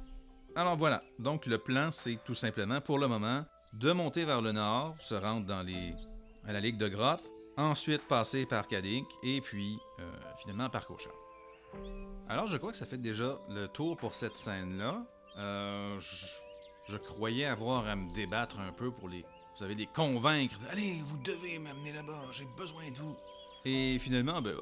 Alors 0.56 0.76
voilà, 0.76 1.04
donc 1.20 1.46
le 1.46 1.60
plan, 1.60 1.92
c'est 1.92 2.18
tout 2.26 2.34
simplement, 2.34 2.82
pour 2.82 2.98
le 2.98 3.08
moment, 3.08 3.46
de 3.74 3.92
monter 3.92 4.26
vers 4.26 4.42
le 4.42 4.52
nord, 4.52 4.96
se 5.00 5.14
rendre 5.14 5.46
dans 5.46 5.62
les, 5.62 5.94
à 6.48 6.52
la 6.52 6.60
Ligue 6.60 6.78
de 6.78 6.88
Grotte, 6.88 7.30
ensuite 7.60 8.08
passer 8.08 8.46
par 8.46 8.68
Kadik 8.68 9.06
et 9.24 9.42
puis 9.42 9.80
euh, 10.00 10.12
finalement 10.38 10.70
par 10.70 10.86
Kocha. 10.86 11.12
Alors 12.28 12.48
je 12.48 12.58
crois 12.58 12.72
que 12.72 12.78
ça 12.78 12.86
fait 12.86 12.98
déjà 12.98 13.40
le 13.50 13.68
tour 13.68 13.98
pour 13.98 14.16
cette 14.16 14.36
scène-là. 14.36 15.04
Euh, 15.38 16.00
je 16.00 16.98
croyais 16.98 17.46
avoir 17.46 17.88
à 17.88 17.96
me 17.96 18.12
débattre 18.14 18.60
un 18.60 18.72
peu 18.72 18.92
pour 18.92 19.10
les 19.10 19.26
vous 19.60 19.66
allez 19.66 19.76
les 19.76 19.88
convaincre. 19.88 20.56
Allez, 20.70 21.02
vous 21.04 21.18
devez 21.18 21.60
m'amener 21.60 21.92
là-bas, 21.92 22.28
j'ai 22.32 22.46
besoin 22.58 22.90
de 22.92 22.98
vous. 22.98 23.18
Et 23.66 24.00
finalement, 24.00 24.42
ben, 24.42 24.56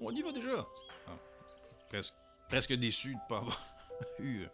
on 0.00 0.10
y 0.10 0.22
va 0.22 0.32
déjà. 0.32 0.66
Ah, 1.06 1.12
presque, 1.88 2.14
presque 2.48 2.72
déçu 2.72 3.10
de 3.10 3.14
ne 3.14 3.28
pas 3.28 3.36
avoir 3.36 3.62
eu 4.18 4.46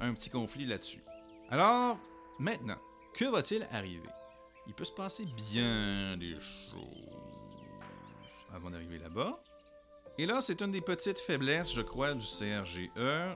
un 0.00 0.14
petit 0.14 0.30
conflit 0.30 0.64
là-dessus. 0.64 1.02
Alors, 1.50 1.98
maintenant, 2.38 2.78
que 3.14 3.24
va-t-il 3.24 3.66
arriver? 3.72 4.08
Il 4.68 4.74
peut 4.74 4.84
se 4.84 4.92
passer 4.92 5.26
bien 5.26 6.16
des 6.16 6.38
choses 6.38 7.31
avant 8.54 8.70
d'arriver 8.70 8.98
là-bas. 8.98 9.38
Et 10.18 10.26
là, 10.26 10.40
c'est 10.42 10.60
une 10.60 10.70
des 10.72 10.82
petites 10.82 11.20
faiblesses, 11.20 11.74
je 11.74 11.80
crois, 11.80 12.12
du 12.12 12.26
CRGE. 12.26 12.90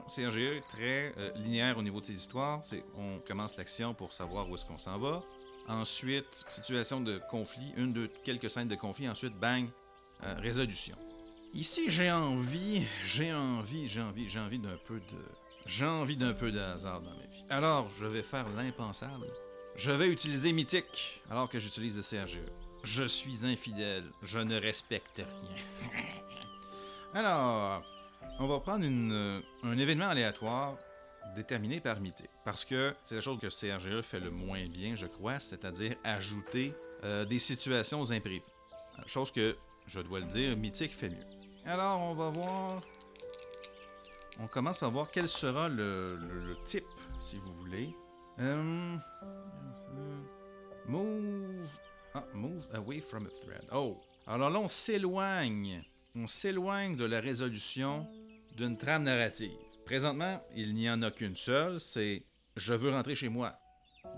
CRGE 0.07 0.37
est 0.37 0.67
très 0.69 1.13
euh, 1.17 1.31
linéaire 1.37 1.77
au 1.77 1.81
niveau 1.81 1.99
de 1.99 2.05
ses 2.05 2.13
histoires. 2.13 2.61
On 2.95 3.19
commence 3.19 3.57
l'action 3.57 3.95
pour 3.95 4.11
savoir 4.11 4.47
où 4.47 4.55
est-ce 4.55 4.65
qu'on 4.65 4.77
s'en 4.77 4.99
va. 4.99 5.23
Ensuite, 5.67 6.45
situation 6.49 7.01
de 7.01 7.19
conflit, 7.31 7.73
une, 7.75 7.93
deux, 7.93 8.09
quelques 8.23 8.49
scènes 8.49 8.67
de 8.67 8.75
conflit. 8.75 9.09
Ensuite, 9.09 9.33
bang, 9.33 9.67
euh, 10.23 10.35
résolution. 10.37 10.95
Ici, 11.53 11.89
j'ai 11.89 12.11
envie, 12.11 12.85
j'ai 13.05 13.33
envie, 13.33 13.87
j'ai 13.87 14.01
envie, 14.01 14.29
j'ai 14.29 14.39
envie 14.39 14.59
d'un 14.59 14.77
peu 14.85 14.99
de, 14.99 15.25
j'ai 15.65 15.85
envie 15.85 16.15
d'un 16.15 16.33
peu 16.33 16.51
de 16.51 16.59
hasard 16.59 17.01
dans 17.01 17.09
ma 17.09 17.25
vie. 17.25 17.43
Alors, 17.49 17.89
je 17.89 18.05
vais 18.05 18.21
faire 18.21 18.47
l'impensable. 18.49 19.27
Je 19.75 19.91
vais 19.91 20.09
utiliser 20.09 20.53
Mythique 20.53 21.21
alors 21.29 21.49
que 21.49 21.57
j'utilise 21.57 21.97
le 21.97 22.03
CRGE. 22.03 22.39
Je 22.89 23.03
suis 23.03 23.45
infidèle, 23.45 24.05
je 24.23 24.39
ne 24.39 24.57
respecte 24.57 25.17
rien. 25.17 26.01
alors, 27.13 27.83
on 28.39 28.47
va 28.47 28.59
prendre 28.61 28.85
une, 28.85 29.41
un 29.63 29.77
événement 29.77 30.07
aléatoire 30.07 30.77
déterminé 31.35 31.81
par 31.81 31.99
Mythique. 31.99 32.29
Parce 32.45 32.63
que 32.63 32.95
c'est 33.03 33.15
la 33.15 33.21
chose 33.21 33.39
que 33.39 33.47
CRGE 33.47 34.01
fait 34.03 34.21
le 34.21 34.31
moins 34.31 34.65
bien, 34.67 34.95
je 34.95 35.05
crois, 35.05 35.39
c'est-à-dire 35.41 35.97
ajouter 36.05 36.73
euh, 37.03 37.25
des 37.25 37.39
situations 37.39 38.09
imprévues. 38.09 38.41
Chose 39.05 39.33
que, 39.33 39.57
je 39.85 39.99
dois 39.99 40.21
le 40.21 40.27
dire, 40.27 40.55
Mythique 40.55 40.95
fait 40.95 41.09
mieux. 41.09 41.25
Alors, 41.65 41.99
on 41.99 42.13
va 42.13 42.29
voir. 42.29 42.77
On 44.39 44.47
commence 44.47 44.77
par 44.77 44.91
voir 44.91 45.09
quel 45.11 45.27
sera 45.27 45.67
le 45.67 46.57
type, 46.63 46.87
si 47.19 47.37
vous 47.37 47.53
voulez. 47.53 47.93
Euh, 48.39 48.97
Move. 50.87 51.79
Ah, 52.17 52.25
move 52.33 52.67
away 52.73 52.99
from 52.99 53.27
a 53.27 53.29
thread. 53.29 53.63
Oh. 53.71 54.01
Alors 54.25 54.49
là, 54.49 54.59
on 54.59 54.67
s'éloigne. 54.67 55.83
On 56.15 56.25
s'éloigne 56.25 56.95
de 56.95 57.05
la 57.05 57.19
résolution 57.19 58.07
d'une 58.55 58.75
trame 58.75 59.03
narrative. 59.03 59.51
Présentement, 59.85 60.41
il 60.55 60.73
n'y 60.73 60.89
en 60.89 61.03
a 61.03 61.11
qu'une 61.11 61.35
seule, 61.35 61.79
c'est 61.79 62.23
je 62.55 62.73
veux 62.73 62.89
rentrer 62.89 63.13
chez 63.13 63.29
moi. 63.29 63.53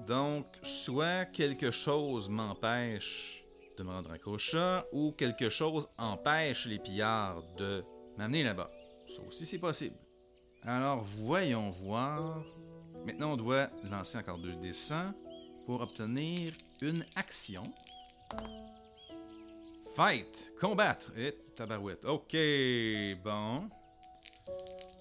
Donc, 0.08 0.46
soit 0.62 1.26
quelque 1.26 1.72
chose 1.72 2.30
m'empêche 2.30 3.44
de 3.78 3.84
me 3.84 3.90
rendre 3.90 4.12
à 4.12 4.18
Cocha, 4.18 4.86
ou 4.94 5.12
quelque 5.12 5.50
chose 5.50 5.90
empêche 5.98 6.66
les 6.68 6.80
pillards 6.80 7.44
de 7.58 7.84
m'amener 8.18 8.44
là-bas. 8.44 8.72
Ça 9.08 9.22
aussi, 9.24 9.46
c'est 9.46 9.58
possible. 9.58 9.98
Alors, 10.64 11.02
voyons 11.04 11.70
voir. 11.72 12.44
Maintenant, 13.06 13.34
on 13.34 13.38
doit 13.38 13.70
lancer 13.90 14.18
encore 14.18 14.38
deux 14.38 14.56
dessins 14.56 15.14
pour 15.66 15.82
obtenir 15.82 16.50
une 16.82 17.04
action. 17.16 17.64
Fight, 19.96 20.54
combattre. 20.60 21.12
Et 21.18 21.36
tabarouette. 21.56 22.06
Ok, 22.06 22.36
bon. 23.24 23.70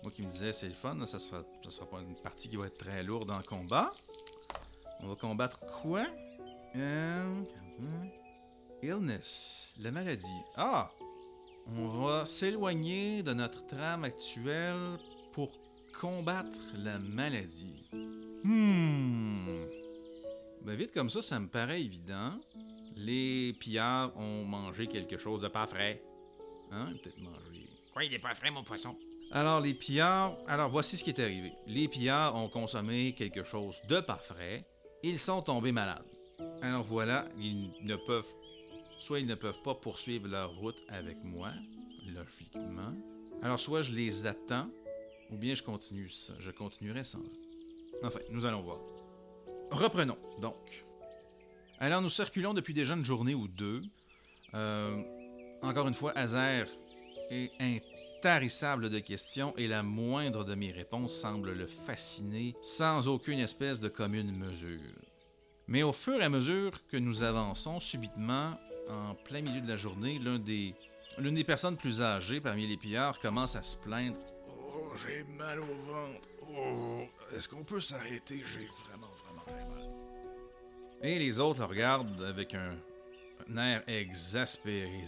Moi 0.02 0.12
qui 0.12 0.22
me 0.22 0.30
disais, 0.30 0.52
c'est 0.52 0.68
le 0.68 0.74
fun, 0.74 0.94
là, 0.94 1.06
ça 1.06 1.18
sera, 1.18 1.42
sera 1.68 1.86
pas 1.86 2.00
une 2.00 2.14
partie 2.16 2.48
qui 2.48 2.56
va 2.56 2.66
être 2.66 2.78
très 2.78 3.02
lourde 3.02 3.30
en 3.30 3.40
combat. 3.40 3.90
On 5.00 5.08
va 5.08 5.14
combattre 5.14 5.60
quoi? 5.60 6.04
Euh, 6.76 7.42
illness, 8.82 9.72
la 9.78 9.90
maladie. 9.90 10.26
Ah! 10.56 10.90
On 11.76 11.86
va 11.88 12.24
s'éloigner 12.24 13.22
de 13.22 13.34
notre 13.34 13.66
trame 13.66 14.04
actuelle 14.04 14.98
pour 15.32 15.50
combattre 16.00 16.58
la 16.76 16.98
maladie. 16.98 17.88
Hmm. 18.42 19.66
Ben 20.64 20.74
vite 20.74 20.92
comme 20.92 21.10
ça, 21.10 21.20
ça 21.20 21.38
me 21.38 21.48
paraît 21.48 21.82
évident. 21.82 22.32
Les 23.00 23.52
pillards 23.52 24.12
ont 24.16 24.44
mangé 24.44 24.88
quelque 24.88 25.18
chose 25.18 25.40
de 25.40 25.46
pas 25.46 25.68
frais. 25.68 26.02
Hein? 26.72 26.92
Peut-être 26.94 27.20
mangé. 27.20 27.68
Quoi, 27.92 28.02
il 28.02 28.12
est 28.12 28.18
pas 28.18 28.34
frais, 28.34 28.50
mon 28.50 28.64
poisson? 28.64 28.96
Alors, 29.30 29.60
les 29.60 29.72
pillards. 29.72 30.36
Alors, 30.48 30.68
voici 30.68 30.96
ce 30.96 31.04
qui 31.04 31.10
est 31.10 31.20
arrivé. 31.20 31.52
Les 31.68 31.86
pillards 31.86 32.34
ont 32.34 32.48
consommé 32.48 33.14
quelque 33.14 33.44
chose 33.44 33.80
de 33.88 34.00
pas 34.00 34.16
frais. 34.16 34.66
Ils 35.04 35.20
sont 35.20 35.42
tombés 35.42 35.70
malades. 35.70 36.04
Alors 36.60 36.82
voilà, 36.82 37.28
ils 37.38 37.70
ne 37.82 37.94
peuvent. 37.94 38.34
Soit 38.98 39.20
ils 39.20 39.26
ne 39.26 39.36
peuvent 39.36 39.62
pas 39.62 39.76
poursuivre 39.76 40.26
leur 40.26 40.56
route 40.56 40.82
avec 40.88 41.22
moi, 41.22 41.52
logiquement. 42.04 42.92
Alors, 43.42 43.60
soit 43.60 43.82
je 43.82 43.92
les 43.92 44.26
attends, 44.26 44.68
ou 45.30 45.36
bien 45.36 45.54
je 45.54 45.62
continue. 45.62 46.10
Je 46.40 46.50
continuerai 46.50 47.04
sans 47.04 47.20
eux. 47.20 47.38
Enfin, 48.02 48.18
nous 48.30 48.44
allons 48.44 48.62
voir. 48.62 48.80
Reprenons, 49.70 50.18
donc. 50.40 50.84
Alors, 51.80 52.02
nous 52.02 52.10
circulons 52.10 52.54
depuis 52.54 52.74
déjà 52.74 52.94
une 52.94 53.04
journée 53.04 53.34
ou 53.34 53.46
deux. 53.46 53.82
Euh, 54.54 55.00
encore 55.62 55.86
une 55.86 55.94
fois, 55.94 56.12
Hazer 56.16 56.66
est 57.30 57.52
intarissable 57.60 58.90
de 58.90 58.98
questions 58.98 59.54
et 59.56 59.68
la 59.68 59.84
moindre 59.84 60.44
de 60.44 60.56
mes 60.56 60.72
réponses 60.72 61.14
semble 61.14 61.52
le 61.52 61.66
fasciner 61.68 62.56
sans 62.62 63.06
aucune 63.06 63.38
espèce 63.38 63.78
de 63.78 63.88
commune 63.88 64.32
mesure. 64.32 64.80
Mais 65.68 65.84
au 65.84 65.92
fur 65.92 66.20
et 66.20 66.24
à 66.24 66.28
mesure 66.28 66.72
que 66.90 66.96
nous 66.96 67.22
avançons, 67.22 67.78
subitement, 67.78 68.58
en 68.88 69.14
plein 69.14 69.42
milieu 69.42 69.60
de 69.60 69.68
la 69.68 69.76
journée, 69.76 70.18
l'une 70.18 71.34
des 71.34 71.44
personnes 71.44 71.76
plus 71.76 72.02
âgées 72.02 72.40
parmi 72.40 72.66
les 72.66 72.76
pillards 72.76 73.20
commence 73.20 73.54
à 73.54 73.62
se 73.62 73.76
plaindre. 73.76 74.18
Oh, 74.48 74.94
j'ai 74.96 75.22
mal 75.24 75.60
au 75.60 75.74
ventre. 75.86 76.28
Oh, 76.50 77.02
est-ce 77.32 77.48
qu'on 77.48 77.62
peut 77.62 77.80
s'arrêter? 77.80 78.42
J'ai 78.44 78.66
vraiment, 78.66 79.12
vraiment 79.22 79.44
très 79.46 79.64
mal. 79.68 79.77
Et 81.02 81.18
les 81.18 81.38
autres 81.38 81.60
le 81.60 81.66
regardent 81.66 82.24
avec 82.24 82.54
un, 82.54 82.76
air 83.56 83.82
exaspéré. 83.86 85.04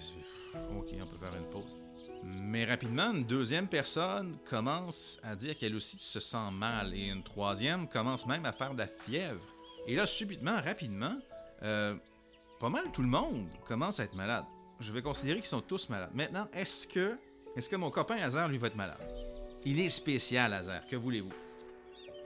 Ok, 0.77 0.89
on 1.01 1.07
peut 1.07 1.19
faire 1.19 1.35
une 1.35 1.51
pause. 1.51 1.77
Mais 2.23 2.65
rapidement, 2.65 3.13
une 3.13 3.25
deuxième 3.25 3.67
personne 3.67 4.37
commence 4.49 5.19
à 5.23 5.35
dire 5.35 5.57
qu'elle 5.57 5.75
aussi 5.75 5.99
se 5.99 6.21
sent 6.21 6.51
mal. 6.53 6.95
Et 6.95 7.09
une 7.09 7.23
troisième 7.23 7.89
commence 7.89 8.27
même 8.27 8.45
à 8.45 8.53
faire 8.53 8.73
de 8.73 8.79
la 8.79 8.87
fièvre. 8.87 9.41
Et 9.87 9.97
là, 9.97 10.07
subitement, 10.07 10.61
rapidement, 10.61 11.17
euh, 11.63 11.97
pas 12.61 12.69
mal 12.69 12.85
tout 12.93 13.03
le 13.03 13.09
monde 13.09 13.49
commence 13.67 13.99
à 14.01 14.05
être 14.05 14.15
malade. 14.15 14.45
Je 14.79 14.93
vais 14.93 15.03
considérer 15.03 15.39
qu'ils 15.39 15.49
sont 15.49 15.61
tous 15.61 15.89
malades. 15.89 16.11
Maintenant, 16.15 16.47
est-ce 16.53 16.87
que, 16.87 17.19
est-ce 17.57 17.69
que 17.69 17.77
mon 17.77 17.91
copain 17.91 18.17
Hazard, 18.17 18.49
lui, 18.49 18.59
va 18.59 18.69
être 18.69 18.77
malade? 18.77 19.01
Il 19.65 19.81
est 19.81 19.89
spécial, 19.89 20.53
Hazard. 20.53 20.87
Que 20.87 20.97
voulez-vous? 20.97 21.33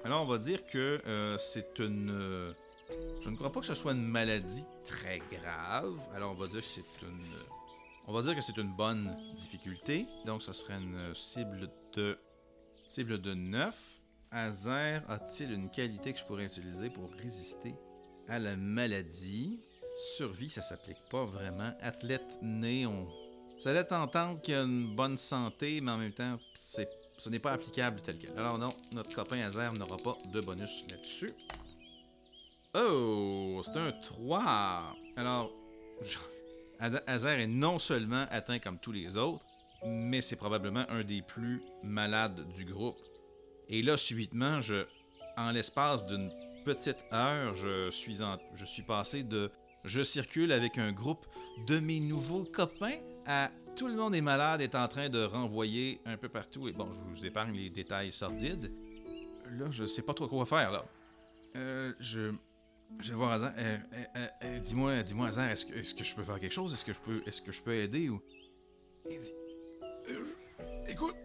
Alors, 0.05 0.23
on 0.23 0.27
va 0.27 0.39
dire 0.39 0.67
que 0.67 1.01
euh, 1.07 1.39
c'est 1.39 1.79
une... 1.79 2.11
euh, 2.11 2.53
je 3.21 3.31
ne 3.31 3.37
crois 3.37 3.51
pas 3.51 3.61
que 3.61 3.67
ce 3.67 3.75
soit 3.75 3.93
une 3.93 4.07
maladie 4.07 4.67
très 4.85 5.19
grave. 5.19 5.99
Alors 6.15 6.33
on 6.33 6.35
va 6.35 6.47
dire 6.47 6.61
que 6.61 6.67
c'est 6.67 7.03
une. 7.03 7.21
On 8.07 8.13
va 8.13 8.23
dire 8.23 8.35
que 8.35 8.43
c'est 8.43 8.57
une 8.59 8.73
bonne 8.73 9.17
difficulté. 9.35 10.07
Donc 10.27 10.43
ce 10.43 10.53
serait 10.53 10.75
une 10.75 11.15
cible 11.15 11.69
de. 11.95 12.19
Cible 12.89 13.21
de 13.21 13.35
9. 13.35 14.01
Azer 14.31 15.03
a-t-il 15.09 15.53
une 15.53 15.71
qualité 15.71 16.13
que 16.13 16.19
je 16.19 16.25
pourrais 16.25 16.45
utiliser 16.45 16.91
pour 16.91 17.09
résister 17.23 17.75
à 18.29 18.39
la 18.39 18.57
maladie? 18.57 19.61
Survie, 20.17 20.51
ça 20.51 20.61
s'applique 20.61 20.99
pas 21.09 21.25
vraiment. 21.25 21.73
Athlète 21.81 22.39
né, 22.43 22.85
on. 22.85 23.09
Ça 23.59 23.73
laisse 23.73 23.93
entendre 23.93 24.41
qu'il 24.43 24.55
a 24.55 24.63
une 24.63 24.95
bonne 24.97 25.17
santé, 25.17 25.81
mais 25.81 25.93
en 25.93 25.99
même 25.99 26.13
temps. 26.13 26.37
Ce 26.55 27.31
n'est 27.31 27.39
pas 27.39 27.53
applicable 27.53 28.01
tel 28.03 28.19
quel. 28.19 28.37
Alors 28.37 28.59
non, 28.59 28.71
notre 28.95 29.15
copain 29.15 29.41
Azer 29.41 29.73
n'aura 29.75 29.97
pas 29.97 30.19
de 30.33 30.41
bonus 30.41 30.85
là-dessus. 30.91 31.31
Oh, 32.75 33.61
c'est 33.65 33.77
un 33.79 33.93
3. 33.93 34.97
Alors, 35.17 35.53
Hazer 37.07 37.39
est 37.41 37.47
non 37.47 37.79
seulement 37.79 38.27
atteint 38.31 38.59
comme 38.59 38.79
tous 38.79 38.93
les 38.93 39.17
autres, 39.17 39.45
mais 39.87 40.21
c'est 40.21 40.37
probablement 40.37 40.85
un 40.89 41.05
des 41.05 41.23
plus 41.23 41.63
malades 41.83 42.47
du 42.53 42.65
groupe. 42.65 42.97
Et 43.69 43.83
là, 43.83 43.97
subitement, 43.97 44.61
je, 44.61 44.87
en 45.37 45.51
l'espace 45.51 46.05
d'une 46.07 46.31
petite 46.65 46.99
heure, 47.13 47.55
je 47.55 47.91
suis, 47.91 48.23
en- 48.23 48.39
je 48.55 48.65
suis 48.65 48.83
passé 48.83 49.23
de 49.23 49.51
je 49.85 50.03
circule 50.03 50.51
avec 50.53 50.79
un 50.79 50.93
groupe 50.93 51.27
de 51.67 51.79
mes 51.79 52.01
nouveaux 52.01 52.45
copains 52.45 52.97
à 53.27 53.51
tout 53.77 53.87
le 53.87 53.95
monde 53.95 54.15
est 54.15 54.21
malade, 54.23 54.61
est 54.63 54.75
en 54.75 54.89
train 54.89 55.09
de 55.11 55.23
renvoyer 55.23 56.01
un 56.07 56.17
peu 56.17 56.29
partout. 56.29 56.69
Et 56.69 56.73
bon, 56.73 56.89
je 56.93 57.01
vous 57.03 57.27
épargne 57.27 57.55
les 57.55 57.71
détails 57.71 58.13
sordides. 58.13 58.73
Là, 59.59 59.67
je 59.71 59.85
sais 59.85 60.03
pas 60.03 60.15
trop 60.15 60.27
quoi 60.27 60.47
faire, 60.47 60.71
là. 60.73 60.85
Euh, 61.57 61.93
je. 62.01 62.33
Je 63.01 63.11
vais 63.11 63.17
voir 63.17 63.33
Hazard. 63.33 63.53
Euh, 63.59 63.79
euh, 64.17 64.27
euh, 64.45 64.59
dis-moi, 64.61 65.03
dis-moi, 65.03 65.29
Hazard, 65.29 65.51
est-ce 65.51 65.95
que, 65.95 66.05
je 66.05 66.15
peux 66.15 66.23
faire 66.23 66.39
quelque 66.39 66.53
chose? 66.53 66.73
Est-ce 66.73 66.85
que 66.85 66.93
je 66.93 67.01
peux, 67.01 67.23
est-ce 67.27 67.43
que 67.43 67.53
je 67.53 67.63
peux 67.63 67.75
aider 67.75 68.09
ou? 68.09 68.21
Il 69.07 69.19
dit 69.21 69.33
Écoute, 70.89 71.17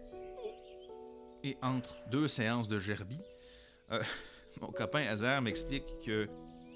Et 1.42 1.56
entre 1.62 1.96
deux 2.10 2.28
séances 2.28 2.68
de 2.68 2.78
gerbie, 2.78 3.20
mon 4.60 4.72
copain 4.72 5.06
Hazard 5.06 5.42
m'explique 5.42 5.84
que 6.04 6.28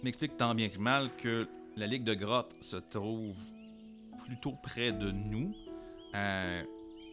m'explique 0.03 0.37
tant 0.37 0.55
bien 0.55 0.69
que 0.69 0.79
mal 0.79 1.15
que 1.17 1.49
la 1.77 1.87
Ligue 1.87 2.05
de 2.05 2.15
Grotte 2.15 2.55
se 2.61 2.77
trouve 2.77 3.37
plutôt 4.25 4.53
près 4.63 4.93
de 4.93 5.11
nous. 5.11 5.55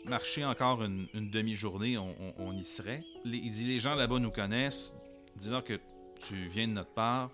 Marcher 0.06 0.46
encore 0.46 0.84
une, 0.84 1.08
demi-journée, 1.14 1.98
on, 1.98 2.54
y 2.54 2.64
serait. 2.64 3.04
il 3.24 3.50
dit 3.50 3.66
les 3.66 3.80
gens 3.80 3.96
là-bas 3.96 4.20
nous 4.20 4.32
connaissent. 4.32 4.96
Dis-leur 5.36 5.64
que 5.64 5.80
tu 6.20 6.48
viens 6.48 6.68
de 6.68 6.74
notre 6.74 6.94
part. 6.94 7.32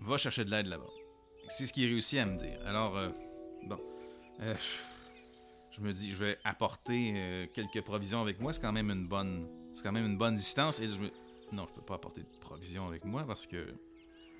Va 0.00 0.16
chercher 0.16 0.44
de 0.44 0.50
l'aide 0.50 0.66
là-bas. 0.66 0.90
C'est 1.48 1.66
ce 1.66 1.72
qu'il 1.72 1.86
réussit 1.86 2.18
à 2.18 2.26
me 2.26 2.36
dire. 2.36 2.58
Alors, 2.66 2.96
euh, 2.96 3.10
bon. 3.64 3.78
Euh, 4.40 4.54
je 5.72 5.80
me 5.80 5.92
dis, 5.92 6.10
je 6.10 6.24
vais 6.24 6.38
apporter 6.44 7.12
euh, 7.16 7.46
quelques 7.52 7.82
provisions 7.82 8.20
avec 8.20 8.40
moi. 8.40 8.52
C'est 8.52 8.60
quand 8.60 8.72
même 8.72 8.90
une 8.90 9.06
bonne, 9.06 9.48
c'est 9.74 9.82
quand 9.82 9.92
même 9.92 10.06
une 10.06 10.18
bonne 10.18 10.34
distance. 10.34 10.80
Et 10.80 10.90
je 10.90 10.98
me, 10.98 11.10
non, 11.52 11.66
je 11.68 11.74
peux 11.74 11.82
pas 11.82 11.94
apporter 11.94 12.22
de 12.22 12.38
provisions 12.40 12.86
avec 12.86 13.04
moi 13.04 13.24
parce 13.26 13.46
que, 13.46 13.74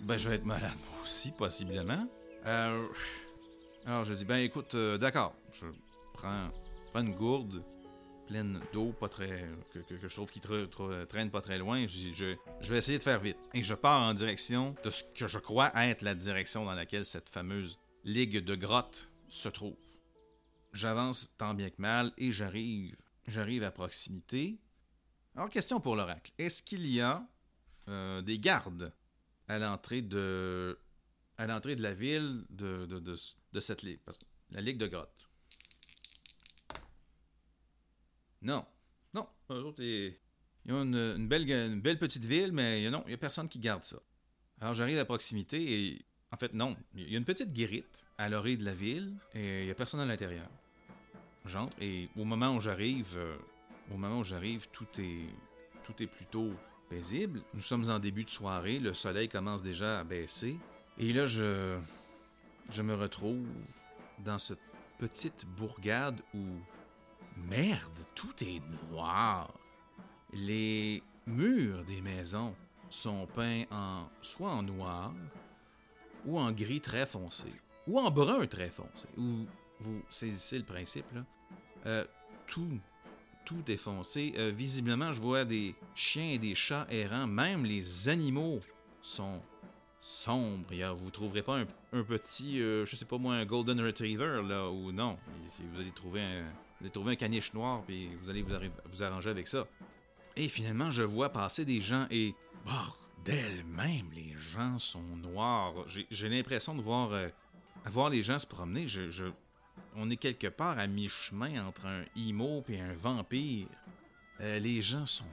ben, 0.01 0.17
je 0.17 0.29
vais 0.29 0.37
être 0.37 0.45
malade 0.45 0.77
aussi 1.03 1.33
possiblement. 1.33 2.07
alors 2.45 2.85
je 4.05 4.13
dis, 4.13 4.25
ben 4.25 4.37
écoute, 4.37 4.77
d'accord, 4.77 5.35
je 5.53 5.67
prends, 6.15 6.51
prends 6.93 7.01
une 7.01 7.15
gourde 7.15 7.65
pleine 8.29 8.61
d'eau, 8.73 8.93
pas 8.93 9.09
très 9.09 9.49
que, 9.73 9.81
je 10.01 10.15
trouve 10.15 10.31
qui 10.31 10.41
traîne 10.41 11.31
pas 11.31 11.41
très 11.41 11.59
loin. 11.59 11.87
Je, 11.89 12.37
vais 12.71 12.77
essayer 12.77 12.99
de 12.99 13.03
faire 13.03 13.21
vite. 13.21 13.39
Et 13.55 13.63
je 13.63 13.75
pars 13.75 14.03
en 14.03 14.15
direction 14.15 14.75
de 14.85 14.91
ce 14.91 15.03
que 15.03 15.27
je 15.27 15.39
crois 15.39 15.73
être 15.75 16.03
la 16.03 16.15
direction 16.15 16.65
dans 16.65 16.75
laquelle 16.75 17.07
cette 17.07 17.29
fameuse 17.29 17.79
ligue 18.05 18.45
de 18.45 18.55
grottes 18.55 19.11
se 19.29 19.49
trouve. 19.49 19.77
J'avance 20.73 21.35
tant 21.39 21.55
bien 21.55 21.71
que 21.71 21.81
mal 21.81 22.13
et 22.19 22.31
j'arrive. 22.31 22.97
J'arrive 23.27 23.63
à 23.63 23.71
proximité. 23.71 24.59
Alors, 25.35 25.49
question 25.49 25.81
pour 25.81 25.97
l'oracle. 25.97 26.33
Est-ce 26.39 26.63
qu'il 26.63 26.87
y 26.87 27.01
a 27.01 27.27
euh, 27.89 28.21
des 28.23 28.39
gardes 28.39 28.93
à 29.49 29.59
l'entrée 29.59 30.03
de 30.03 30.79
à 31.39 31.47
l'entrée 31.47 31.77
de 31.77 31.83
la 31.83 31.95
ville 31.95 32.45
de, 32.51 32.85
de, 32.87 32.99
de 33.01 33.61
cette 33.61 33.83
ligue? 33.83 34.01
La 34.51 34.61
ligue 34.61 34.79
de 34.79 34.87
grottes. 34.87 35.28
Non. 38.43 38.65
Non. 39.15 39.27
ils 39.51 40.73
ont 40.73 40.83
une, 40.83 41.29
belle, 41.29 41.51
une 41.51 41.81
belle 41.81 41.99
petite 41.99 42.25
ville, 42.25 42.53
mais 42.53 42.89
non, 42.91 43.03
il 43.07 43.09
n'y 43.09 43.15
a 43.15 43.19
personne 43.19 43.49
qui 43.49 43.59
garde 43.59 43.85
ça. 43.85 43.99
Alors 44.61 44.75
j'arrive 44.75 44.99
à 44.99 45.05
proximité 45.05 45.87
et. 45.87 46.03
En 46.31 46.37
fait, 46.37 46.53
non. 46.53 46.77
Il 46.95 47.11
y 47.11 47.15
a 47.15 47.19
une 47.19 47.25
petite 47.25 47.55
guérite 47.55 48.05
à 48.19 48.29
l'orée 48.29 48.59
de 48.59 48.65
la 48.65 48.75
ville 48.75 49.15
et 49.35 49.61
il 49.61 49.65
n'y 49.65 49.71
a 49.71 49.75
personne 49.75 50.01
à 50.01 50.05
l'intérieur. 50.05 50.47
J'entre 51.47 51.75
et 51.81 52.11
au 52.17 52.25
moment 52.25 52.55
où 52.55 52.61
j'arrive, 52.61 53.15
euh, 53.17 53.37
au 53.91 53.97
moment 53.97 54.19
où 54.19 54.25
j'arrive, 54.25 54.69
tout 54.71 54.87
est, 54.99 55.25
tout 55.85 56.03
est 56.03 56.07
plutôt 56.07 56.53
paisible. 56.91 57.41
Nous 57.55 57.63
sommes 57.63 57.91
en 57.91 57.99
début 57.99 58.25
de 58.25 58.29
soirée, 58.29 58.79
le 58.79 58.93
soleil 58.93 59.31
commence 59.31 59.63
déjà 59.63 60.01
à 60.01 60.05
baisser. 60.05 60.59
Et 60.99 61.15
là, 61.15 61.27
je, 61.27 61.79
je 62.71 62.83
me 62.83 62.95
retrouve 62.95 63.47
dans 64.19 64.37
cette 64.37 64.61
petite 64.99 65.47
bourgade 65.47 66.21
où 66.35 66.41
Merde, 67.47 68.01
tout 68.15 68.43
est 68.43 68.61
noir. 68.91 69.53
Les 70.33 71.03
murs 71.27 71.85
des 71.85 72.01
maisons 72.01 72.55
sont 72.91 73.27
peints 73.27 73.65
en 73.71 74.09
soit 74.23 74.51
en 74.51 74.63
noir 74.63 75.13
ou 76.25 76.39
en 76.39 76.53
gris 76.53 76.81
très 76.81 77.07
foncé 77.07 77.47
ou 77.87 77.99
en 77.99 78.11
brun 78.11 78.47
très 78.47 78.69
foncé. 78.69 79.09
Vous, 79.17 79.47
vous 79.81 80.03
saisissez 80.11 80.59
le 80.59 80.65
principe 80.65 81.07
là. 81.15 81.25
Euh, 81.87 82.05
tout, 82.47 82.79
tout 83.45 83.63
est 83.71 83.77
foncé. 83.77 84.35
Euh, 84.37 84.51
visiblement, 84.51 85.13
je 85.13 85.21
vois 85.21 85.45
des 85.45 85.75
chiens 85.95 86.31
et 86.31 86.39
des 86.39 86.55
chats 86.55 86.87
errants. 86.91 87.27
Même 87.27 87.65
les 87.65 88.09
animaux 88.09 88.61
sont 89.01 89.41
sombres. 90.01 90.67
Vous 90.95 91.11
trouverez 91.11 91.43
pas 91.43 91.59
un, 91.93 92.03
petit, 92.03 92.61
euh, 92.61 92.85
je 92.85 92.97
sais 92.97 93.05
pas 93.05 93.19
moi, 93.19 93.35
un 93.35 93.47
golden 93.47 93.81
retriever 93.81 94.43
là 94.47 94.69
ou 94.71 94.93
non. 94.93 95.19
Si 95.49 95.63
vous 95.63 95.81
allez 95.81 95.93
trouver 95.93 96.23
un 96.23 96.45
vous 96.79 96.85
allez 96.85 96.93
trouver 96.93 97.13
un 97.13 97.17
caniche 97.17 97.53
noir, 97.55 97.83
puis 97.85 98.09
vous 98.23 98.31
allez 98.31 98.43
vous, 98.43 99.03
arranger 99.03 99.31
avec 99.31 99.49
ça. 99.49 99.67
Et 100.37 100.49
finalement, 100.49 100.91
je 100.91 101.03
vois 101.03 101.31
passer 101.31 101.65
des 101.65 101.81
gens 101.81 102.07
et... 102.11 102.35
Bordel, 102.65 103.65
même 103.65 104.11
les 104.13 104.35
gens 104.37 104.79
sont 104.79 105.03
noirs. 105.17 105.75
J'ai 106.11 106.29
l'impression 106.29 106.75
de 106.75 106.83
voir, 106.83 107.13
euh, 107.13 107.29
les 108.11 108.23
gens 108.23 108.39
se 108.39 108.47
promener. 108.47 108.87
Je, 108.87 109.31
on 109.97 110.11
est 110.11 110.17
quelque 110.17 110.49
part 110.49 110.79
à 110.79 110.87
mi-chemin 110.87 111.67
entre 111.67 111.87
un 111.87 112.05
emo 112.17 112.65
et 112.69 112.81
un 112.81 112.95
vampire. 112.95 113.69
Euh, 114.41 114.59
les 114.59 114.83
gens 114.83 115.07
sont 115.07 115.25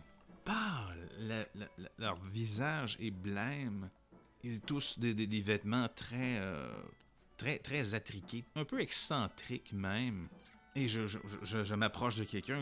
pâles. 0.43 1.47
leur 1.97 2.17
visage 2.25 2.97
est 2.99 3.11
blême. 3.11 3.89
Ils 4.43 4.61
tous 4.61 4.99
des, 4.99 5.41
vêtements 5.41 5.89
très, 5.95 6.37
euh, 6.39 6.71
très, 7.37 7.57
très 7.57 7.95
attriqués, 7.95 8.45
un 8.55 8.63
peu 8.63 8.79
excentriques 8.79 9.73
même. 9.73 10.27
Et 10.75 10.89
je, 10.89 11.01
je, 11.41 11.73
m'approche 11.73 12.17
de 12.17 12.25
quelqu'un, 12.25 12.61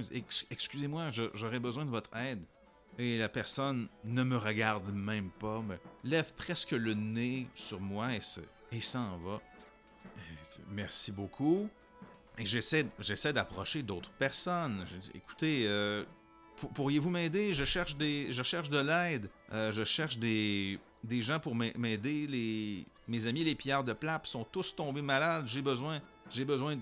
excusez-moi, 0.52 1.10
j'aurais 1.34 1.60
besoin 1.60 1.84
de 1.84 1.90
votre 1.90 2.16
aide. 2.16 2.44
Et 3.00 3.18
la 3.18 3.28
personne 3.28 3.88
ne 4.04 4.24
me 4.24 4.38
regarde 4.38 4.94
même 4.94 5.32
pas, 5.32 5.62
me 5.62 5.78
lève 6.04 6.32
presque 6.36 6.72
le 6.72 6.94
nez 6.94 7.48
sur 7.56 7.80
moi 7.80 8.10
et, 8.14 8.82
s'en 8.82 9.18
va. 9.18 9.42
Merci 10.70 11.12
beaucoup. 11.12 11.68
Et 12.38 12.46
j'essaie, 12.46 12.86
d'approcher 13.34 13.82
d'autres 13.82 14.12
personnes. 14.12 14.86
Je 14.88 14.98
dis, 14.98 15.12
écoutez, 15.16 15.66
euh, 15.68 16.04
pourriez-vous 16.76 17.10
m'aider? 17.10 17.52
Je 17.52 17.64
cherche 17.64 17.96
des, 17.96 18.32
je 18.32 18.44
cherche 18.44 18.70
de 18.70 18.80
l'aide. 18.80 19.28
Euh, 19.52 19.72
je 19.72 19.84
cherche 19.84 20.20
des, 20.20 20.80
des 21.04 21.24
gens 21.24 21.40
pour 21.40 21.56
m'aider. 21.56 22.28
Les, 22.28 22.86
mes 23.08 23.26
amis 23.26 23.44
les 23.44 23.56
pierres 23.56 23.84
de 23.84 23.94
plap 23.94 24.28
sont 24.28 24.44
tous 24.44 24.76
tombés 24.76 25.02
malades. 25.02 25.48
J'ai 25.48 25.64
besoin, 25.64 26.00
j'ai 26.30 26.46
besoin 26.46 26.78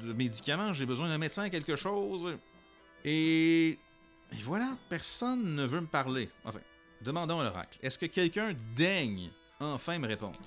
de 0.00 0.12
médicaments, 0.12 0.72
j'ai 0.72 0.86
besoin 0.86 1.08
d'un 1.08 1.18
médecin, 1.18 1.48
quelque 1.50 1.76
chose. 1.76 2.36
Et... 3.04 3.78
Et 4.32 4.42
voilà, 4.42 4.78
personne 4.88 5.54
ne 5.54 5.64
veut 5.66 5.80
me 5.80 5.86
parler. 5.86 6.30
Enfin, 6.44 6.60
demandons 7.02 7.40
à 7.40 7.44
l'oracle. 7.44 7.78
Est-ce 7.82 7.98
que 7.98 8.06
quelqu'un 8.06 8.54
daigne 8.74 9.30
enfin 9.60 9.98
me 9.98 10.08
répondre? 10.08 10.38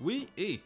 Oui, 0.00 0.26
et... 0.36 0.60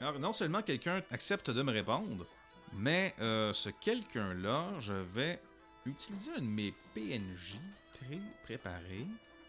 Alors, 0.00 0.18
non 0.18 0.32
seulement 0.32 0.62
quelqu'un 0.62 1.02
accepte 1.12 1.50
de 1.50 1.62
me 1.62 1.70
répondre, 1.70 2.26
mais 2.72 3.14
euh, 3.20 3.52
ce 3.52 3.68
quelqu'un-là, 3.68 4.70
je 4.80 4.94
vais 4.94 5.40
utiliser 5.86 6.32
un 6.32 6.40
de 6.40 6.46
mes 6.46 6.74
PNJ 6.94 7.60
pré-préparés. 7.94 9.06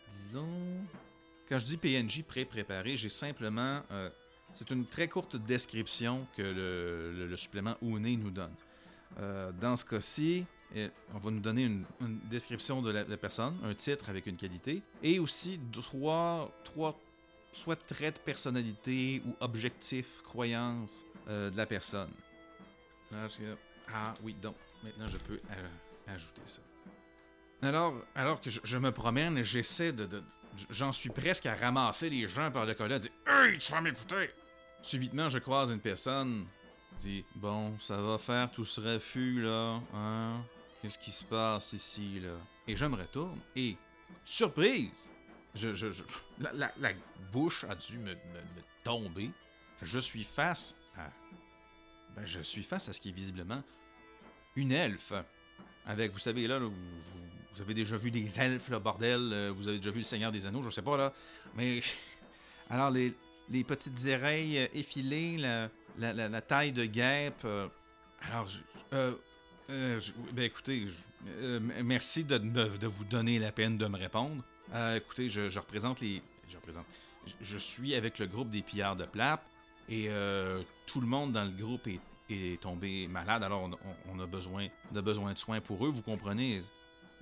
Disons... 0.07 0.86
Quand 1.49 1.59
je 1.59 1.66
dis 1.66 1.78
PNJ 1.78 2.24
pré-préparé, 2.24 2.95
j'ai 2.95 3.09
simplement 3.09 3.82
euh, 3.91 4.09
c'est 4.54 4.70
une 4.70 4.86
très 4.86 5.08
courte 5.08 5.36
description 5.36 6.28
que 6.36 6.41
le, 6.41 7.36
supplément 7.36 7.76
Oune 7.82 8.08
nous 8.18 8.32
donne. 8.32 8.54
Euh, 9.20 9.51
dans 9.51 9.76
ce 9.76 9.86
cas-ci, 9.86 10.45
eh, 10.76 10.89
on 11.14 11.20
va 11.20 11.32
nous 11.32 11.39
donner 11.39 11.64
une, 11.66 11.86
description 12.30 12.82
de 12.82 12.91
la, 12.91 13.18
personne, 13.18 13.56
un 13.64 13.74
titre 13.74 14.10
avec 14.10 14.26
une 14.26 14.38
qualité, 14.38 14.82
et 15.01 15.20
aussi 15.20 15.60
trois, 15.72 16.51
trois 16.64 16.99
soit 17.51 17.76
traits 17.76 18.16
de 18.16 18.20
personnalité 18.20 19.22
ou 19.26 19.36
objectifs, 19.39 20.22
croyances 20.24 21.06
euh, 21.28 21.49
de 21.51 21.58
la 21.58 21.66
personne. 21.66 22.10
Ah 23.93 24.16
oui, 24.24 24.36
donc 24.41 24.56
maintenant 24.84 25.08
je 25.08 25.18
peux 25.18 25.39
euh, 25.51 26.14
ajouter 26.14 26.41
ça. 26.45 26.62
Alors, 27.62 27.93
alors 28.16 28.41
que 28.41 28.49
je, 28.49 28.78
me 28.78 28.91
promène, 28.91 29.43
j'essaie 29.43 29.93
de, 29.93 30.24
J'en 30.70 30.91
suis 30.91 31.10
presque 31.10 31.45
à 31.45 31.56
ramasser 31.56 32.10
les 32.10 32.28
gens 32.28 32.51
par 32.51 32.66
le 32.66 32.74
collet 32.74 32.95
et 32.95 32.99
dire 32.99 33.12
Hey, 33.26 33.58
tu 33.58 33.72
vas 33.72 33.82
m'écouter! 33.82 34.30
Subitement, 34.84 35.30
je 35.30 35.40
croise 35.40 35.72
une 35.72 35.80
personne. 35.80 36.46
Dit 37.00 37.26
Bon, 37.36 37.74
ça 37.80 37.98
va 37.98 38.18
faire 38.18 38.52
tout 38.52 38.66
ce 38.66 38.80
refus 38.80 39.42
là, 39.42 39.80
hein? 39.96 40.44
Qu'est-ce 40.82 41.00
qui 41.00 41.12
se 41.12 41.24
passe 41.24 41.74
ici 41.74 42.20
là? 42.20 42.34
Et 42.68 42.76
je 42.76 42.86
me 42.86 42.96
retourne 42.96 43.40
et, 43.56 43.76
surprise 44.24 45.10
je, 45.56 45.74
je, 45.74 46.04
la, 46.40 46.72
bouche 47.32 47.64
a 47.66 47.76
dû 47.76 47.98
me, 48.00 48.16
tomber. 48.84 49.32
Je 49.82 50.00
suis 50.00 50.24
face 50.24 50.76
à. 50.98 51.10
Ben, 52.16 52.26
je 52.26 52.42
suis 52.42 52.64
face 52.64 52.90
à 52.90 52.94
ce 52.94 53.00
qui 53.00 53.10
est 53.10 53.14
visiblement 53.14 53.64
une 54.56 54.72
elfe. 54.72 55.14
Avec, 55.86 56.12
vous 56.12 56.20
savez, 56.20 56.48
là, 56.48 56.60
vous, 56.60 57.62
avez 57.62 57.74
déjà 57.74 57.98
vu 57.98 58.12
des 58.12 58.40
elfes, 58.40 58.70
là, 58.70 58.80
bordel. 58.80 59.32
Euh, 59.34 59.52
vous 59.54 59.68
avez 59.68 59.78
déjà 59.78 59.92
vu 59.92 60.00
le 60.00 60.06
Seigneur 60.06 60.32
des 60.32 60.46
Anneaux, 60.48 60.62
je 60.62 60.70
sais 60.70 60.82
pas, 60.82 60.98
là. 60.98 61.14
Mais. 61.56 61.82
Alors, 62.70 62.92
les, 62.92 63.14
les 63.50 63.64
petites 63.64 64.00
oreilles 64.06 64.60
euh, 64.60 64.68
effilées, 64.74 65.38
la, 65.98 66.41
taille 66.41 66.72
de 66.72 66.86
guêpe. 66.86 67.41
Euh, 67.46 67.68
alors, 68.30 68.48
euh, 68.94 69.14
ben 70.34 70.44
écoutez, 70.44 70.86
merci 71.84 72.24
de, 72.24 72.88
vous 72.88 73.06
donner 73.06 73.39
la 73.39 73.52
peine 73.52 73.78
de 73.78 73.88
me 73.88 73.98
répondre. 73.98 74.44
écoutez, 74.96 75.30
je, 75.30 75.60
représente 75.60 76.02
les. 76.02 76.22
Je. 76.50 76.58
Je, 77.41 77.58
suis 77.58 77.96
avec 77.96 78.20
le 78.20 78.28
groupe 78.28 78.50
des 78.50 78.62
pillards 78.62 78.98
de 78.98 79.06
plate 79.06 79.41
et 79.88 80.10
tout 80.86 81.00
le 81.00 81.08
monde 81.08 81.32
dans 81.32 81.46
le 81.46 81.52
groupe 81.52 81.88
est, 82.30 82.62
tombé 82.62 83.08
malade. 83.08 83.44
Alors, 83.44 83.70
on, 84.12 84.20
a 84.20 84.26
besoin, 84.26 84.68
de 84.91 85.02
besoin 85.02 85.34
de 85.34 85.38
soins 85.38 85.62
pour 85.62 85.86
eux, 85.86 85.89
vous 85.89 86.02
comprenez? 86.02 86.62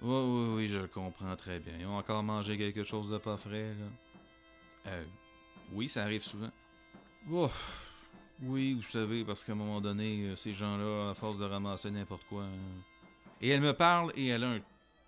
Oui, 0.02 0.10
oui, 0.10 0.54
oui, 0.56 0.68
je 0.68 0.80
comprends 0.88 1.36
très 1.36 1.60
bien. 1.60 1.74
Ils 1.80 1.86
ont 1.86 1.98
encore 1.98 2.24
mangé 2.24 2.58
quelque 2.58 2.84
chose 2.84 3.12
de 3.12 3.20
pas 3.20 3.38
frais, 3.38 3.74
là. 4.86 4.92
Oui, 5.74 5.90
ça 5.90 6.04
arrive 6.04 6.24
souvent. 6.24 6.50
Oh, 7.32 7.50
oui, 8.42 8.74
vous 8.74 8.84
savez, 8.84 9.24
parce 9.24 9.44
qu'à 9.44 9.52
un 9.52 9.56
moment 9.56 9.82
donné, 9.82 10.24
euh, 10.24 10.36
ces 10.36 10.54
gens-là, 10.54 11.12
à 11.12 11.14
force 11.14 11.38
de 11.38 11.46
ramasser 11.46 11.92
n'importe 11.92 12.24
quoi. 12.28 12.44
hein. 12.44 12.82
Et 13.42 13.50
elle 13.50 13.62
me 13.62 13.74
parle 13.74 14.12
et 14.16 14.28
elle 14.28 14.44
a 14.44 14.50
un. 14.52 14.60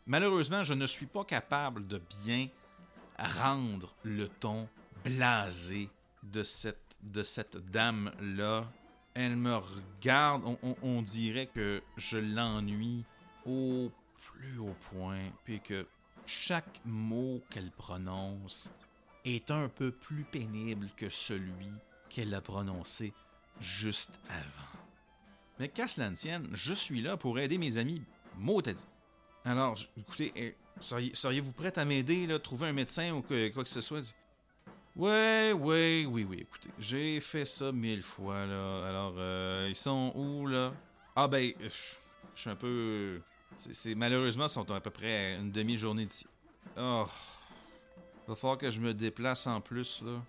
Malheureusement, 0.06 0.64
je 0.64 0.74
ne 0.74 0.86
suis 0.86 1.06
pas 1.06 1.24
capable 1.24 1.88
de 1.88 2.02
bien 2.26 2.48
rendre 3.18 3.94
le 4.04 4.28
ton 4.28 4.68
blasé 5.06 5.90
de 6.24 6.44
cette, 6.44 6.96
de 7.04 7.24
cette 7.24 7.58
dame-là. 7.72 8.66
Elle 9.14 9.36
me 9.36 9.56
regarde, 9.56 10.44
on- 10.64 10.76
on 10.82 11.02
dirait 11.04 11.48
que 11.48 11.82
je 11.98 12.18
l'ennuie 12.18 13.04
au 13.46 13.92
plus 14.18 14.58
haut 14.60 14.76
point, 14.92 15.30
puis 15.46 15.60
que 15.62 15.86
chaque 16.26 16.82
mot 16.86 17.42
qu'elle 17.52 17.70
prononce 17.72 18.72
est 19.26 19.52
un 19.52 19.70
peu 19.70 19.92
plus 19.92 20.24
pénible 20.24 20.90
que 20.96 21.10
celui 21.10 21.72
qu'elle 22.10 22.34
a 22.34 22.42
prononcé 22.42 23.14
juste 23.60 24.20
avant. 24.30 24.80
Mais 25.60 25.70
qu'à 25.70 25.88
cela 25.88 26.10
ne 26.10 26.16
tienne, 26.16 26.48
je 26.54 26.74
suis 26.74 27.02
là 27.02 27.18
pour 27.18 27.40
aider 27.40 27.58
mes 27.58 27.78
amis 27.78 28.02
mot. 28.38 28.62
Alors, 29.46 29.78
écoutez, 29.98 30.32
eh, 30.36 30.56
seriez- 30.80 31.14
seriez-vous 31.16 31.54
prête 31.54 31.78
à 31.78 31.86
m'aider, 31.86 32.28
trouver 32.42 32.68
un 32.68 32.74
médecin 32.74 33.14
ou 33.14 33.22
quoi 33.22 33.64
que 33.64 33.70
ce 33.70 33.82
soit? 33.82 34.14
Ouais, 34.96 35.52
ouais, 35.54 36.06
oui, 36.08 36.24
oui, 36.24 36.38
écoutez, 36.42 36.70
j'ai 36.78 37.20
fait 37.20 37.46
ça 37.46 37.72
mille 37.72 38.04
fois, 38.04 38.46
là. 38.46 38.88
Alors, 38.88 39.16
euh, 39.18 39.66
ils 39.70 39.76
sont 39.76 40.12
où, 40.16 40.46
là? 40.46 40.72
Ah, 41.16 41.28
ben, 41.28 41.52
euh, 41.62 41.70
je 42.36 42.42
suis 42.42 42.50
un 42.50 42.56
peu... 42.56 43.20
c'est- 43.58 43.74
C'est 43.74 43.96
malheureusement, 43.96 44.46
ils 44.46 44.50
sont 44.50 44.70
à 44.72 44.80
peu 44.82 44.92
près 44.92 45.36
une 45.38 45.52
demi-journée 45.52 46.06
d'ici. 46.06 46.28
Oh, 46.78 47.06
va 48.28 48.36
falloir 48.36 48.58
que 48.58 48.72
je 48.72 48.80
me 48.80 48.94
déplace 48.94 49.48
en 49.48 49.62
plus, 49.62 50.02
là. 50.04 50.22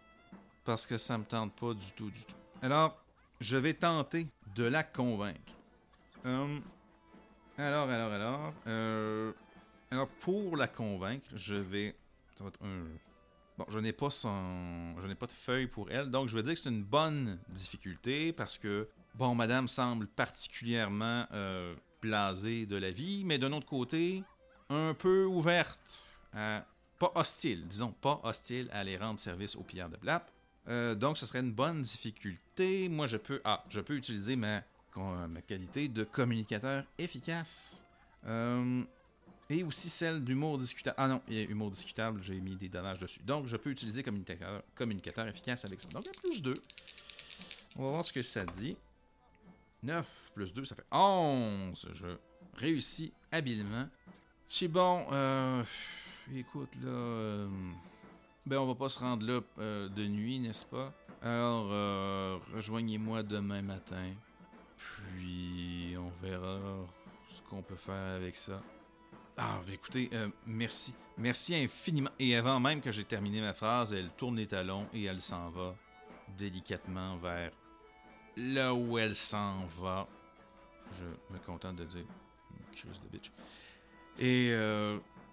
Parce 0.65 0.87
que 0.87 0.97
ça 0.99 1.19
me 1.19 1.25
tente 1.25 1.55
pas 1.55 1.75
du 1.75 1.93
tout, 1.93 2.11
du 2.11 2.25
tout. 2.25 2.37
Alors, 2.63 2.97
je 3.41 3.57
vais 3.57 3.75
tenter 3.75 4.27
de 4.55 4.65
la 4.65 4.83
convaincre. 4.83 5.53
Hum, 6.25 6.63
alors, 7.59 7.89
alors, 7.89 8.13
alors. 8.13 8.55
euh, 8.67 9.33
alors, 9.91 10.09
pour 10.09 10.57
la 10.57 10.67
convaincre, 10.67 11.29
je 11.35 11.55
vais. 11.55 11.95
Ça 12.37 12.45
va 12.45 12.49
être 12.49 12.63
un. 12.65 12.85
Bon, 13.59 13.67
je 13.69 13.79
n'ai 13.79 13.93
pas 13.93 14.11
son. 14.11 14.99
Je 14.99 15.07
n'ai 15.07 15.15
pas 15.15 15.27
de 15.27 15.33
feuille 15.33 15.69
pour 15.69 15.91
elle, 15.91 16.11
donc 16.11 16.29
je 16.29 16.35
vais 16.35 16.43
dire 16.43 16.55
que 16.55 16.61
c'est 16.61 16.69
une 16.69 16.83
bonne 16.83 17.39
difficulté 17.51 18.33
parce 18.33 18.59
que, 18.59 18.89
bon, 19.15 19.35
madame 19.35 19.69
semble 19.69 20.09
particulièrement 20.09 21.27
euh, 21.33 21.77
blasée 22.03 22.67
de 22.67 22.77
la 22.77 22.91
vie, 22.91 23.23
mais 23.25 23.39
d'un 23.39 23.53
autre 23.53 23.67
côté, 23.67 24.25
un 24.71 24.95
peu 24.95 25.25
ouverte 25.27 26.05
à. 26.33 26.65
Pas 26.99 27.13
hostile, 27.15 27.67
disons, 27.67 27.93
pas 27.93 28.21
hostile 28.23 28.69
à 28.73 28.81
aller 28.81 28.97
rendre 28.97 29.19
service 29.19 29.57
aux 29.57 29.63
pillards 29.63 29.91
de 29.91 29.97
Blap. 29.97 30.31
Euh, 30.69 30.95
donc, 30.95 31.19
ce 31.19 31.27
serait 31.27 31.41
une 31.41 31.53
bonne 31.53 31.83
difficulté. 31.83 32.89
Moi, 32.89 33.07
je 33.07 33.17
peux. 33.17 33.41
Ah, 33.45 33.65
je 33.69 33.81
peux 33.81 33.95
utiliser 33.95 34.37
ma, 34.37 34.63
qualité 35.47 35.89
de 35.89 36.05
communicateur 36.05 36.85
efficace. 36.99 37.85
Euh, 38.27 38.83
et 39.51 39.63
aussi 39.63 39.91
celle 39.91 40.25
d'humour 40.25 40.57
discutable. 40.57 40.97
Ah 40.99 41.09
non, 41.09 41.21
il 41.29 41.35
y 41.35 41.41
a 41.41 41.43
humour 41.43 41.71
discutable, 41.71 42.23
j'ai 42.23 42.41
mis 42.41 42.57
des 42.57 42.69
dommages 42.69 42.99
dessus. 42.99 43.21
Donc, 43.25 43.47
je 43.47 43.57
peux 43.57 43.71
utiliser 43.71 44.03
communicateur, 44.03 45.29
efficace 45.29 45.65
avec 45.65 45.81
ça. 45.81 45.89
Donc, 45.89 46.05
plus 46.23 46.43
2. 46.43 46.55
On 47.77 47.85
va 47.85 47.91
voir 47.91 48.05
ce 48.05 48.13
que 48.13 48.23
ça 48.23 48.45
dit. 48.45 48.77
9 49.83 50.33
plus 50.35 50.55
2, 50.55 50.65
ça 50.65 50.75
fait 50.75 50.87
11. 50.91 51.89
Je 51.93 52.07
réussis 52.57 53.13
habilement. 53.31 53.89
C'est 54.47 54.69
bon, 54.69 55.07
euh, 55.13 55.63
écoute, 56.33 56.75
là... 56.83 56.89
euh, 56.89 57.49
ben, 58.47 58.59
on 58.59 58.67
va 58.67 58.75
pas 58.75 58.89
se 58.89 58.99
rendre 58.99 59.27
là 59.27 59.41
euh, 59.59 59.89
de 59.89 60.07
nuit, 60.07 60.39
n'est-ce 60.39 60.67
pas? 60.67 60.93
Alors, 61.23 61.69
euh, 61.71 62.39
rejoignez-moi 62.55 63.23
demain 63.23 63.63
matin. 63.63 64.13
Puis, 64.77 65.95
on 65.99 66.11
verra 66.25 66.59
ce 67.31 67.43
qu'on 67.43 67.63
peut 67.63 67.77
faire 67.77 68.17
avec 68.17 68.37
ça. 68.37 68.61
Ah, 69.37 69.61
ben 69.67 69.73
écoutez, 69.73 70.11
merci. 70.47 70.95
Merci 71.17 71.57
infiniment. 71.57 72.11
Et 72.19 72.37
avant 72.37 72.61
même 72.61 72.81
que 72.81 72.93
j'ai 72.93 73.05
terminé 73.05 73.41
ma 73.41 73.55
phrase, 73.55 73.93
elle 73.93 74.11
tourne 74.11 74.37
les 74.37 74.47
talons 74.47 74.87
et 74.93 75.05
elle 75.05 75.21
s'en 75.21 75.51
va 75.51 75.75
délicatement 76.37 77.17
vers 77.17 77.51
là 78.37 78.75
où 78.75 78.99
elle 78.99 79.17
s'en 79.17 79.65
va. 79.81 80.07
Je 80.93 81.05
me 81.35 81.39
contente 81.45 81.77
de 81.77 81.85
dire 81.85 82.05
crise 82.73 83.01
de 83.01 83.09
bitch. 83.09 83.33
Et 84.19 84.53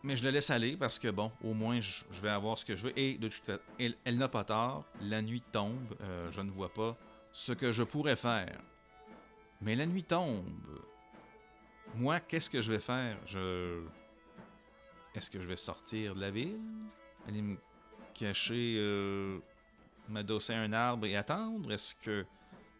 mais 0.03 0.15
je 0.15 0.23
la 0.23 0.31
laisse 0.31 0.49
aller 0.49 0.75
parce 0.77 0.99
que 0.99 1.09
bon, 1.09 1.31
au 1.43 1.53
moins 1.53 1.79
je, 1.79 2.03
vais 2.21 2.29
avoir 2.29 2.57
ce 2.57 2.65
que 2.65 2.75
je 2.75 2.83
veux. 2.87 2.99
Et 2.99 3.17
de 3.17 3.27
toute 3.27 3.45
façon, 3.45 3.61
elle, 3.79 4.17
n'a 4.17 4.27
pas 4.27 4.43
tort. 4.43 4.85
La 5.01 5.21
nuit 5.21 5.43
tombe. 5.51 5.95
euh, 6.01 6.31
je 6.31 6.41
ne 6.41 6.49
vois 6.49 6.73
pas 6.73 6.97
ce 7.31 7.51
que 7.51 7.71
je 7.71 7.83
pourrais 7.83 8.15
faire. 8.15 8.59
Mais 9.61 9.75
la 9.75 9.85
nuit 9.85 10.03
tombe. 10.03 10.45
Moi, 11.95 12.19
qu'est-ce 12.19 12.49
que 12.49 12.61
je 12.61 12.71
vais 12.71 12.79
faire? 12.79 13.17
Je 13.25 13.83
est-ce 15.13 15.29
que 15.29 15.41
je 15.41 15.47
vais 15.47 15.57
sortir 15.57 16.15
de 16.15 16.21
la 16.21 16.31
ville? 16.31 16.59
Aller 17.27 17.41
me 17.41 17.57
cacher, 18.13 18.75
euh, 18.77 19.39
m'adosser 20.07 20.53
à 20.53 20.61
un 20.61 20.71
arbre 20.71 21.05
et 21.05 21.15
attendre? 21.15 21.71
Est-ce 21.71 21.95
que 21.95 22.25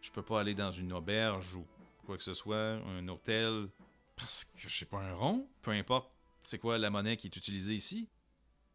je 0.00 0.10
peux 0.10 0.22
pas 0.22 0.40
aller 0.40 0.54
dans 0.54 0.72
une 0.72 0.92
auberge 0.92 1.54
ou 1.54 1.66
quoi 2.06 2.16
que 2.16 2.22
ce 2.22 2.34
soit, 2.34 2.56
un 2.56 3.06
hôtel? 3.08 3.68
Parce 4.16 4.44
que 4.44 4.68
je 4.68 4.68
sais 4.68 4.86
pas 4.86 4.98
un 4.98 5.14
rond? 5.14 5.46
Peu 5.60 5.72
importe 5.72 6.10
c'est 6.42 6.58
quoi 6.58 6.78
la 6.78 6.90
monnaie 6.90 7.16
qui 7.16 7.26
est 7.26 7.36
utilisée 7.36 7.74
ici? 7.74 8.08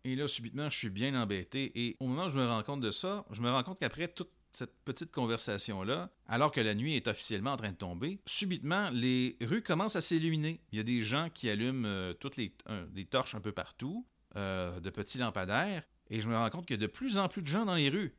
Et 0.04 0.16
là, 0.16 0.28
subitement, 0.28 0.70
je 0.70 0.78
suis 0.78 0.90
bien 0.90 1.20
embêté. 1.22 1.72
Et 1.76 1.98
au 2.00 2.08
moment 2.08 2.26
où 2.26 2.30
je 2.30 2.38
me 2.38 2.46
rends 2.46 2.64
compte 2.64 2.82
de 2.82 2.92
ça, 2.92 3.26
je 3.32 3.42
me 3.42 3.50
rends 3.50 3.64
compte 3.64 3.80
qu'après 3.80 4.08
toute 4.08 4.32
cette 4.54 4.74
petite 4.86 5.12
conversation-là, 5.12 6.10
alors 6.26 6.52
que 6.52 6.62
la 6.62 6.74
nuit 6.74 6.96
est 6.96 7.08
officiellement 7.08 7.52
en 7.52 7.58
train 7.58 7.72
de 7.72 7.78
tomber, 7.78 8.20
subitement, 8.26 8.90
les 8.92 9.38
rues 9.42 9.62
commencent 9.62 9.96
à 9.96 10.02
s'illuminer. 10.02 10.62
Il 10.72 10.78
y 10.78 10.82
a 10.82 10.84
des 10.84 11.04
gens 11.04 11.30
qui 11.30 11.50
allument 11.50 11.86
euh, 11.86 12.14
toutes 12.14 12.38
les 12.38 12.56
des 12.90 13.06
torches 13.06 13.36
un 13.36 13.42
peu 13.42 13.52
partout, 13.52 14.08
euh, 14.36 14.80
de 14.80 14.90
petits 14.90 15.18
lampadaires, 15.18 15.84
et 16.10 16.22
je 16.22 16.28
me 16.28 16.36
rends 16.36 16.50
compte 16.50 16.66
qu'il 16.66 16.80
y 16.80 16.84
a 16.84 16.88
de 16.88 16.92
plus 16.92 17.18
en 17.18 17.28
plus 17.28 17.42
de 17.42 17.48
gens 17.48 17.66
dans 17.66 17.76
les 17.76 17.90
rues, 17.90 18.16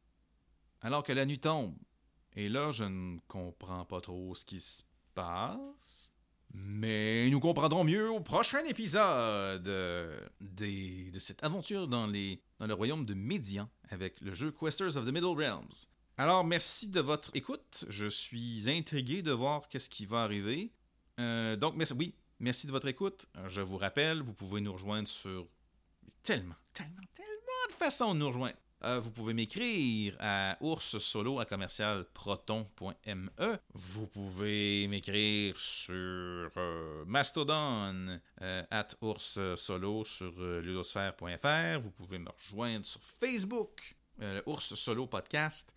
alors 0.80 1.02
que 1.02 1.12
la 1.12 1.26
nuit 1.26 1.40
tombe. 1.40 1.76
Et 2.36 2.48
là, 2.48 2.70
je 2.70 2.84
ne 2.84 3.18
comprends 3.26 3.84
pas 3.84 4.00
trop 4.00 4.34
ce 4.34 4.44
qui 4.44 4.60
se 4.60 4.82
passe. 5.14 6.12
Mais 6.54 7.28
nous 7.30 7.40
comprendrons 7.40 7.84
mieux 7.84 8.10
au 8.10 8.20
prochain 8.20 8.64
épisode 8.64 9.62
de 9.62 11.18
cette 11.18 11.44
aventure 11.44 11.88
dans, 11.88 12.06
le 12.06 12.72
royaume 12.72 13.04
de 13.04 13.14
Médian 13.14 13.68
avec 13.90 14.20
le 14.20 14.32
jeu 14.32 14.50
Questers 14.50 14.96
of 14.96 15.04
the 15.04 15.12
Middle 15.12 15.36
Realms. 15.36 15.86
Alors, 16.16 16.44
merci 16.44 16.88
de 16.88 17.00
votre 17.00 17.30
écoute. 17.34 17.84
Je 17.88 18.06
suis 18.06 18.68
intrigué 18.68 19.22
de 19.22 19.30
voir 19.30 19.68
qu'est-ce 19.68 19.88
qui 19.88 20.04
va 20.04 20.22
arriver. 20.22 20.72
Euh, 21.20 21.54
donc, 21.56 21.74
merci, 21.76 21.92
oui, 21.92 22.14
merci 22.40 22.66
de 22.66 22.72
votre 22.72 22.88
écoute. 22.88 23.26
Je 23.46 23.60
vous 23.60 23.76
rappelle, 23.76 24.20
vous 24.22 24.34
pouvez 24.34 24.60
nous 24.60 24.72
rejoindre 24.72 25.06
sur 25.06 25.46
tellement, 26.22 26.56
tellement, 26.72 27.02
tellement 27.14 27.68
de 27.68 27.74
façons 27.74 28.14
de 28.14 28.18
nous 28.18 28.26
rejoindre. 28.26 28.56
Euh, 28.84 29.00
vous 29.00 29.10
pouvez 29.10 29.34
m'écrire 29.34 30.16
à 30.20 30.56
ourssolo 30.60 31.40
à 31.40 31.44
commercial 31.44 32.04
proton.me. 32.14 33.58
Vous 33.74 34.06
pouvez 34.06 34.86
m'écrire 34.86 35.58
sur 35.58 36.50
euh, 36.56 37.04
Mastodon 37.04 38.20
euh, 38.40 38.62
at 38.70 38.88
ourssolo 39.00 40.04
sur 40.04 40.32
euh, 40.38 40.60
ludosphère.fr. 40.60 41.80
Vous 41.80 41.90
pouvez 41.90 42.18
me 42.18 42.30
rejoindre 42.30 42.84
sur 42.84 43.00
Facebook, 43.02 43.96
euh, 44.22 44.42
Ours 44.46 44.74
Solo 44.74 45.06
Podcast. 45.06 45.72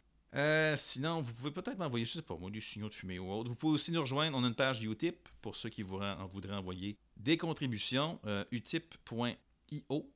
Sinon, 0.76 1.22
vous 1.22 1.34
pouvez 1.34 1.52
peut-être 1.52 1.78
m'envoyer, 1.78 2.06
je 2.06 2.12
sais 2.12 2.22
pas 2.22 2.38
moi, 2.38 2.52
des 2.52 2.62
signaux 2.62 2.88
de 2.88 2.94
fumée 2.94 3.20
ou 3.20 3.32
autre. 3.32 3.50
Vous 3.50 3.56
pouvez 3.56 3.74
aussi 3.74 3.92
nous 3.92 4.02
rejoindre. 4.02 4.38
On 4.38 4.44
a 4.44 4.48
une 4.48 4.56
page 4.56 4.82
Utip 4.84 5.28
pour 5.42 5.56
ceux 5.56 5.70
qui 5.70 5.84
en 5.84 6.28
voudraient 6.28 6.56
envoyer 6.56 6.98
des 7.18 7.36
contributions. 7.36 8.20
Utip.io 8.52 10.14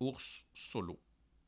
ours 0.00 0.46
solo. 0.52 1.00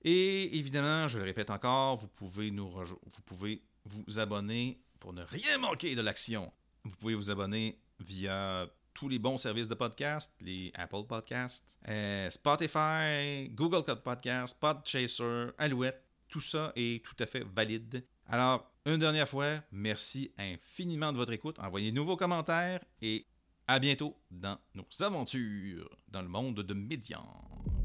Et 0.02 0.58
évidemment, 0.58 1.08
je 1.08 1.18
le 1.18 1.24
répète 1.24 1.50
encore, 1.50 1.96
vous 1.96 2.08
pouvez 2.08 2.50
nous 2.50 2.68
vous 2.70 3.22
pouvez 3.24 3.62
vous 3.84 4.18
abonner 4.18 4.80
pour 4.98 5.12
ne 5.12 5.22
rien 5.22 5.58
manquer 5.58 5.94
de 5.94 6.02
l'action. 6.02 6.52
Vous 6.84 6.96
pouvez 6.96 7.14
vous 7.14 7.30
abonner 7.30 7.78
via 8.00 8.66
tous 8.94 9.08
les 9.08 9.18
bons 9.18 9.38
services 9.38 9.68
de 9.68 9.74
podcast, 9.74 10.32
les 10.40 10.70
Apple 10.74 11.04
Podcasts, 11.08 11.78
euh, 11.88 12.28
Spotify, 12.30 13.48
Google 13.50 13.84
Podcast, 14.02 14.56
Podchaser, 14.60 15.50
Alouette. 15.58 16.02
Tout 16.28 16.40
ça 16.40 16.72
est 16.76 17.04
tout 17.04 17.16
à 17.18 17.26
fait 17.26 17.44
valide. 17.44 18.04
Alors, 18.26 18.70
une 18.86 18.98
dernière 18.98 19.28
fois, 19.28 19.60
merci 19.70 20.32
infiniment 20.38 21.12
de 21.12 21.16
votre 21.16 21.32
écoute. 21.32 21.58
Envoyez-nous 21.58 22.04
vos 22.04 22.16
commentaires 22.16 22.82
et 23.00 23.26
à 23.66 23.78
bientôt 23.78 24.16
dans 24.30 24.58
nos 24.74 24.86
aventures 25.00 25.88
dans 26.08 26.22
le 26.22 26.28
monde 26.28 26.60
de 26.60 26.74
Médian. 26.74 27.24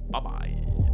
Bye 0.09 0.21
bye. 0.21 0.86